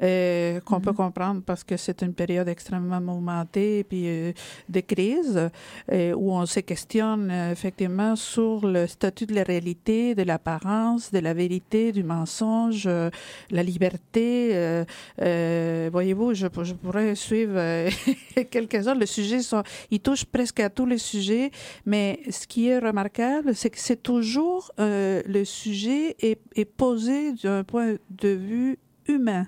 Euh, 0.04 0.60
qu'on 0.62 0.80
peut 0.82 0.94
comprendre 0.94 1.42
parce 1.46 1.64
que 1.64 1.78
c'est 1.78 2.02
une 2.02 2.14
période 2.14 2.48
extrêmement 2.48 3.02
mouvementée 3.02 3.80
et 3.80 3.84
puis 3.84 4.04
euh, 4.08 4.32
de 4.70 4.80
crise 4.80 5.50
euh, 5.92 6.14
où 6.14 6.32
on 6.34 6.46
se 6.46 6.60
questionne 6.60 7.30
euh, 7.32 7.52
effectivement 7.52 8.16
sur 8.16 8.66
le 8.66 8.88
statut 8.88 9.26
de 9.26 9.34
la 9.36 9.44
réalité, 9.44 10.16
de 10.16 10.24
l'apparence, 10.24 11.12
de 11.12 11.20
la 11.20 11.34
vérité, 11.34 11.92
du 11.92 12.04
mensonge, 12.04 12.84
euh, 12.86 13.10
la 13.52 13.64
liberté. 13.64 14.52
euh, 14.54 14.86
euh, 15.22 15.90
Voyez-vous, 15.92 16.34
je, 16.34 16.48
je 16.64 16.74
pourrais 16.74 17.16
suivre 17.16 17.54
euh, 17.56 17.90
quelques-uns. 18.52 18.96
Le 18.96 19.06
sujet 19.06 19.42
sont, 19.42 19.64
il 19.92 20.00
touche 20.00 20.26
presque 20.26 20.60
à 20.60 20.70
tous 20.70 20.86
les 20.86 20.98
sujets, 20.98 21.52
mais 21.86 22.20
ce 22.30 22.46
qui 22.48 22.68
est 22.68 22.80
remarquable, 22.80 23.56
c'est 23.56 23.70
que 23.70 23.80
c'est 23.80 24.02
toujours 24.02 24.72
euh, 24.80 25.22
le 25.26 25.46
sujet 25.46 26.16
est, 26.20 26.40
est 26.56 26.66
posé 26.66 27.34
d'un 27.34 27.64
point 27.64 27.96
de 28.10 28.30
vue 28.30 28.78
humain 29.08 29.48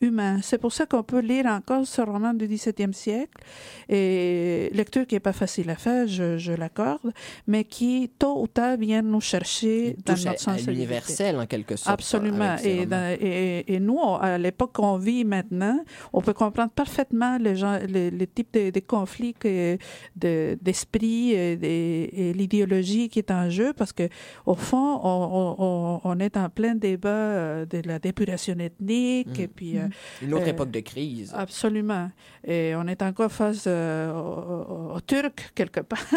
humain. 0.00 0.38
C'est 0.42 0.58
pour 0.58 0.72
ça 0.72 0.86
qu'on 0.86 1.02
peut 1.02 1.20
lire 1.20 1.46
encore 1.46 1.86
ce 1.86 2.00
roman 2.02 2.32
du 2.34 2.46
XVIIe 2.46 2.92
siècle, 2.94 3.42
et 3.88 4.70
lecture 4.72 5.06
qui 5.06 5.14
est 5.16 5.20
pas 5.20 5.32
facile 5.32 5.68
à 5.70 5.76
faire, 5.76 6.06
je, 6.06 6.38
je 6.38 6.52
l'accorde, 6.52 7.12
mais 7.46 7.64
qui 7.64 8.10
tôt 8.18 8.40
ou 8.42 8.46
tard 8.46 8.76
vient 8.76 9.02
nous 9.02 9.20
chercher 9.20 9.96
dans 10.06 10.12
notre 10.14 10.28
à 10.30 10.36
sensibilité. 10.36 10.72
l'universel, 10.72 11.36
en 11.38 11.46
quelque 11.46 11.76
sorte, 11.76 11.92
Absolument. 11.92 12.56
Et, 12.64 12.86
dans- 12.86 13.16
et, 13.20 13.64
et 13.74 13.80
nous, 13.80 13.98
à 14.20 14.38
l'époque 14.38 14.72
qu'on 14.74 14.96
vit 14.96 15.24
maintenant, 15.24 15.78
on 16.12 16.20
peut 16.20 16.32
comprendre 16.34 16.70
parfaitement 16.70 17.36
les, 17.38 17.56
gens, 17.56 17.78
les, 17.88 18.10
les 18.10 18.26
types 18.26 18.52
de, 18.54 18.70
de 18.70 18.80
conflits 18.80 19.34
que, 19.34 19.76
de, 20.16 20.58
d'esprit 20.62 21.32
et, 21.32 22.28
et 22.30 22.32
l'idéologie 22.32 23.08
qui 23.08 23.18
est 23.18 23.30
en 23.30 23.50
jeu, 23.50 23.72
parce 23.72 23.92
que 23.92 24.08
au 24.46 24.54
fond, 24.54 25.00
on, 25.02 25.56
on, 25.58 26.00
on 26.04 26.20
est 26.20 26.36
en 26.36 26.48
plein 26.48 26.74
débat 26.74 27.08
euh, 27.08 27.66
de 27.66 27.82
la 27.86 27.98
dépuration 27.98 28.54
ethnique, 28.58 29.28
Mm. 29.38 29.40
et 29.40 29.48
puis 29.48 29.78
euh, 29.78 29.86
Une 30.22 30.34
autre 30.34 30.46
euh, 30.46 30.50
époque 30.50 30.70
de 30.70 30.80
crise. 30.80 31.32
Absolument. 31.36 32.10
Et 32.46 32.74
on 32.76 32.86
est 32.86 33.02
encore 33.02 33.30
face 33.30 33.64
euh, 33.66 34.10
aux, 34.12 34.92
aux- 34.92 34.96
aux 34.96 35.00
Turcs, 35.00 35.52
quelque 35.54 35.80
part. 35.80 36.04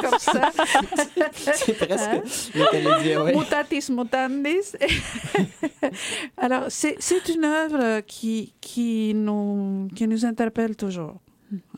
Comme 0.00 0.18
ça. 0.18 0.50
C'est 1.32 1.74
presque 1.78 2.10
Hein? 2.10 3.32
Mutatis 3.34 3.90
mutandis. 3.90 4.72
Alors, 6.36 6.64
c'est 6.68 6.96
c'est 6.98 7.28
une 7.28 7.44
œuvre 7.44 8.00
qui, 8.00 8.54
qui, 8.60 9.12
nous, 9.14 9.88
qui 9.94 10.06
nous 10.06 10.24
interpelle 10.24 10.76
toujours. 10.76 11.14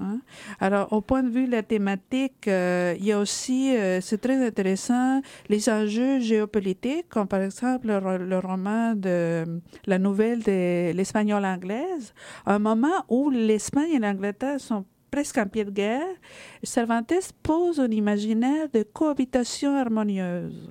Hein? 0.01 0.21
Alors, 0.61 0.93
au 0.93 1.01
point 1.01 1.23
de 1.23 1.29
vue 1.29 1.47
de 1.47 1.53
la 1.53 1.63
thématique, 1.63 2.49
euh, 2.49 2.95
il 2.99 3.05
y 3.05 3.13
a 3.13 3.19
aussi, 3.19 3.77
euh, 3.77 4.01
c'est 4.01 4.19
très 4.19 4.45
intéressant, 4.47 5.21
les 5.49 5.69
enjeux 5.69 6.21
géopolitiques, 6.21 7.09
comme 7.09 7.29
par 7.29 7.43
exemple 7.43 7.89
le, 7.89 7.99
ro- 7.99 8.17
le 8.19 8.39
roman 8.39 8.95
de 8.95 9.45
la 9.87 9.99
nouvelle 9.99 10.43
de 10.43 10.93
l'espagnol 10.93 11.45
anglaise, 11.45 12.15
un 12.47 12.59
moment 12.59 13.05
où 13.09 13.31
l'Espagne 13.31 13.93
et 13.93 13.99
l'Angleterre 13.99 14.61
sont 14.61 14.85
presque 15.11 15.39
en 15.39 15.47
pied 15.47 15.65
de 15.65 15.71
guerre, 15.71 16.07
Cervantes 16.63 17.33
pose 17.43 17.81
un 17.81 17.91
imaginaire 17.91 18.69
de 18.73 18.83
cohabitation 18.83 19.75
harmonieuse 19.75 20.71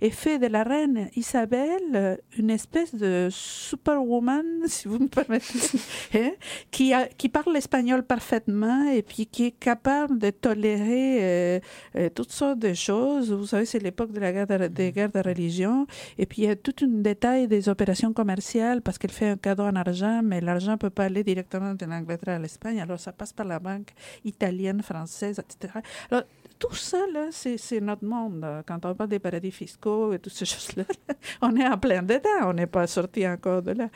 et 0.00 0.10
fait 0.10 0.38
de 0.38 0.46
la 0.46 0.62
reine 0.62 1.08
Isabelle 1.16 1.80
euh, 1.94 2.16
une 2.38 2.50
espèce 2.50 2.94
de 2.94 3.28
superwoman, 3.30 4.44
si 4.66 4.88
vous 4.88 4.98
me 4.98 5.08
permettez, 5.08 5.78
hein, 6.14 6.32
qui, 6.70 6.92
qui 7.16 7.28
parle 7.28 7.52
l'espagnol 7.54 8.02
parfaitement 8.02 8.90
et 8.90 9.02
puis 9.02 9.26
qui 9.26 9.46
est 9.46 9.58
capable 9.58 10.18
de 10.18 10.30
tolérer 10.30 11.18
euh, 11.22 11.60
euh, 11.96 12.08
toutes 12.14 12.32
sortes 12.32 12.58
de 12.58 12.74
choses. 12.74 13.32
Vous 13.32 13.46
savez, 13.46 13.66
c'est 13.66 13.78
l'époque 13.78 14.12
de 14.12 14.20
la 14.20 14.32
guerre 14.32 14.46
de, 14.46 14.68
des 14.68 14.92
guerres 14.92 15.12
de 15.12 15.20
religion 15.20 15.86
et 16.18 16.26
puis 16.26 16.42
il 16.42 16.48
y 16.48 16.50
a 16.50 16.56
tout 16.56 16.74
un 16.82 16.88
détail 16.88 17.48
des 17.48 17.68
opérations 17.68 18.12
commerciales 18.12 18.82
parce 18.82 18.98
qu'elle 18.98 19.10
fait 19.10 19.28
un 19.28 19.36
cadeau 19.36 19.64
en 19.64 19.76
argent, 19.76 20.20
mais 20.22 20.40
l'argent 20.40 20.72
ne 20.72 20.76
peut 20.76 20.90
pas 20.90 21.04
aller 21.04 21.24
directement 21.24 21.74
de 21.74 21.86
l'Angleterre 21.86 22.34
à 22.34 22.38
l'Espagne, 22.38 22.80
alors 22.80 23.00
ça 23.00 23.12
passe 23.12 23.32
par 23.32 23.46
la 23.46 23.58
banque 23.58 23.92
italienne, 24.24 24.82
française, 24.82 25.38
etc. 25.38 25.74
Alors, 26.10 26.24
tout 26.58 26.74
ça, 26.74 26.98
c'est 27.30 27.80
notre 27.80 28.04
monde. 28.04 28.44
Quand 28.66 28.84
on 28.84 28.94
parle 28.94 29.10
des 29.10 29.18
paradis 29.18 29.50
fiscaux 29.50 30.12
et 30.12 30.18
toutes 30.18 30.32
ces 30.32 30.44
choses-là, 30.52 30.84
on 31.42 31.54
est 31.56 31.66
en 31.66 31.78
plein 31.78 32.02
dedans. 32.02 32.48
On 32.48 32.52
n'est 32.52 32.66
pas 32.66 32.86
sorti 32.86 33.26
encore 33.26 33.62
de 33.62 33.72
là. 33.72 33.88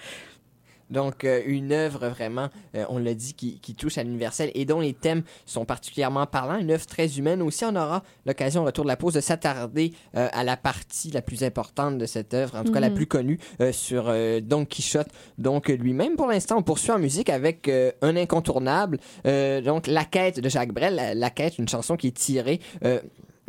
Donc, 0.90 1.24
euh, 1.24 1.40
une 1.46 1.72
œuvre 1.72 2.08
vraiment, 2.08 2.48
euh, 2.74 2.84
on 2.88 2.98
l'a 2.98 3.14
dit, 3.14 3.34
qui, 3.34 3.60
qui 3.60 3.74
touche 3.74 3.98
à 3.98 4.02
l'universel 4.02 4.50
et 4.54 4.64
dont 4.64 4.80
les 4.80 4.92
thèmes 4.92 5.22
sont 5.46 5.64
particulièrement 5.64 6.26
parlants. 6.26 6.58
Une 6.58 6.70
œuvre 6.70 6.86
très 6.86 7.18
humaine 7.18 7.42
aussi. 7.42 7.64
On 7.64 7.76
aura 7.76 8.02
l'occasion, 8.26 8.62
au 8.62 8.64
retour 8.66 8.84
de 8.84 8.88
la 8.88 8.96
pause, 8.96 9.14
de 9.14 9.20
s'attarder 9.20 9.92
euh, 10.16 10.28
à 10.32 10.44
la 10.44 10.56
partie 10.56 11.10
la 11.10 11.22
plus 11.22 11.44
importante 11.44 11.98
de 11.98 12.06
cette 12.06 12.34
œuvre, 12.34 12.56
en 12.56 12.64
tout 12.64 12.72
cas 12.72 12.80
la 12.80 12.88
Mhm. 12.90 12.94
plus 12.96 13.06
connue, 13.06 13.38
sur 13.72 14.12
Don 14.42 14.64
Quichotte. 14.64 15.08
Donc, 15.38 15.68
lui-même, 15.68 16.16
pour 16.16 16.26
l'instant, 16.26 16.56
on 16.58 16.62
poursuit 16.62 16.90
en 16.90 16.98
musique 16.98 17.30
avec 17.30 17.68
un 17.68 18.16
incontournable. 18.16 18.98
donc, 19.24 19.86
La 19.86 20.04
Quête 20.04 20.40
de 20.40 20.48
Jacques 20.48 20.72
Brel. 20.72 20.94
La, 20.96 21.14
La 21.14 21.30
Quête, 21.30 21.58
une 21.58 21.68
chanson 21.68 21.96
qui 21.96 22.08
est 22.08 22.16
tirée. 22.16 22.60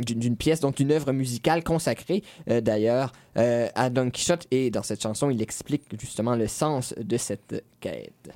D'une 0.04 0.20
d'une 0.20 0.38
pièce, 0.38 0.60
donc 0.60 0.80
une 0.80 0.92
œuvre 0.92 1.12
musicale 1.12 1.64
consacrée 1.64 2.24
euh, 2.50 2.62
d'ailleurs 2.62 3.12
euh, 3.38 3.68
à 3.76 3.90
Don 3.90 4.10
Quichotte. 4.10 4.48
Et 4.52 4.70
dans 4.70 4.84
cette 4.84 5.02
chanson, 5.02 5.30
il 5.30 5.42
explique 5.42 5.84
justement 6.00 6.36
le 6.36 6.48
sens 6.48 6.94
de 6.98 7.18
cette 7.18 7.64
quête. 7.80 8.32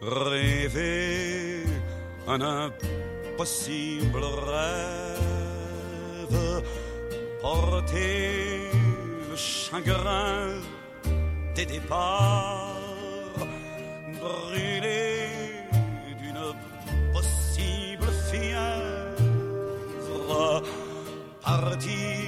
Rêver 0.00 1.62
un 2.26 2.40
impossible 2.40 4.24
rêve, 4.46 5.12
porter 7.40 8.60
le 9.30 9.36
chagrin 9.36 10.60
des 11.54 11.66
départs, 11.66 12.76
brûler 14.20 15.28
d'une 16.20 16.44
possible 17.12 18.08
fièvre, 18.30 19.12
partir 21.42 22.22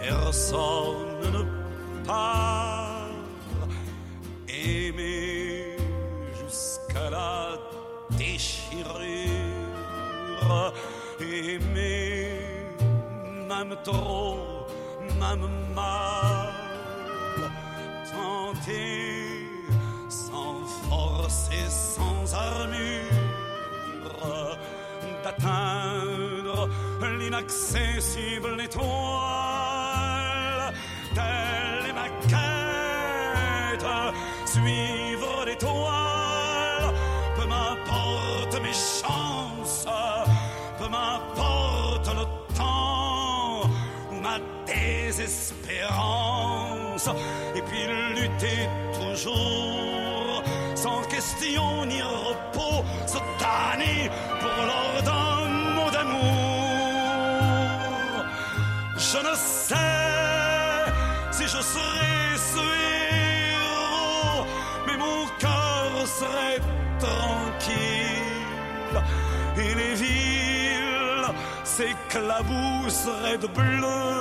personne 0.00 1.20
ne 1.32 1.42
part, 2.06 3.08
aimer 4.48 5.76
jusqu'à 6.40 7.10
la 7.10 7.58
déchirure, 8.10 8.88
aimer 11.20 12.28
même 13.48 13.76
trop, 13.84 14.66
même 15.18 15.48
mal, 15.74 16.59
sans 20.08 20.64
force 20.88 21.48
et 21.52 21.68
sans 21.68 22.34
armure 22.34 23.06
d'atteindre 25.24 26.68
l'inaccessible 27.18 28.60
étoile. 28.60 28.82
Telle 31.14 31.86
est 31.88 31.92
ma 31.92 32.08
quête, 32.32 33.86
suivre 34.46 35.44
l'étoile. 35.46 36.94
Peu 37.36 37.46
m'importe 37.46 38.54
mes 38.62 38.72
chances, 38.72 39.86
peu 40.78 40.88
m'importe 40.88 42.08
le 42.08 42.24
temps 42.56 43.68
ou 44.10 44.14
ma 44.20 44.38
désespérance. 44.66 46.29
Et 47.54 47.62
puis 47.62 47.86
lutter 48.14 48.68
toujours, 49.00 50.42
sans 50.74 51.00
question 51.02 51.86
ni 51.86 52.02
repos, 52.02 52.84
se 53.06 53.18
tanner 53.38 54.10
pour 54.38 54.64
l'or 54.68 55.02
d'un 55.08 55.48
mot 55.76 55.90
d'amour. 55.90 56.20
Je 58.96 59.18
ne 59.18 59.34
sais 59.34 59.76
si 61.32 61.44
je 61.44 61.62
serai 61.62 62.36
ce 62.52 62.64
héros, 63.16 64.44
mais 64.86 64.98
mon 64.98 65.26
cœur 65.38 66.06
serait 66.06 66.60
tranquille. 66.98 68.98
Et 69.56 69.74
les 69.74 69.94
villes 69.94 71.32
s'éclabousseraient 71.64 73.38
de 73.38 73.46
bleu 73.46 74.20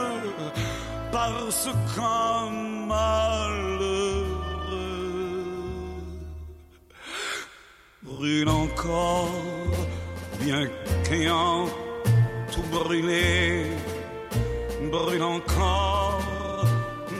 parce 1.11 1.69
qu'un 1.95 2.49
malheureux 2.87 4.29
brûle 8.03 8.49
encore, 8.49 9.29
bien 10.41 10.67
qu'ayant 11.03 11.65
tout 12.51 12.67
brûlé, 12.71 13.65
brûle 14.91 15.23
encore, 15.23 16.21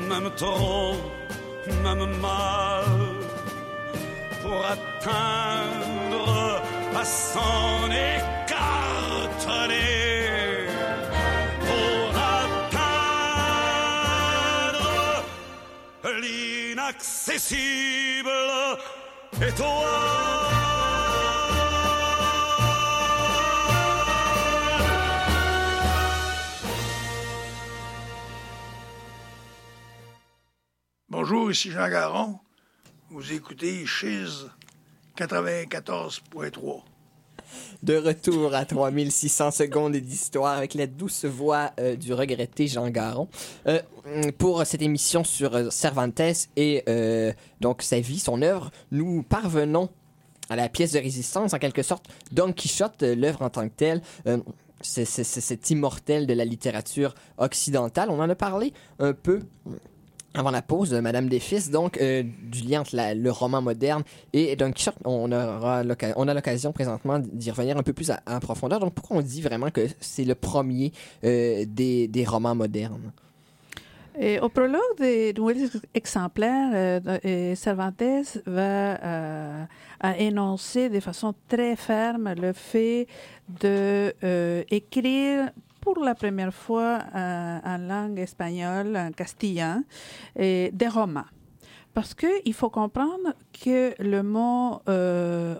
même 0.10 0.30
trop, 0.36 0.96
même 1.84 2.06
mal, 2.20 2.86
pour 4.42 4.60
atteindre 4.66 6.62
à 6.96 7.06
s'en 7.06 7.90
écarteler, 8.12 9.80
l'inaccessible 16.04 18.30
Bonjour, 31.10 31.52
ici 31.52 31.72
Jean 31.72 31.90
Garon. 31.90 32.40
Vous 33.10 33.34
écoutez 33.34 33.86
Chiz 33.86 34.50
94.3. 35.18 36.89
De 37.84 37.96
retour 37.96 38.54
à 38.54 38.66
3600 38.66 39.52
secondes 39.52 39.96
d'histoire 39.96 40.58
avec 40.58 40.74
la 40.74 40.88
douce 40.88 41.26
voix 41.26 41.72
euh, 41.80 41.96
du 41.96 42.14
regretté 42.14 42.68
Jean 42.68 42.90
Garon. 42.90 43.28
Euh, 43.68 43.82
pour 44.38 44.66
cette 44.66 44.82
émission 44.82 45.24
sur 45.24 45.56
euh, 45.56 45.70
Cervantes 45.70 46.50
et 46.56 46.84
donc 47.62 47.82
sa 47.82 48.00
vie, 48.00 48.20
son 48.20 48.42
œuvre, 48.42 48.72
nous 48.92 49.24
parvenons 49.24 49.90
à 50.50 50.56
la 50.56 50.68
pièce 50.68 50.94
de 50.94 51.00
résistance, 51.00 51.54
en 51.54 51.60
quelque 51.60 51.84
sorte, 51.84 52.06
Don 52.32 52.52
Quichotte, 52.52 53.04
l'œuvre 53.04 53.44
en 53.44 53.50
tant 53.50 53.68
que 53.68 53.74
telle. 53.76 54.02
c'est 54.82 55.06
cet 55.06 55.70
immortel 55.70 56.26
de 56.26 56.34
la 56.34 56.46
littérature 56.46 57.14
occidentale. 57.38 58.10
On 58.10 58.20
en 58.20 58.30
a 58.30 58.36
parlé 58.36 58.74
un 58.98 59.14
peu 59.14 59.42
avant 60.34 60.52
la 60.52 60.62
pause 60.62 60.92
de 60.92 61.00
Madame 61.00 61.28
Desfils, 61.28 61.72
donc 61.72 61.98
euh, 61.98 62.24
du 62.44 62.62
lien 62.62 62.82
entre 62.82 62.96
le 63.16 63.32
roman 63.32 63.62
moderne 63.62 64.04
et 64.34 64.56
Don 64.56 64.72
Quichotte. 64.72 64.96
On, 65.06 65.32
aura 65.32 65.82
on 66.16 66.28
a 66.28 66.34
l'occasion 66.34 66.72
présentement 66.72 67.20
d'y 67.20 67.52
revenir 67.52 67.78
un 67.78 67.84
peu 67.84 67.94
plus 67.94 68.12
en 68.12 68.40
profondeur. 68.40 68.80
Donc 68.80 68.94
pourquoi 68.94 69.18
on 69.18 69.22
dit 69.22 69.42
vraiment 69.42 69.72
que 69.72 69.88
c'est 70.00 70.26
le 70.26 70.36
premier 70.36 70.92
euh, 71.24 71.66
des, 71.68 72.08
des 72.08 72.26
romans 72.26 72.56
modernes? 72.56 73.12
Au 74.42 74.50
prologue 74.50 74.98
des 74.98 75.32
nouvelles 75.32 75.70
exemplaires, 75.94 76.72
euh, 76.74 77.00
euh, 77.24 77.56
Cervantes 77.56 78.04
va 78.46 79.02
euh, 79.02 79.66
énoncer 80.18 80.90
de 80.90 81.00
façon 81.00 81.34
très 81.48 81.78
ferme 81.78 82.34
le 82.34 82.52
fait 82.52 83.08
de 83.62 84.14
euh, 84.24 84.64
écrire 84.70 85.52
pour 85.94 86.04
la 86.04 86.16
première 86.16 86.54
fois 86.54 87.00
euh, 87.16 87.60
en 87.64 87.78
langue 87.78 88.20
espagnole, 88.20 88.96
en 88.96 89.12
castillan, 89.12 89.84
des 90.36 90.88
romans. 90.88 91.26
Parce 91.94 92.14
qu'il 92.14 92.54
faut 92.54 92.70
comprendre 92.70 93.34
que 93.52 93.94
le 94.00 94.22
mot 94.22 94.82
euh, 94.88 95.56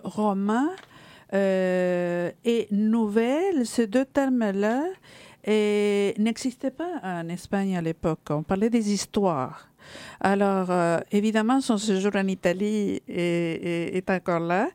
euh, 1.32 2.30
et 2.44 2.68
nouvelle, 2.70 3.66
ces 3.66 3.86
deux 3.86 4.04
termes-là, 4.04 4.84
et 5.44 6.14
n'existait 6.18 6.70
pas 6.70 7.00
en 7.02 7.28
Espagne 7.28 7.76
à 7.76 7.82
l'époque. 7.82 8.20
On 8.30 8.42
parlait 8.42 8.70
des 8.70 8.92
histoires. 8.92 9.69
Alors, 10.20 10.70
euh, 10.70 10.98
évidemment, 11.12 11.60
son 11.60 11.78
séjour 11.78 12.12
en 12.14 12.26
Italie 12.26 13.00
est, 13.08 14.08
encore 14.10 14.40
là, 14.40 14.68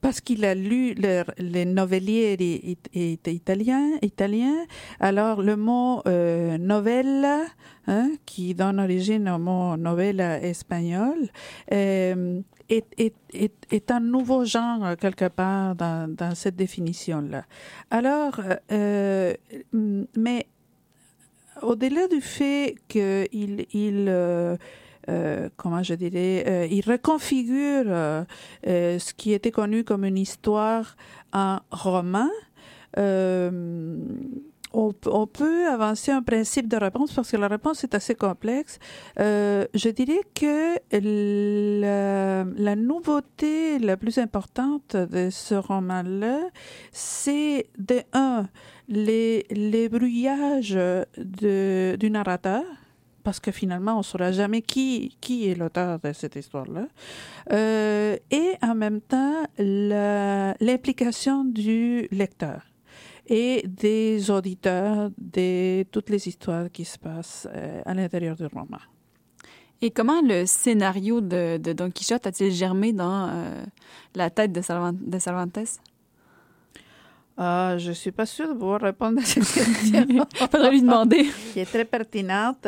parce 0.00 0.20
qu'il 0.20 0.44
a 0.44 0.54
lu 0.54 0.94
le- 0.94 1.24
les 1.38 1.64
novelliers 1.64 2.36
i- 2.38 2.78
i- 2.94 3.18
italiens. 3.26 3.90
italiens. 4.02 4.64
Alors, 5.00 5.42
le 5.42 5.56
mot 5.56 6.02
euh, 6.06 6.56
novella, 6.58 7.40
hein, 7.86 8.10
qui 8.24 8.54
donne 8.54 8.80
origine 8.80 9.28
au 9.28 9.38
mot 9.38 9.76
novella 9.76 10.40
espagnol, 10.42 11.28
euh, 11.72 12.40
est, 12.68 13.90
un 13.90 14.00
nouveau 14.00 14.44
genre 14.44 14.96
quelque 15.00 15.28
part 15.28 15.74
dans, 15.74 16.34
cette 16.34 16.56
définition-là. 16.56 17.44
Alors, 17.90 18.40
mais 19.72 20.46
au-delà 21.62 22.08
du 22.08 22.20
fait 22.20 22.76
qu'il, 22.88 23.66
il, 23.72 24.06
euh, 24.08 24.56
euh, 25.08 25.48
comment 25.56 25.82
je 25.82 25.94
dirais, 25.94 26.44
euh, 26.46 26.66
il 26.70 26.88
reconfigure 26.88 28.26
ce 28.64 29.14
qui 29.14 29.32
était 29.32 29.50
connu 29.50 29.84
comme 29.84 30.04
une 30.04 30.18
histoire 30.18 30.96
en 31.32 31.58
roman, 31.70 32.28
on, 34.74 34.92
peut 35.26 35.66
avancer 35.66 36.12
un 36.12 36.22
principe 36.22 36.68
de 36.68 36.76
réponse 36.76 37.12
parce 37.14 37.30
que 37.30 37.38
la 37.38 37.48
réponse 37.48 37.84
est 37.84 37.94
assez 37.94 38.14
complexe. 38.14 38.78
Je 39.16 39.88
dirais 39.88 40.20
que 40.34 40.76
la, 40.92 42.44
la 42.44 42.76
nouveauté 42.76 43.78
la 43.78 43.96
plus 43.96 44.18
importante 44.18 44.94
de 44.94 45.30
ce 45.30 45.54
roman-là, 45.54 46.40
c'est 46.92 47.66
de 47.78 48.02
un, 48.12 48.46
les, 48.88 49.46
les 49.50 49.88
de, 49.88 51.96
du 51.96 52.10
narrateur, 52.10 52.64
parce 53.22 53.40
que 53.40 53.50
finalement, 53.50 53.94
on 53.94 53.98
ne 53.98 54.02
saura 54.02 54.32
jamais 54.32 54.62
qui, 54.62 55.16
qui 55.20 55.48
est 55.48 55.54
l'auteur 55.54 55.98
de 56.00 56.12
cette 56.12 56.36
histoire-là. 56.36 56.88
Euh, 57.52 58.16
et 58.30 58.54
en 58.62 58.74
même 58.74 59.00
temps, 59.00 59.44
l'implication 59.58 61.44
du 61.44 62.08
lecteur 62.10 62.62
et 63.26 63.62
des 63.66 64.30
auditeurs 64.30 65.10
de 65.18 65.82
toutes 65.84 66.08
les 66.08 66.26
histoires 66.26 66.70
qui 66.72 66.86
se 66.86 66.98
passent 66.98 67.46
euh, 67.54 67.82
à 67.84 67.92
l'intérieur 67.92 68.36
du 68.36 68.46
roman. 68.46 68.78
Et 69.82 69.90
comment 69.90 70.22
le 70.22 70.46
scénario 70.46 71.20
de, 71.20 71.58
Don 71.58 71.90
Quichotte 71.90 72.26
a-t-il 72.26 72.50
germé 72.50 72.94
dans 72.94 73.28
euh, 73.28 73.62
la 74.14 74.30
tête 74.30 74.52
de 74.52 74.62
Cervantes? 74.62 74.98
Ah, 77.40 77.76
je 77.78 77.92
suis 77.92 78.10
pas 78.10 78.26
sûre 78.26 78.48
de 78.48 78.54
pouvoir 78.58 78.80
répondre 78.80 79.20
à 79.20 79.24
cette 79.24 79.44
question. 79.44 80.26
Faudrait 80.50 80.72
lui 80.72 80.82
demander. 80.82 81.24
Qui 81.52 81.60
est 81.60 81.66
très 81.66 81.84
pertinente. 81.84 82.66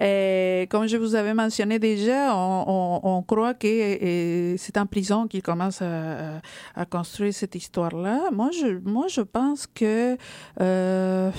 Et 0.00 0.66
comme 0.70 0.86
je 0.86 0.96
vous 0.96 1.14
avais 1.14 1.34
mentionné 1.34 1.78
déjà, 1.78 2.34
on, 2.34 2.64
on- 2.66 3.00
on 3.18 3.22
croit 3.22 3.52
que 3.52 3.66
euh, 3.68 4.54
c'est 4.56 4.78
en 4.78 4.86
prison 4.86 5.26
qu'il 5.26 5.42
commence 5.42 5.82
à, 5.82 6.40
à 6.74 6.86
construire 6.86 7.34
cette 7.34 7.54
histoire-là. 7.56 8.30
Moi, 8.32 8.48
je, 8.58 8.78
moi, 8.88 9.06
je 9.08 9.20
pense 9.20 9.66
que 9.66 10.16
euh, 10.62 11.30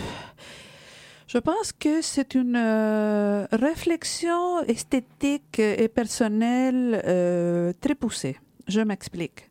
je 1.27 1.37
pense 1.39 1.71
que 1.73 2.03
c'est 2.03 2.35
une 2.35 2.55
euh, 2.55 3.47
réflexion 3.51 4.61
esthétique 4.67 5.57
et 5.59 5.87
personnelle 5.87 7.01
euh, 7.05 7.73
très 7.81 7.95
poussée. 7.95 8.37
Je 8.67 8.81
m'explique. 8.81 9.46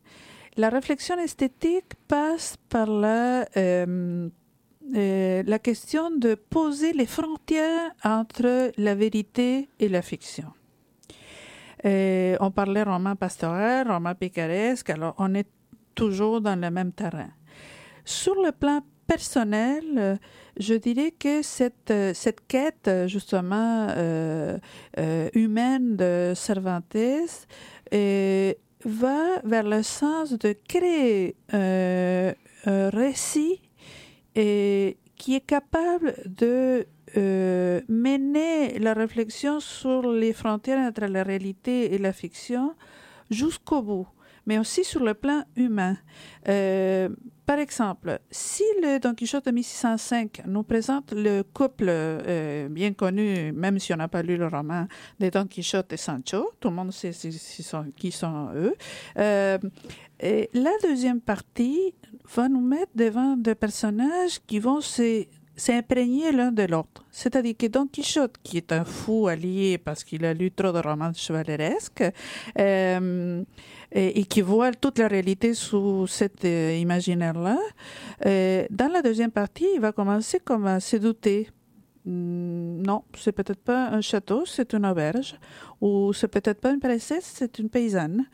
La 0.57 0.69
réflexion 0.69 1.19
esthétique 1.19 1.93
passe 2.07 2.57
par 2.67 2.87
la, 2.87 3.45
euh, 3.57 4.27
euh, 4.95 5.43
la 5.45 5.59
question 5.59 6.09
de 6.09 6.33
poser 6.33 6.93
les 6.93 7.05
frontières 7.05 7.91
entre 8.03 8.71
la 8.75 8.95
vérité 8.95 9.69
et 9.79 9.87
la 9.87 10.01
fiction. 10.01 10.51
Euh, 11.85 12.37
on 12.39 12.49
parlait 12.49 12.81
roman 12.81 13.15
pastoral, 13.15 13.87
roman 13.87 14.15
picaresque, 14.15 14.89
alors 14.89 15.13
on 15.19 15.35
est 15.35 15.47
toujours 15.93 16.41
dans 16.41 16.59
le 16.59 16.71
même 16.71 16.91
terrain. 16.91 17.29
Sur 18.03 18.41
le 18.41 18.51
plan 18.51 18.81
personnel, 19.05 20.19
je 20.59 20.73
dirais 20.73 21.11
que 21.11 21.43
cette, 21.43 21.93
cette 22.13 22.47
quête, 22.47 22.89
justement, 23.05 23.87
humaine 25.33 25.95
de 25.95 26.33
Cervantes 26.35 26.95
euh, 27.93 28.53
va 28.85 29.39
vers 29.43 29.63
le 29.63 29.83
sens 29.83 30.33
de 30.33 30.55
créer 30.67 31.35
euh, 31.53 32.33
un 32.65 32.89
récit 32.89 33.61
qui 34.33 35.35
est 35.35 35.45
capable 35.45 36.13
de 36.25 36.85
euh, 37.15 37.81
mener 37.87 38.77
la 38.79 38.93
réflexion 38.93 39.59
sur 39.59 40.11
les 40.11 40.33
frontières 40.33 40.79
entre 40.79 41.05
la 41.05 41.23
réalité 41.23 41.93
et 41.93 41.97
la 41.97 42.11
fiction 42.11 42.75
jusqu'au 43.31 43.81
bout, 43.81 44.07
mais 44.45 44.59
aussi 44.59 44.83
sur 44.83 45.03
le 45.03 45.13
plan 45.13 45.43
humain. 45.55 45.95
Euh, 46.49 47.09
par 47.47 47.59
exemple, 47.59 48.19
si 48.29 48.63
le 48.83 48.99
Don 48.99 49.15
Quichotte 49.15 49.45
de 49.45 49.51
1605 49.51 50.41
nous 50.47 50.63
présente 50.63 51.13
le 51.13 51.43
couple 51.43 51.85
euh, 51.87 52.67
bien 52.67 52.91
connu, 52.91 53.53
même 53.53 53.79
si 53.79 53.93
on 53.93 53.95
n'a 53.95 54.09
pas 54.09 54.21
lu 54.21 54.35
le 54.35 54.47
roman, 54.47 54.85
de 55.21 55.29
Don 55.29 55.47
Quichotte 55.47 55.93
et 55.93 55.97
Sancho, 55.97 56.51
tout 56.59 56.67
le 56.67 56.75
monde 56.75 56.91
sait 56.91 57.11
qui 57.95 58.11
sont 58.11 58.49
eux, 58.53 58.75
euh, 59.17 59.57
la 60.21 60.71
deuxième 60.83 61.21
partie 61.21 61.93
va 62.35 62.49
nous 62.49 62.59
mettre 62.59 62.91
devant 62.95 63.37
des 63.37 63.55
personnages 63.55 64.39
qui 64.45 64.59
vont 64.59 64.81
s'imprégner 64.81 66.33
l'un 66.33 66.51
de 66.51 66.63
l'autre. 66.63 67.05
C'est-à-dire 67.11 67.55
que 67.57 67.67
Don 67.67 67.87
Quichotte, 67.87 68.35
qui 68.43 68.57
est 68.57 68.73
un 68.73 68.83
fou 68.83 69.27
allié 69.27 69.77
parce 69.77 70.03
qu'il 70.03 70.25
a 70.25 70.33
lu 70.33 70.51
trop 70.51 70.73
de 70.73 70.79
romans 70.79 71.13
chevaleresques, 71.13 72.03
euh, 72.59 73.41
et, 73.91 74.19
et 74.19 74.23
qui 74.25 74.41
voit 74.41 74.71
toute 74.71 74.99
la 74.99 75.07
réalité 75.07 75.53
sous 75.53 76.07
cet 76.07 76.45
euh, 76.45 76.77
imaginaire-là, 76.77 77.57
euh, 78.25 78.65
dans 78.69 78.91
la 78.91 79.01
deuxième 79.01 79.31
partie, 79.31 79.67
il 79.75 79.81
va 79.81 79.91
commencer 79.91 80.39
comme 80.39 80.65
à 80.67 80.79
se 80.79 80.97
douter. 80.97 81.49
Hmm, 82.05 82.81
Non, 82.81 83.03
c'est 83.17 83.31
peut-être 83.31 83.61
pas 83.61 83.89
un 83.89 84.01
château, 84.01 84.45
c'est 84.45 84.73
une 84.73 84.85
auberge. 84.85 85.35
Ou 85.81 86.13
c'est 86.13 86.27
peut-être 86.27 86.59
pas 86.61 86.71
une 86.71 86.79
princesse, 86.79 87.31
c'est 87.35 87.59
une 87.59 87.69
paysanne. 87.69 88.25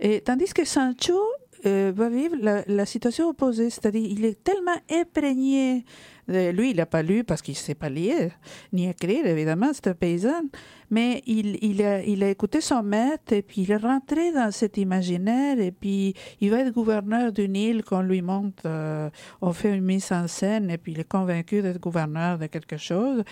Et 0.00 0.20
tandis 0.20 0.52
que 0.52 0.64
Sancho 0.64 1.18
euh, 1.64 1.92
va 1.94 2.08
vivre 2.08 2.36
la, 2.66 2.86
situation 2.86 3.28
opposée, 3.28 3.70
c'est-à-dire 3.70 4.04
il 4.04 4.24
est 4.24 4.42
tellement 4.42 4.76
imprégné. 4.90 5.84
lui, 6.28 6.70
il 6.70 6.76
n'a 6.76 6.86
pas 6.86 7.02
lu 7.02 7.24
parce 7.24 7.42
qu'il 7.42 7.54
ne 7.54 7.58
sait 7.58 7.74
pas 7.74 7.88
lire, 7.88 8.32
ni 8.72 8.88
écrire, 8.88 9.26
évidemment, 9.26 9.70
c'est 9.72 9.88
un 9.88 9.94
paysan. 9.94 10.42
Mais 10.90 11.22
il, 11.26 11.58
il, 11.62 11.82
a, 11.82 12.02
il 12.02 12.22
a 12.22 12.30
écouté 12.30 12.60
son 12.60 12.82
maître 12.82 13.32
et 13.32 13.42
puis 13.42 13.62
il 13.62 13.72
est 13.72 13.76
rentré 13.76 14.32
dans 14.32 14.52
cet 14.52 14.76
imaginaire 14.76 15.58
et 15.58 15.72
puis 15.72 16.14
il 16.40 16.50
va 16.50 16.60
être 16.60 16.72
gouverneur 16.72 17.32
d'une 17.32 17.56
île 17.56 17.82
qu'on 17.82 18.02
lui 18.02 18.22
montre, 18.22 18.62
euh, 18.66 19.10
on 19.40 19.52
fait 19.52 19.74
une 19.74 19.84
mise 19.84 20.12
en 20.12 20.28
scène 20.28 20.70
et 20.70 20.78
puis 20.78 20.92
il 20.92 21.00
est 21.00 21.08
convaincu 21.08 21.60
d'être 21.60 21.80
gouverneur 21.80 22.38
de 22.38 22.46
quelque 22.46 22.76
chose. 22.76 23.24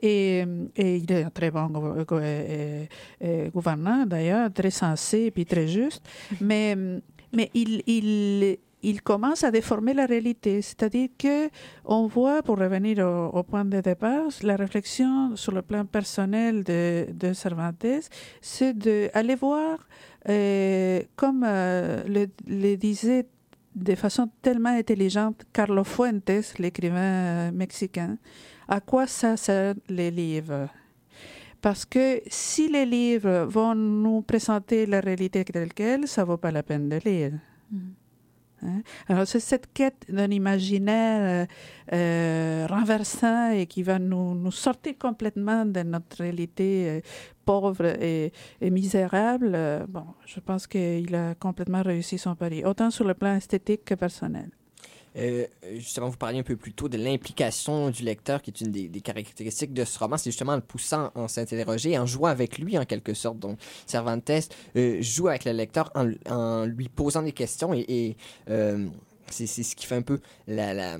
Et, 0.00 0.44
et 0.76 0.96
il 0.96 1.12
est 1.12 1.24
un 1.24 1.30
très 1.30 1.50
bon 1.50 1.70
euh, 2.12 3.50
gouverneur 3.50 4.06
d'ailleurs, 4.06 4.50
très 4.52 4.70
sensé 4.70 5.24
et 5.24 5.30
puis 5.30 5.44
très 5.44 5.68
juste. 5.68 6.02
Mais, 6.40 6.76
mais 7.32 7.50
il, 7.54 7.82
il, 7.86 8.58
il 8.82 9.02
commence 9.02 9.44
à 9.44 9.50
déformer 9.50 9.94
la 9.94 10.06
réalité. 10.06 10.60
C'est-à-dire 10.62 11.08
que 11.18 11.48
on 11.84 12.06
voit, 12.06 12.42
pour 12.42 12.58
revenir 12.58 12.98
au, 12.98 13.38
au 13.38 13.42
point 13.42 13.64
de 13.64 13.80
départ, 13.80 14.28
la 14.42 14.56
réflexion 14.56 15.36
sur 15.36 15.52
le 15.52 15.62
plan 15.62 15.84
personnel 15.84 16.64
de, 16.64 17.06
de 17.12 17.32
Cervantes, 17.32 17.86
c'est 18.40 18.76
d'aller 18.76 19.34
voir, 19.34 19.78
euh, 20.28 21.00
comme 21.16 21.44
euh, 21.46 22.02
le, 22.06 22.26
le 22.46 22.76
disait 22.76 23.26
de 23.74 23.94
façon 23.94 24.28
tellement 24.42 24.68
intelligente 24.76 25.44
Carlos 25.52 25.84
Fuentes, 25.84 26.58
l'écrivain 26.58 27.48
euh, 27.48 27.52
mexicain, 27.52 28.18
à 28.68 28.80
quoi 28.80 29.06
ça 29.06 29.36
sert 29.36 29.74
les 29.88 30.10
livres? 30.10 30.68
Parce 31.62 31.84
que 31.84 32.20
si 32.26 32.68
les 32.68 32.84
livres 32.84 33.46
vont 33.48 33.74
nous 33.74 34.20
présenter 34.22 34.84
la 34.84 35.00
réalité 35.00 35.44
telle 35.44 35.72
qu'elle, 35.72 36.06
ça 36.08 36.24
vaut 36.24 36.36
pas 36.36 36.50
la 36.50 36.62
peine 36.62 36.88
de 36.88 36.98
lire. 37.04 37.32
Hein? 38.64 38.82
Alors 39.08 39.26
c'est 39.26 39.40
cette 39.40 39.72
quête 39.72 40.06
d'un 40.08 40.30
imaginaire 40.30 41.46
euh, 41.92 41.94
euh, 41.94 42.66
renversant 42.68 43.52
et 43.52 43.66
qui 43.66 43.82
va 43.82 43.98
nous, 43.98 44.34
nous 44.34 44.50
sortir 44.50 44.94
complètement 44.98 45.64
de 45.64 45.82
notre 45.82 46.18
réalité 46.18 46.88
euh, 46.88 47.00
pauvre 47.44 47.86
et, 47.86 48.32
et 48.60 48.70
misérable. 48.70 49.52
Euh, 49.54 49.86
bon, 49.88 50.06
je 50.26 50.40
pense 50.40 50.66
qu'il 50.66 51.14
a 51.14 51.34
complètement 51.36 51.82
réussi 51.82 52.18
son 52.18 52.34
pari, 52.34 52.64
autant 52.64 52.90
sur 52.90 53.04
le 53.04 53.14
plan 53.14 53.34
esthétique 53.34 53.84
que 53.84 53.94
personnel. 53.94 54.50
Euh, 55.16 55.46
justement, 55.74 56.08
vous 56.08 56.16
parliez 56.16 56.38
un 56.38 56.44
peu 56.44 56.56
plus 56.56 56.72
tôt 56.72 56.88
de 56.88 56.96
l'implication 56.96 57.90
du 57.90 58.02
lecteur, 58.02 58.42
qui 58.42 58.50
est 58.50 58.60
une 58.60 58.70
des, 58.70 59.00
caractéristiques 59.00 59.72
de 59.72 59.84
ce 59.84 59.98
roman. 59.98 60.16
C'est 60.16 60.30
justement 60.30 60.52
en 60.52 60.56
le 60.56 60.62
poussant 60.62 61.10
en 61.14 61.28
s'interroger, 61.28 61.98
en 61.98 62.06
jouant 62.06 62.28
avec 62.28 62.58
lui 62.58 62.78
en 62.78 62.84
quelque 62.84 63.14
sorte. 63.14 63.38
Donc, 63.38 63.58
Cervantes 63.86 64.30
euh, 64.76 64.98
joue 65.00 65.28
avec 65.28 65.44
le 65.44 65.52
lecteur 65.52 65.90
en, 65.94 66.64
lui 66.64 66.88
posant 66.88 67.22
des 67.22 67.32
questions 67.32 67.74
et, 67.74 67.84
et, 67.88 68.16
euh, 68.48 68.86
c'est 69.28 69.46
ce 69.46 69.74
qui 69.74 69.86
fait 69.86 69.94
un 69.94 70.02
peu 70.02 70.20
la, 70.46 70.98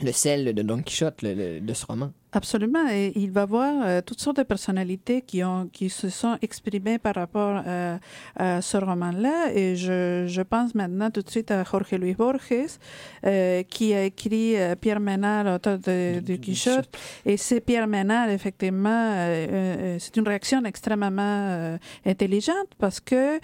le 0.00 0.12
sel 0.12 0.54
de 0.54 0.62
Don 0.62 0.82
Quichotte 0.82 1.22
de 1.24 1.74
ce 1.74 1.86
roman. 1.86 2.12
Absolument. 2.34 2.88
Et 2.90 3.12
il 3.14 3.30
va 3.30 3.44
voir 3.44 3.74
euh, 3.84 4.00
toutes 4.00 4.20
sortes 4.20 4.38
de 4.38 4.42
personnalités 4.42 5.20
qui, 5.20 5.44
ont, 5.44 5.68
qui 5.70 5.90
se 5.90 6.08
sont 6.08 6.38
exprimées 6.40 6.98
par 6.98 7.14
rapport 7.14 7.62
euh, 7.66 7.98
à 8.36 8.62
ce 8.62 8.78
roman-là. 8.78 9.52
Et 9.54 9.76
je, 9.76 10.24
je 10.26 10.40
pense 10.40 10.74
maintenant 10.74 11.10
tout 11.10 11.20
de 11.20 11.28
suite 11.28 11.50
à 11.50 11.62
Jorge 11.62 11.92
Luis 11.92 12.14
Borges, 12.14 12.40
euh, 13.26 13.62
qui 13.64 13.92
a 13.92 14.04
écrit 14.04 14.56
euh, 14.56 14.74
Pierre 14.76 15.00
Ménard, 15.00 15.44
l'auteur 15.44 15.78
de, 15.78 16.20
de 16.20 16.36
Quichotte. 16.36 16.88
Et 17.26 17.36
c'est 17.36 17.60
Pierre 17.60 17.86
Ménard, 17.86 18.30
effectivement, 18.30 19.12
euh, 19.14 19.96
c'est 19.98 20.16
une 20.16 20.26
réaction 20.26 20.64
extrêmement 20.64 21.12
euh, 21.18 21.76
intelligente 22.06 22.68
parce 22.78 22.98
que 23.00 23.38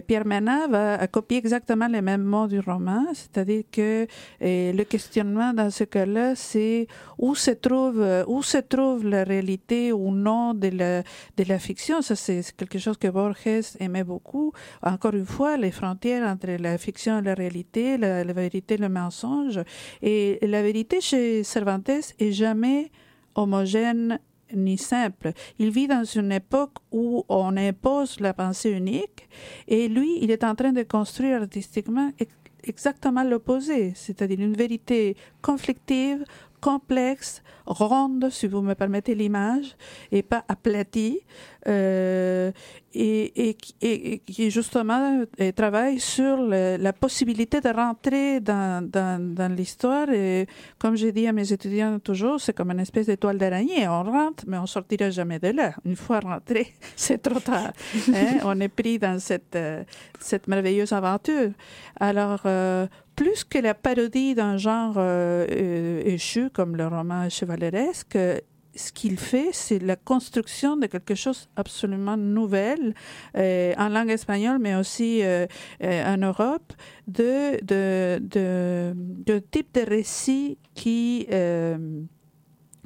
Pierre 0.00 0.26
Ménard 0.26 0.68
va 0.70 1.06
copier 1.08 1.36
exactement 1.38 1.88
les 1.88 2.00
mêmes 2.00 2.22
mots 2.22 2.46
du 2.46 2.60
roman, 2.60 3.04
c'est-à-dire 3.12 3.64
que 3.70 4.06
le 4.40 4.82
questionnement 4.84 5.52
dans 5.52 5.70
ce 5.70 5.84
cas-là, 5.84 6.34
c'est 6.34 6.86
où 7.18 7.34
se 7.34 7.50
trouve 7.50 8.00
où 8.30 8.42
se 8.42 8.58
trouve 8.58 9.04
la 9.06 9.24
réalité 9.24 9.92
ou 9.92 10.12
non 10.12 10.54
de 10.54 10.68
la 10.68 11.02
de 11.38 11.44
la 11.52 11.58
fiction. 11.58 12.00
Ça, 12.00 12.14
c'est 12.14 12.42
quelque 12.56 12.78
chose 12.78 12.96
que 12.96 13.08
Borges 13.08 13.76
aimait 13.84 14.04
beaucoup. 14.04 14.52
Encore 14.82 15.14
une 15.14 15.30
fois, 15.36 15.56
les 15.56 15.72
frontières 15.72 16.24
entre 16.32 16.52
la 16.66 16.78
fiction 16.78 17.18
et 17.18 17.22
la 17.22 17.34
réalité, 17.34 17.98
la, 17.98 18.32
vérité 18.32 18.74
et 18.74 18.82
le 18.86 18.88
mensonge. 18.88 19.60
Et 20.00 20.38
la 20.42 20.62
vérité 20.62 21.00
chez 21.00 21.42
Cervantes 21.42 22.14
est 22.24 22.32
jamais 22.32 22.90
homogène 23.34 24.20
ni 24.54 24.78
simple. 24.78 25.32
Il 25.58 25.70
vit 25.70 25.88
dans 25.88 26.04
une 26.04 26.32
époque 26.32 26.76
où 26.90 27.24
on 27.28 27.56
impose 27.56 28.20
la 28.20 28.32
pensée 28.32 28.70
unique 28.70 29.28
et 29.66 29.88
lui, 29.88 30.18
il 30.22 30.30
est 30.30 30.44
en 30.44 30.54
train 30.54 30.72
de 30.72 30.82
construire 30.82 31.42
artistiquement 31.42 32.10
ex- 32.18 32.34
exactement 32.64 33.22
l'opposé, 33.22 33.92
c'est-à-dire 33.94 34.40
une 34.40 34.54
vérité 34.54 35.16
conflictive, 35.42 36.24
complexe, 36.60 37.42
ronde, 37.66 38.28
si 38.30 38.46
vous 38.46 38.60
me 38.62 38.74
permettez 38.74 39.14
l'image, 39.14 39.76
et 40.12 40.22
pas 40.22 40.44
aplatie, 40.48 41.20
euh, 41.68 42.50
et, 42.94 43.54
qui- 43.54 44.50
justement 44.50 45.24
euh, 45.40 45.52
travaille 45.52 46.00
sur 46.00 46.36
la 46.38 46.92
possibilité 46.92 47.60
de 47.60 47.68
rentrer 47.68 48.40
dans, 48.40 49.54
l'histoire. 49.56 50.10
Et 50.10 50.46
comme 50.78 50.96
j'ai 50.96 51.12
dit 51.12 51.26
à 51.26 51.32
mes 51.32 51.52
étudiants 51.52 51.98
toujours, 51.98 52.40
c'est 52.40 52.52
comme 52.54 52.70
une 52.70 52.80
espèce 52.80 53.06
d'étoile 53.06 53.38
d'araignée. 53.38 53.86
On 53.88 54.02
rentre, 54.02 54.44
mais 54.46 54.58
on 54.58 54.66
sortira 54.66 55.10
jamais 55.10 55.38
de 55.38 55.48
là. 55.48 55.72
Une 55.84 55.96
fois 55.96 56.20
rentré, 56.20 56.72
c'est 56.96 57.22
trop 57.22 57.40
tard. 57.40 57.72
hein. 58.14 58.38
On 58.44 58.58
est 58.60 58.68
pris 58.68 58.98
dans 58.98 59.18
cette, 59.20 59.54
euh, 59.56 59.84
merveilleuse 60.48 60.92
aventure. 60.92 61.50
Alors, 61.98 62.40
plus 63.20 63.44
que 63.44 63.58
la 63.58 63.74
parodie 63.74 64.34
d'un 64.34 64.56
genre 64.56 64.94
euh, 64.96 65.46
euh, 65.50 66.02
échu 66.06 66.48
comme 66.48 66.74
le 66.74 66.86
roman 66.86 67.28
chevaleresque, 67.28 68.16
euh, 68.16 68.38
ce 68.74 68.92
qu'il 68.92 69.18
fait, 69.18 69.50
c'est 69.52 69.78
la 69.78 69.96
construction 69.96 70.78
de 70.78 70.86
quelque 70.86 71.14
chose 71.14 71.50
absolument 71.54 72.16
nouvel 72.16 72.94
euh, 73.36 73.74
en 73.76 73.90
langue 73.90 74.08
espagnole, 74.08 74.58
mais 74.58 74.74
aussi 74.74 75.22
en 75.82 76.16
Europe, 76.16 76.72
de, 77.08 77.58
type 79.50 79.74
de 79.74 79.80
récit 79.86 80.56
qui, 80.72 81.26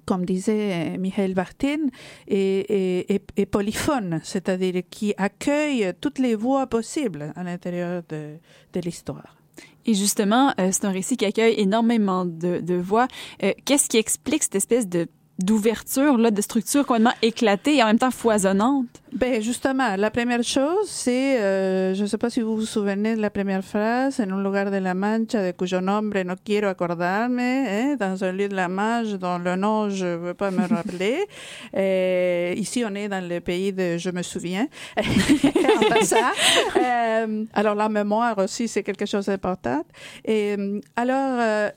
comme 0.04 0.24
disait 0.24 0.98
Michael 0.98 1.34
Barthin, 1.34 1.90
est, 2.26 3.46
polyphone, 3.52 4.20
c'est-à-dire 4.24 4.82
qui 4.90 5.14
accueille 5.16 5.92
toutes 6.00 6.18
les 6.18 6.34
voix 6.34 6.66
possibles 6.66 7.32
à 7.36 7.44
l'intérieur 7.44 8.02
de 8.08 8.80
l'histoire. 8.80 9.43
Et 9.86 9.94
justement, 9.94 10.52
euh, 10.58 10.70
c'est 10.72 10.84
un 10.84 10.90
récit 10.90 11.16
qui 11.16 11.24
accueille 11.24 11.54
énormément 11.58 12.24
de, 12.24 12.60
de 12.60 12.74
voix. 12.74 13.08
Euh, 13.42 13.52
Qu'est-ce 13.64 13.88
qui 13.88 13.96
explique 13.98 14.42
cette 14.42 14.56
espèce 14.56 14.88
de 14.88 15.06
d'ouverture 15.40 16.16
là, 16.16 16.30
de 16.30 16.40
structure 16.40 16.86
complètement 16.86 17.14
éclatée 17.20 17.76
et 17.76 17.82
en 17.82 17.86
même 17.86 17.98
temps 17.98 18.12
foisonnante? 18.12 18.86
Ben 19.24 19.40
justement, 19.40 19.96
la 19.96 20.10
première 20.10 20.42
chose, 20.42 20.86
c'est, 20.86 21.40
euh, 21.40 21.94
je 21.94 22.02
ne 22.02 22.06
sais 22.06 22.18
pas 22.18 22.28
si 22.28 22.42
vous 22.42 22.56
vous 22.56 22.66
souvenez 22.66 23.16
de 23.16 23.22
la 23.22 23.30
première 23.30 23.64
phrase, 23.64 24.20
en 24.20 24.28
un 24.30 24.42
lugar 24.42 24.70
de 24.70 24.76
la 24.76 24.92
Mancha 24.92 25.40
de 25.46 25.52
cuyo 25.52 25.80
nombre 25.80 26.22
no 26.24 26.34
quiero 26.44 26.66
acordarme, 26.68 27.38
hein, 27.38 27.96
dans 27.98 28.22
un 28.22 28.32
lieu 28.32 28.48
de 28.50 28.54
la 28.54 28.68
Manche 28.68 29.14
dont 29.18 29.38
le 29.38 29.56
nom 29.56 29.88
je 29.88 30.04
ne 30.04 30.16
veux 30.16 30.34
pas 30.34 30.50
me 30.50 30.66
rappeler. 30.66 31.24
Euh, 31.74 32.52
ici, 32.56 32.84
on 32.86 32.94
est 32.94 33.08
dans 33.08 33.26
le 33.26 33.40
pays 33.40 33.72
de 33.72 33.96
je 33.96 34.10
me 34.10 34.22
souviens. 34.22 34.68
Euh, 36.76 37.44
alors 37.54 37.74
la 37.74 37.88
mémoire 37.88 38.36
aussi, 38.38 38.68
c'est 38.68 38.82
quelque 38.82 39.06
chose 39.06 39.26
d'important. 39.26 39.82
Et 40.24 40.54
alors. 40.96 41.70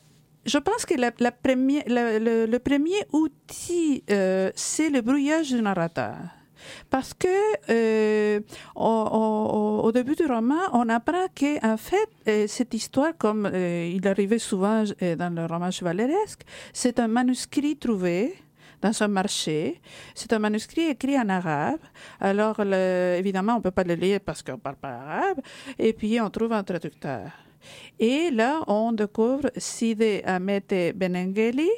je 0.46 0.58
pense 0.60 0.86
que 0.86 0.96
la, 0.96 1.12
la 1.20 1.32
première, 1.32 1.84
la- 1.88 2.20
le, 2.20 2.46
le 2.46 2.60
premier 2.60 3.02
outil, 3.12 4.04
euh, 4.10 4.50
c'est 4.56 4.90
le 4.90 5.02
brouillage 5.02 5.50
du 5.50 5.62
narrateur. 5.62 6.16
Parce 6.90 7.14
que 7.14 7.28
euh, 7.70 8.40
au, 8.76 9.92
début 9.94 10.16
du 10.16 10.26
roman, 10.26 10.60
on 10.74 10.90
apprend 10.90 11.28
que 11.34 11.66
en 11.66 11.78
fait 11.78 12.10
euh, 12.28 12.48
cette 12.48 12.74
histoire, 12.74 13.18
comme 13.18 13.46
euh, 13.46 13.92
il 13.94 14.08
arrivait 14.08 14.40
souvent 14.40 14.84
dans 14.84 15.36
le 15.36 15.46
roman 15.46 15.72
chevaleresque, 15.72 16.42
c'est 16.74 17.00
un 17.00 17.08
manuscrit 17.08 17.78
trouvé 17.78 18.36
dans 18.82 19.02
un 19.02 19.08
marché. 19.08 19.82
C'est 20.14 20.34
un 20.34 20.40
manuscrit 20.40 20.90
écrit 20.90 21.18
en 21.18 21.30
arabe. 21.30 21.80
Alors, 22.20 22.60
évidemment, 22.60 23.56
on 23.56 23.62
peut 23.62 23.72
pas 23.72 23.84
le 23.84 23.96
lire 23.96 24.20
parce 24.24 24.44
qu'on 24.44 24.60
parle 24.60 24.76
pas 24.76 24.90
arabe. 24.90 25.40
Et 25.80 25.94
puis, 25.94 26.22
on 26.22 26.30
trouve 26.30 26.54
un 26.54 26.64
traducteur. 26.64 27.32
Et 28.00 28.30
là, 28.32 28.62
on 28.68 28.92
découvre 28.92 29.50
Side 29.58 30.22
Amete 30.26 30.96
Benengeli, 30.96 31.70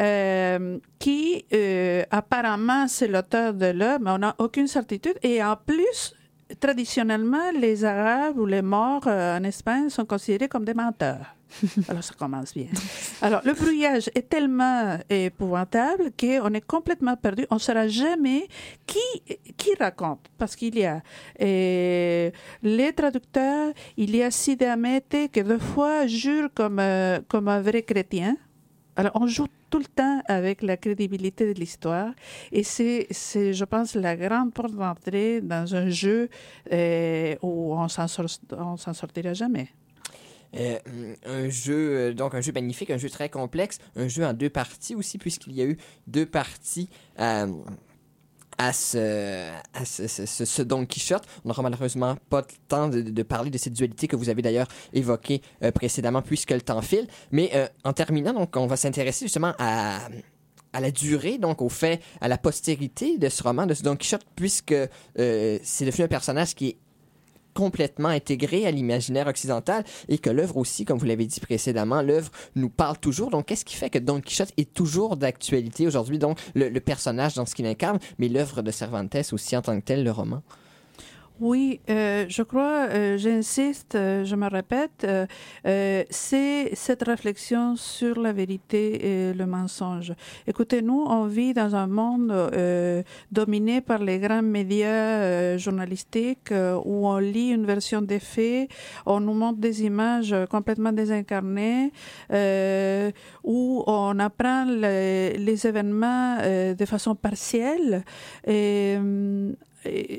euh, 0.00 0.78
qui 0.98 1.44
euh, 1.52 2.04
apparemment 2.10 2.86
c'est 2.86 3.08
l'auteur 3.08 3.54
de 3.54 3.66
l'œuvre, 3.66 4.00
mais 4.02 4.10
on 4.10 4.18
n'a 4.18 4.34
aucune 4.38 4.68
certitude. 4.68 5.18
Et 5.22 5.42
en 5.42 5.56
plus, 5.56 6.14
traditionnellement, 6.60 7.50
les 7.58 7.84
Arabes 7.84 8.38
ou 8.38 8.46
les 8.46 8.62
morts 8.62 9.06
euh, 9.06 9.38
en 9.38 9.44
Espagne 9.44 9.88
sont 9.88 10.04
considérés 10.04 10.48
comme 10.48 10.64
des 10.64 10.74
menteurs. 10.74 11.34
Alors 11.88 12.02
ça 12.02 12.14
commence 12.14 12.52
bien. 12.54 12.66
Alors 13.22 13.40
le 13.44 13.52
brouillage 13.52 14.10
est 14.14 14.28
tellement 14.28 14.98
épouvantable 15.08 16.10
qu'on 16.18 16.52
est 16.54 16.66
complètement 16.66 17.16
perdu. 17.16 17.46
On 17.50 17.54
ne 17.56 17.60
saura 17.60 17.88
jamais 17.88 18.48
qui, 18.86 19.00
qui 19.56 19.74
raconte. 19.78 20.26
Parce 20.38 20.56
qu'il 20.56 20.76
y 20.78 20.84
a 20.84 21.02
euh, 21.40 22.30
les 22.62 22.92
traducteurs, 22.92 23.72
il 23.96 24.14
y 24.16 24.22
a 24.22 24.30
Sidi 24.30 24.64
Amete 24.64 25.30
qui 25.32 25.42
deux 25.42 25.58
fois 25.58 26.06
jure 26.06 26.48
comme, 26.54 26.78
euh, 26.78 27.20
comme 27.28 27.48
un 27.48 27.60
vrai 27.60 27.82
chrétien. 27.82 28.36
Alors 28.96 29.12
on 29.14 29.26
joue 29.26 29.46
tout 29.70 29.78
le 29.78 29.86
temps 29.86 30.22
avec 30.26 30.62
la 30.62 30.76
crédibilité 30.76 31.52
de 31.52 31.58
l'histoire 31.58 32.12
et 32.52 32.62
c'est, 32.62 33.08
je 33.10 33.64
pense, 33.64 33.96
la 33.96 34.14
grande 34.16 34.52
porte 34.52 34.74
d'entrée 34.74 35.40
dans 35.40 35.74
un 35.74 35.88
jeu 35.88 36.28
euh, 36.72 37.34
où 37.42 37.74
on 37.74 37.88
s'en, 37.88 38.06
sort- 38.06 38.38
sortira 38.94 39.32
jamais. 39.34 39.68
Euh, 40.56 40.78
un 41.26 41.48
jeu, 41.48 41.96
euh, 41.96 42.14
donc 42.14 42.34
un 42.34 42.40
jeu 42.40 42.52
magnifique, 42.52 42.90
un 42.90 42.98
jeu 42.98 43.10
très 43.10 43.28
complexe, 43.28 43.78
un 43.96 44.08
jeu 44.08 44.24
en 44.24 44.32
deux 44.32 44.50
parties 44.50 44.94
aussi, 44.94 45.18
puisqu'il 45.18 45.54
y 45.54 45.62
a 45.62 45.64
eu 45.64 45.76
deux 46.06 46.26
parties 46.26 46.88
à, 47.16 47.46
à 48.58 48.72
ce, 48.72 50.62
Don 50.62 50.86
Quichotte. 50.86 51.24
On 51.44 51.48
n'aura 51.48 51.62
malheureusement 51.62 52.16
pas 52.30 52.40
le 52.40 52.46
temps 52.68 52.88
de, 52.88 53.22
parler 53.22 53.50
de 53.50 53.58
cette 53.58 53.72
dualité 53.72 54.08
que 54.08 54.16
vous 54.16 54.28
avez 54.28 54.42
d'ailleurs 54.42 54.68
évoquée 54.92 55.42
euh, 55.62 55.70
précédemment, 55.70 56.22
puisque 56.22 56.50
le 56.50 56.60
temps 56.60 56.82
file. 56.82 57.06
Mais 57.30 57.50
euh, 57.54 57.66
en 57.84 57.92
terminant, 57.92 58.32
donc, 58.32 58.56
on 58.56 58.66
va 58.66 58.76
s'intéresser 58.76 59.26
justement 59.26 59.54
à 59.58 60.08
la 60.80 60.90
durée, 60.90 61.38
donc 61.38 61.62
au 61.62 61.68
fait, 61.68 62.00
à 62.20 62.28
la 62.28 62.36
postérité 62.36 63.16
de 63.18 63.28
ce 63.28 63.42
roman, 63.42 63.66
de 63.66 63.74
ce 63.74 63.82
Don 63.82 63.96
Quichotte, 63.96 64.26
puisque 64.34 64.72
euh, 64.72 65.58
c'est 65.62 65.84
devenu 65.84 66.04
un 66.04 66.08
personnage 66.08 66.54
qui 66.54 66.68
est 66.68 66.76
complètement 67.54 68.08
intégré 68.08 68.66
à 68.66 68.70
l'imaginaire 68.70 69.26
occidental 69.26 69.84
et 70.08 70.18
que 70.18 70.30
l'œuvre 70.30 70.56
aussi, 70.56 70.84
comme 70.84 70.98
vous 70.98 71.06
l'avez 71.06 71.26
dit 71.26 71.40
précédemment, 71.40 72.02
l'œuvre 72.02 72.30
nous 72.54 72.68
parle 72.68 72.98
toujours. 72.98 73.30
Donc, 73.30 73.46
qu'est-ce 73.46 73.64
qui 73.64 73.76
fait 73.76 73.90
que 73.90 73.98
Don 73.98 74.20
Quichotte 74.20 74.52
est 74.56 74.74
toujours 74.74 75.16
d'actualité 75.16 75.86
aujourd'hui? 75.86 76.18
Donc, 76.18 76.38
le, 76.54 76.78
personnage 76.80 77.34
dans 77.34 77.46
ce 77.46 77.54
qu'il 77.54 77.66
incarne, 77.66 77.98
mais 78.18 78.28
l'œuvre 78.28 78.60
de 78.60 78.70
Cervantes 78.70 79.16
aussi 79.32 79.56
en 79.56 79.62
tant 79.62 79.78
que 79.78 79.84
tel, 79.84 80.04
le 80.04 80.10
roman? 80.10 80.42
Oui, 81.40 81.80
euh, 81.90 82.26
je 82.28 82.44
crois, 82.44 82.86
euh, 82.90 83.18
j'insiste, 83.18 83.96
euh, 83.96 84.24
je 84.24 84.36
me 84.36 84.48
répète, 84.48 85.04
c'est 86.10 86.70
cette 86.74 87.02
réflexion 87.02 87.74
sur 87.74 88.20
la 88.20 88.32
vérité 88.32 89.30
et 89.30 89.34
le 89.34 89.44
mensonge. 89.44 90.12
Écoutez, 90.46 90.80
nous, 90.80 91.04
on 91.08 91.26
vit 91.26 91.52
dans 91.52 91.74
un 91.74 91.88
monde 91.88 92.32
dominé 93.32 93.80
par 93.80 93.98
les 93.98 94.20
grands 94.20 94.42
médias 94.42 95.56
journalistiques 95.56 96.52
où 96.52 97.08
on 97.08 97.18
lit 97.18 97.50
une 97.50 97.66
version 97.66 98.00
des 98.00 98.20
faits, 98.20 98.70
on 99.04 99.18
nous 99.18 99.34
montre 99.34 99.58
des 99.58 99.82
images 99.82 100.34
complètement 100.48 100.92
désincarnées, 100.92 101.90
où 103.42 103.82
on 103.86 104.18
apprend 104.20 104.66
les, 104.66 105.36
les 105.36 105.66
événements 105.66 106.38
de 106.38 106.84
façon 106.84 107.16
partielle. 107.16 108.04
Et, 108.46 108.94
hum, 108.98 109.54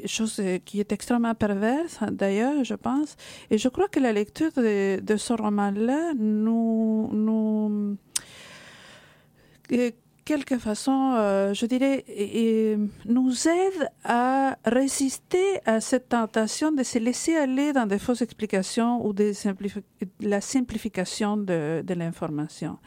chose 0.05 0.39
euh, 0.39 0.59
qui 0.63 0.79
est 0.79 0.91
extrêmement 0.91 1.35
perverse 1.35 1.99
d'ailleurs, 2.11 2.63
je 2.63 2.75
pense. 2.75 3.15
Et 3.49 3.57
je 3.57 3.67
crois 3.69 3.87
que 3.87 3.99
la 3.99 4.13
lecture 4.13 4.51
de, 4.55 5.17
ce 5.17 5.33
roman-là 5.33 6.13
nous, 6.17 7.97
que- 9.67 9.93
quelque 10.25 10.57
façon, 10.57 11.13
euh, 11.15 11.53
je 11.53 11.67
dirais, 11.67 12.03
nous 13.05 13.47
aide 13.47 13.89
à 14.03 14.57
résister 14.65 15.59
à 15.65 15.79
cette 15.79 16.09
tentation 16.09 16.71
de 16.71 16.81
se 16.81 16.97
laisser 16.97 17.35
aller 17.35 17.73
dans 17.73 17.85
des 17.85 17.99
fausses 17.99 18.23
explications 18.23 19.05
ou 19.05 19.13
des 19.13 19.33
simplifi- 19.33 19.83
la 20.19 20.41
simplification 20.41 21.37
de, 21.37 21.83
l'information. 21.95 22.77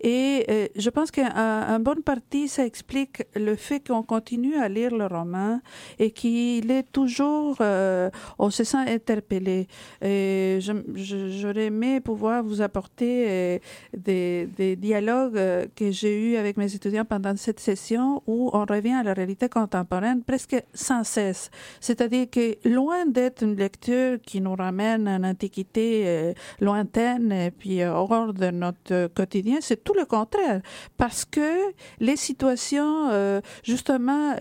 Et 0.00 0.46
euh, 0.48 0.66
je 0.74 0.90
pense 0.90 1.10
qu'en 1.10 1.78
bonne 1.80 2.02
partie, 2.02 2.48
ça 2.48 2.64
explique 2.64 3.22
le 3.34 3.54
fait 3.56 3.86
qu'on 3.86 4.02
continue 4.02 4.56
à 4.56 4.68
lire 4.68 4.96
le 4.96 5.06
roman 5.06 5.60
et 5.98 6.10
qu'il 6.10 6.70
est 6.70 6.90
toujours, 6.90 7.58
euh, 7.60 8.10
on 8.38 8.48
se 8.48 8.64
sent 8.64 8.84
interpellé. 8.88 9.68
Et 10.02 10.58
j'aurais 10.60 11.66
aimé 11.66 12.00
pouvoir 12.00 12.42
vous 12.42 12.62
apporter 12.62 13.60
des, 13.94 14.48
des 14.56 14.76
dialogues 14.76 15.68
que 15.76 15.90
j'ai 15.90 16.32
eus 16.32 16.36
avec 16.36 16.56
mes 16.56 16.74
étudiants 16.74 16.85
pendant 17.08 17.36
cette 17.36 17.60
session 17.60 18.22
où 18.26 18.50
on 18.52 18.64
revient 18.64 18.92
à 18.92 19.02
la 19.02 19.14
réalité 19.14 19.48
contemporaine 19.48 20.22
presque 20.22 20.56
sans 20.74 21.04
cesse. 21.04 21.50
C'est-à-dire 21.80 22.30
que 22.30 22.56
loin 22.68 23.06
d'être 23.06 23.42
une 23.42 23.56
lecture 23.56 24.18
qui 24.22 24.40
nous 24.40 24.54
ramène 24.54 25.08
à 25.08 25.16
une 25.16 25.26
antiquité 25.26 26.04
euh, 26.06 26.32
lointaine 26.60 27.32
et 27.32 27.50
puis 27.50 27.82
euh, 27.82 27.92
hors 27.92 28.32
de 28.32 28.50
notre 28.50 28.92
euh, 28.92 29.08
quotidien, 29.08 29.58
c'est 29.60 29.82
tout 29.82 29.94
le 29.94 30.04
contraire. 30.04 30.60
Parce 30.96 31.24
que 31.24 31.72
les 32.00 32.16
situations, 32.16 33.08
euh, 33.10 33.40
justement, 33.62 34.34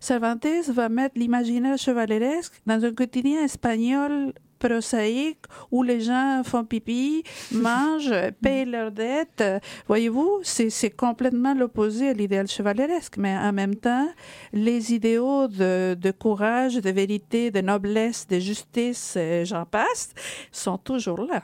Cervantes 0.00 0.46
va 0.68 0.88
mettre 0.88 1.18
l'imaginaire 1.18 1.78
chevaleresque 1.78 2.54
dans 2.66 2.84
un 2.84 2.92
quotidien 2.92 3.44
espagnol 3.44 4.32
prosaïque 4.62 5.44
où 5.70 5.82
les 5.82 6.00
gens 6.00 6.42
font 6.44 6.64
pipi, 6.64 7.24
mangent, 7.52 8.14
payent 8.40 8.64
leurs 8.64 8.92
dettes. 8.92 9.44
Voyez-vous, 9.88 10.40
c'est 10.42 10.70
c'est 10.70 10.90
complètement 10.90 11.54
l'opposé 11.54 12.10
à 12.10 12.12
l'idéal 12.12 12.46
chevaleresque. 12.48 13.16
Mais 13.16 13.36
en 13.36 13.52
même 13.52 13.74
temps, 13.74 14.08
les 14.52 14.94
idéaux 14.94 15.48
de, 15.48 15.94
de 15.94 16.10
courage, 16.10 16.76
de 16.76 16.90
vérité, 16.90 17.50
de 17.50 17.60
noblesse, 17.60 18.26
de 18.26 18.38
justice, 18.38 19.14
euh, 19.16 19.44
j'en 19.44 19.64
passe, 19.64 20.14
sont 20.52 20.78
toujours 20.78 21.22
là. 21.22 21.42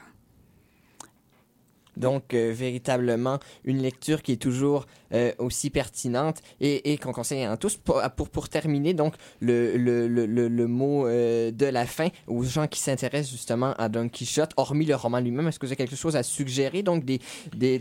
Donc, 1.99 2.33
euh, 2.33 2.51
véritablement, 2.55 3.39
une 3.65 3.81
lecture 3.81 4.23
qui 4.23 4.31
est 4.31 4.41
toujours 4.41 4.85
euh, 5.13 5.31
aussi 5.37 5.69
pertinente 5.69 6.37
et, 6.61 6.97
qu'on 6.97 7.11
conseille 7.11 7.43
à 7.43 7.57
tous. 7.57 7.75
Pour, 7.75 8.01
pour, 8.31 8.49
terminer, 8.49 8.93
donc, 8.93 9.15
le, 9.41 9.77
le, 9.77 10.07
le, 10.07 10.25
le, 10.25 10.67
mot 10.67 11.05
euh, 11.05 11.51
de 11.51 11.65
la 11.65 11.85
fin 11.85 12.07
aux 12.27 12.43
gens 12.43 12.67
qui 12.67 12.79
s'intéressent 12.79 13.31
justement 13.31 13.73
à 13.77 13.89
Don 13.89 14.07
Quichotte, 14.07 14.51
hormis 14.57 14.85
le 14.85 14.95
roman 14.95 15.19
lui-même, 15.19 15.47
est-ce 15.47 15.59
que 15.59 15.65
vous 15.65 15.71
avez 15.71 15.75
quelque 15.75 15.95
chose 15.95 16.15
à 16.15 16.23
suggérer? 16.23 16.83
Donc, 16.83 17.03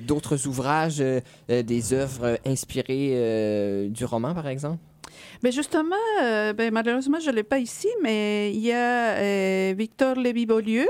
d'autres 0.07 0.47
ouvrages, 0.47 1.03
des 1.49 1.93
œuvres 1.93 2.39
inspirées 2.45 3.89
du 3.89 4.05
roman, 4.05 4.35
par 4.35 4.49
exemple? 4.49 4.79
Mais 5.43 5.53
justement, 5.53 5.97
ben, 6.21 6.71
malheureusement, 6.73 7.21
je 7.21 7.31
ne 7.31 7.37
l'ai 7.37 7.43
pas 7.45 7.59
ici, 7.59 7.89
mais 8.03 8.53
il 8.53 8.61
y 8.61 8.73
a 8.73 9.73
Victor 9.75 10.17
Lévy-Beaulieu 10.17 10.89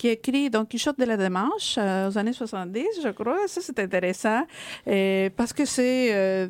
qui 0.00 0.08
écrit 0.08 0.48
Don 0.48 0.64
Quichotte 0.64 0.98
de 0.98 1.04
la 1.04 1.18
Démarche 1.18 1.76
euh, 1.78 2.08
aux 2.08 2.16
années 2.16 2.32
70, 2.32 2.82
je 3.04 3.10
crois. 3.10 3.36
Ça, 3.48 3.60
c'est 3.60 3.78
intéressant 3.80 4.44
parce 5.36 5.52
que 5.52 5.66
c'est 5.66 6.08
euh, 6.14 6.46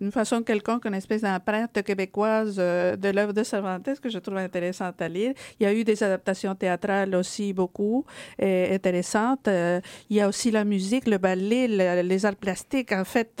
d'une 0.00 0.10
façon 0.10 0.42
quelconque 0.42 0.86
une 0.86 0.94
espèce 0.94 1.20
d'empreinte 1.20 1.82
québécoise 1.82 2.56
euh, 2.58 2.96
de 2.96 3.10
l'œuvre 3.10 3.34
de 3.34 3.42
Cervantes 3.42 3.90
que 4.02 4.08
je 4.08 4.18
trouve 4.18 4.38
intéressante 4.38 5.02
à 5.02 5.08
lire. 5.08 5.34
Il 5.60 5.64
y 5.64 5.66
a 5.66 5.74
eu 5.74 5.84
des 5.84 6.02
adaptations 6.02 6.54
théâtrales 6.54 7.14
aussi 7.14 7.52
beaucoup 7.52 8.06
et 8.38 8.74
intéressantes. 8.74 9.48
Euh, 9.48 9.82
il 10.08 10.16
y 10.16 10.22
a 10.22 10.26
aussi 10.28 10.50
la 10.50 10.64
musique, 10.64 11.06
le 11.06 11.18
ballet, 11.18 11.68
le- 11.68 12.00
les 12.08 12.24
arts 12.24 12.36
plastiques. 12.36 12.90
En 12.92 13.04
fait, 13.04 13.32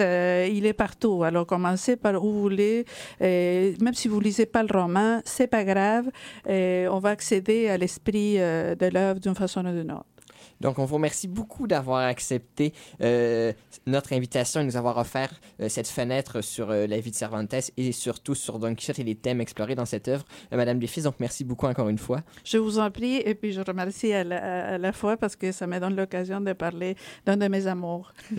il 0.52 0.66
est 0.66 0.74
partout. 0.74 1.22
Alors, 1.24 1.46
commencez 1.46 1.96
par 1.96 2.22
où 2.22 2.30
vous 2.32 2.42
voulez. 2.42 2.84
Même 3.20 3.94
si 3.94 4.08
vous 4.08 4.20
lisez 4.20 4.44
pas 4.44 4.62
le 4.62 4.78
roman, 4.78 5.20
c'est 5.24 5.46
pas 5.46 5.64
grave. 5.64 6.04
On 6.46 6.98
va 6.98 7.08
accéder 7.10 7.70
à 7.70 7.78
l'esprit 7.78 8.34
de 8.36 8.86
l'œuvre 8.92 9.20
d'une 9.20 9.34
façon 9.34 9.53
ou 9.60 9.62
d'une 9.62 9.92
autre. 9.92 10.13
Donc, 10.60 10.78
on 10.78 10.84
vous 10.84 10.94
remercie 10.96 11.28
beaucoup 11.28 11.66
d'avoir 11.66 12.00
accepté 12.06 12.72
euh, 13.02 13.52
notre 13.86 14.12
invitation 14.12 14.60
et 14.60 14.64
nous 14.64 14.76
avoir 14.76 14.96
offert 14.98 15.30
euh, 15.60 15.68
cette 15.68 15.88
fenêtre 15.88 16.40
sur 16.42 16.70
euh, 16.70 16.86
la 16.86 16.98
vie 17.00 17.10
de 17.10 17.16
Cervantes 17.16 17.54
et 17.76 17.92
surtout 17.92 18.34
sur 18.34 18.58
Don 18.58 18.74
Quichotte 18.74 18.98
et 18.98 19.04
les 19.04 19.14
thèmes 19.14 19.40
explorés 19.40 19.74
dans 19.74 19.84
cette 19.86 20.08
œuvre. 20.08 20.24
Euh, 20.52 20.56
Madame 20.56 20.80
Léfis, 20.80 21.02
donc 21.02 21.14
merci 21.20 21.44
beaucoup 21.44 21.66
encore 21.66 21.88
une 21.88 21.98
fois. 21.98 22.22
Je 22.44 22.58
vous 22.58 22.78
en 22.78 22.90
prie 22.90 23.16
et 23.16 23.34
puis 23.34 23.52
je 23.52 23.60
remercie 23.60 24.12
à 24.12 24.24
la, 24.24 24.74
à 24.74 24.78
la 24.78 24.92
fois 24.92 25.16
parce 25.16 25.36
que 25.36 25.52
ça 25.52 25.66
me 25.66 25.78
donne 25.78 25.96
l'occasion 25.96 26.40
de 26.40 26.52
parler 26.52 26.96
d'un 27.26 27.36
de 27.36 27.48
mes 27.48 27.66
amours. 27.66 28.12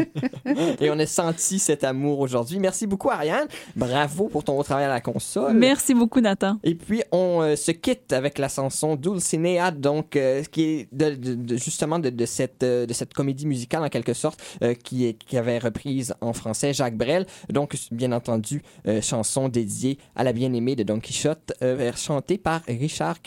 et 0.80 0.90
on 0.90 1.00
a 1.00 1.06
senti 1.06 1.60
cet 1.60 1.84
amour 1.84 2.20
aujourd'hui. 2.20 2.60
Merci 2.60 2.88
beaucoup, 2.88 3.10
Ariane. 3.10 3.48
Bravo 3.76 4.28
pour 4.28 4.44
ton 4.44 4.62
travail 4.64 4.86
à 4.86 4.90
la 4.90 5.02
console. 5.02 5.54
Merci 5.54 5.94
beaucoup, 5.94 6.22
Nathan. 6.22 6.58
Et 6.64 6.76
puis, 6.76 7.04
on 7.12 7.42
euh, 7.42 7.56
se 7.56 7.72
quitte 7.72 8.14
avec 8.14 8.38
la 8.38 8.50
chanson 8.50 8.96
Dulcinea, 8.96 9.72
donc, 9.72 10.16
euh, 10.16 10.44
qui 10.44 10.64
est 10.64 10.88
de, 10.92 11.16
de- 11.16 11.36
de- 11.36 11.58
justement 11.58 12.00
de, 12.00 12.05
de 12.12 12.26
cette, 12.26 12.64
euh, 12.64 12.86
de 12.86 12.94
cette 12.94 13.14
comédie 13.14 13.46
musicale, 13.46 13.84
en 13.84 13.90
quelque 13.90 14.14
sorte, 14.14 14.42
euh, 14.62 14.74
qui, 14.74 15.06
est, 15.06 15.14
qui 15.14 15.38
avait 15.38 15.60
reprise 15.60 16.14
en 16.22 16.34
français 16.34 16.74
Jacques 16.74 16.98
Brel. 16.98 17.26
Donc, 17.50 17.76
bien 17.92 18.12
entendu, 18.12 18.62
euh, 18.88 19.02
chanson 19.02 19.50
dédiée 19.50 19.98
à 20.16 20.24
la 20.24 20.34
bien-aimée 20.34 20.76
de 20.76 20.84
Don 20.84 21.00
Quichotte, 21.00 21.54
chantée 21.96 22.38
par 22.38 22.62
Richard 22.68 23.22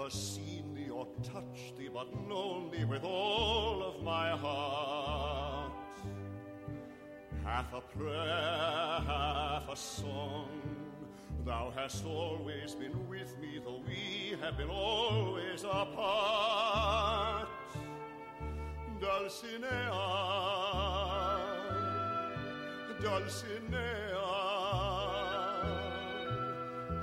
never 0.00 0.10
seen 0.10 0.74
thee 0.74 0.90
or 0.90 1.06
touched 1.22 1.76
thee, 1.76 1.88
but 1.92 2.08
known 2.28 2.70
with 2.88 3.04
all 3.04 3.82
of 3.82 4.02
my 4.02 4.30
heart. 4.30 4.89
Half 7.50 7.72
a 7.74 7.80
prayer, 7.98 9.02
half 9.08 9.68
a 9.68 9.74
song. 9.74 10.48
Thou 11.44 11.72
hast 11.74 12.06
always 12.06 12.76
been 12.76 13.08
with 13.08 13.36
me, 13.40 13.60
though 13.64 13.82
we 13.88 14.36
have 14.40 14.56
been 14.56 14.70
always 14.70 15.64
apart. 15.64 17.48
Dulcinea, 19.00 19.90
Dulcinea. 23.02 24.14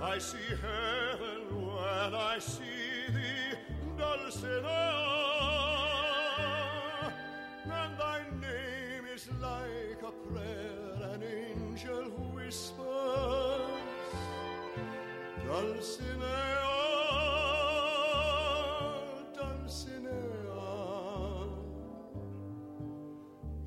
I 0.02 0.18
see 0.18 0.48
heaven 0.62 1.42
when 1.62 2.16
I 2.16 2.40
see 2.40 3.10
thee, 3.10 3.58
Dulcinea. 3.98 4.64
And 7.66 8.00
thy 8.00 8.22
name 8.40 9.08
is 9.14 9.28
an 9.28 9.44
whispers. 12.48 12.88
Dulcinea, 15.46 16.70
Dulcinea. 19.36 20.70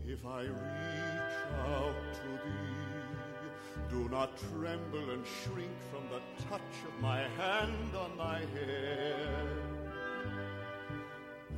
If 0.06 0.24
I 0.24 0.42
reach 0.44 1.38
out 1.68 1.94
to 2.20 2.30
thee, 2.44 3.50
do 3.90 4.08
not 4.08 4.30
tremble 4.50 5.10
and 5.10 5.24
shrink 5.26 5.76
from 5.90 6.04
the 6.14 6.22
touch 6.48 6.76
of 6.88 7.02
my 7.02 7.20
hand 7.40 7.94
on 7.94 8.16
thy 8.16 8.40
hair. 8.54 9.46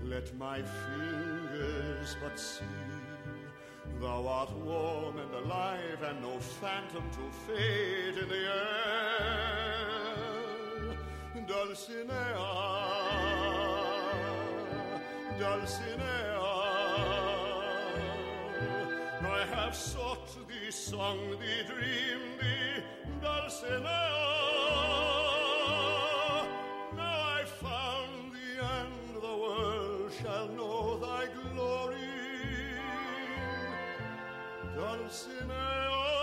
Let 0.03 0.37
my 0.37 0.63
fingers 0.63 2.17
but 2.21 2.37
see 2.39 2.82
thou 4.03 4.27
art 4.27 4.53
warm 4.65 5.17
and 5.17 5.33
alive, 5.45 6.03
and 6.09 6.21
no 6.21 6.37
phantom 6.39 7.05
to 7.13 7.31
fade 7.47 8.19
in 8.19 8.29
the 8.29 8.35
air. 8.35 9.23
Dulcinea, 11.47 12.39
Dulcinea. 15.39 16.41
I 19.25 19.45
have 19.55 19.75
sought 19.77 20.29
thee, 20.49 20.71
sung 20.71 21.21
thee, 21.41 21.63
dreamed 21.69 22.41
thee, 22.41 22.83
Dulcinea. 23.21 24.09
Now 26.97 27.19
I 27.39 27.45
found 27.45 28.33
thee, 28.35 28.59
and 28.61 29.23
the 29.23 29.37
world 29.45 30.11
shall 30.21 30.49
know 30.49 30.99
thy 30.99 31.27
glory. 31.55 32.12
Dulcinea, 34.75 34.97
Dulcinea. 34.97 36.22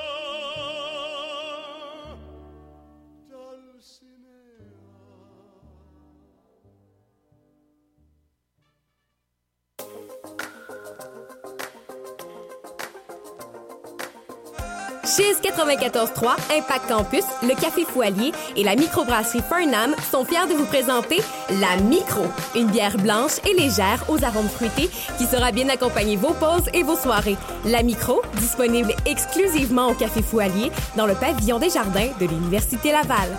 Chiz 15.10 15.40
94.3, 15.42 16.36
Impact 16.56 16.88
Campus, 16.88 17.24
le 17.42 17.60
Café 17.60 17.84
Foualier 17.84 18.32
et 18.56 18.64
la 18.64 18.76
microbrasserie 18.76 19.42
Fernam 19.42 19.96
sont 20.12 20.24
fiers 20.24 20.48
de 20.48 20.54
vous 20.54 20.66
présenter 20.66 21.20
la 21.60 21.82
Micro, 21.82 22.26
une 22.56 22.68
bière 22.68 22.96
blanche 22.96 23.40
et 23.44 23.56
légère 23.56 24.06
aux 24.08 24.24
arômes 24.24 24.48
fruités 24.48 24.88
qui 25.18 25.26
sera 25.26 25.52
bien 25.52 25.68
accompagner 25.70 26.16
vos 26.16 26.34
pauses 26.34 26.70
et 26.76 26.84
vos 26.84 26.96
soirées. 26.96 27.38
La 27.66 27.82
Micro, 27.82 28.22
disponible 28.36 28.94
exclusivement 29.08 29.88
au 29.88 29.94
Café 29.96 30.22
Foualier 30.22 30.72
dans 30.96 31.08
le 31.08 31.16
pavillon 31.16 31.58
des 31.58 31.72
jardins 31.72 32.10
de 32.20 32.28
l'Université 32.28 32.92
Laval. 32.92 33.30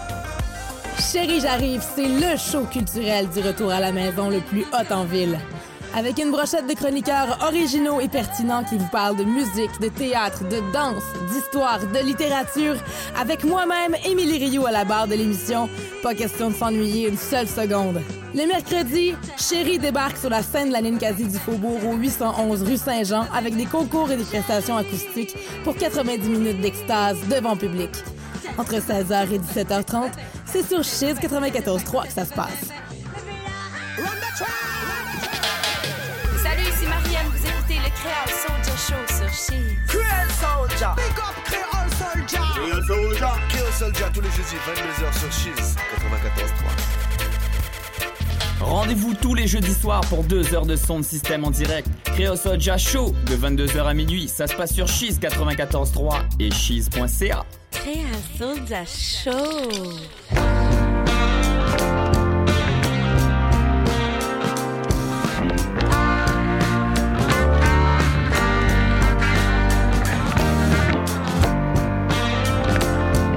Chérie, 0.98 1.40
j'arrive, 1.40 1.84
c'est 1.94 2.08
le 2.08 2.36
show 2.36 2.64
culturel 2.64 3.28
du 3.28 3.40
retour 3.42 3.70
à 3.70 3.78
la 3.78 3.92
maison 3.92 4.28
le 4.28 4.40
plus 4.40 4.62
hot 4.72 4.92
en 4.92 5.04
ville. 5.04 5.38
Avec 5.92 6.18
une 6.18 6.30
brochette 6.30 6.68
de 6.68 6.74
chroniqueurs 6.74 7.38
originaux 7.42 8.00
et 8.00 8.08
pertinents 8.08 8.62
qui 8.62 8.78
vous 8.78 8.88
parlent 8.88 9.16
de 9.16 9.24
musique, 9.24 9.80
de 9.80 9.88
théâtre, 9.88 10.44
de 10.44 10.60
danse, 10.72 11.02
d'histoire, 11.32 11.80
de 11.80 11.98
littérature, 12.06 12.76
avec 13.20 13.42
moi-même, 13.42 13.96
Émilie 14.04 14.38
Rioux 14.38 14.66
à 14.66 14.70
la 14.70 14.84
barre 14.84 15.08
de 15.08 15.14
l'émission, 15.16 15.68
pas 16.00 16.14
question 16.14 16.50
de 16.50 16.54
s'ennuyer 16.54 17.08
une 17.08 17.18
seule 17.18 17.48
seconde. 17.48 18.00
Le 18.34 18.46
mercredi, 18.46 19.14
Chérie 19.36 19.80
débarque 19.80 20.16
sur 20.16 20.30
la 20.30 20.44
scène 20.44 20.68
de 20.68 20.74
la 20.74 20.80
Ninkasi 20.80 21.24
du 21.24 21.38
Faubourg 21.38 21.80
au 21.84 21.96
811 21.96 22.62
rue 22.62 22.76
Saint-Jean 22.76 23.26
avec 23.34 23.56
des 23.56 23.66
concours 23.66 24.12
et 24.12 24.16
des 24.16 24.24
prestations 24.24 24.76
acoustiques 24.76 25.34
pour 25.64 25.74
90 25.76 26.28
minutes 26.28 26.60
d'extase 26.60 27.18
devant 27.28 27.56
public. 27.56 27.90
Entre 28.58 28.76
16h 28.76 29.32
et 29.32 29.38
17h30, 29.38 30.10
c'est 30.44 30.66
sur 30.66 30.84
Chiz 30.84 31.14
94.3 31.14 32.06
que 32.06 32.12
ça 32.12 32.24
se 32.24 32.32
passe. 32.32 32.68
Écoutez 38.00 38.08
le 38.08 38.08
Créole 38.08 38.30
Soldier 38.46 38.76
Show 38.76 39.02
sur 39.16 39.28
Chiz. 39.28 39.76
Créole 39.86 40.30
Soldier! 40.40 40.92
Big 40.96 41.18
up 41.18 41.36
Créole 41.44 41.90
Soldier! 41.98 42.40
Créole 42.54 42.84
Soldier! 42.84 43.32
Créole 43.48 43.72
Soldier 43.72 44.04
tous 44.12 44.20
les 44.20 44.30
jeudis 44.30 44.56
22h 44.66 45.18
sur 45.18 45.32
Chiz 45.32 45.76
94.3. 45.96 47.10
Rendez-vous 48.60 49.14
tous 49.14 49.34
les 49.34 49.46
jeudis 49.46 49.74
soirs 49.74 50.02
pour 50.02 50.22
deux 50.22 50.54
heures 50.54 50.66
de 50.66 50.76
son 50.76 50.98
de 51.00 51.04
système 51.04 51.44
en 51.44 51.50
direct. 51.50 51.88
Créo 52.04 52.36
Soja 52.36 52.76
Show 52.76 53.14
de 53.26 53.36
22h 53.36 53.84
à 53.84 53.94
minuit. 53.94 54.28
Ça 54.28 54.46
se 54.46 54.54
passe 54.54 54.74
sur 54.74 54.86
Cheese 54.86 55.18
94.3 55.18 56.24
et 56.38 56.50
cheese.ca. 56.50 57.46
Créole 57.70 58.06
Soldier 58.38 58.84
Show. 58.86 60.49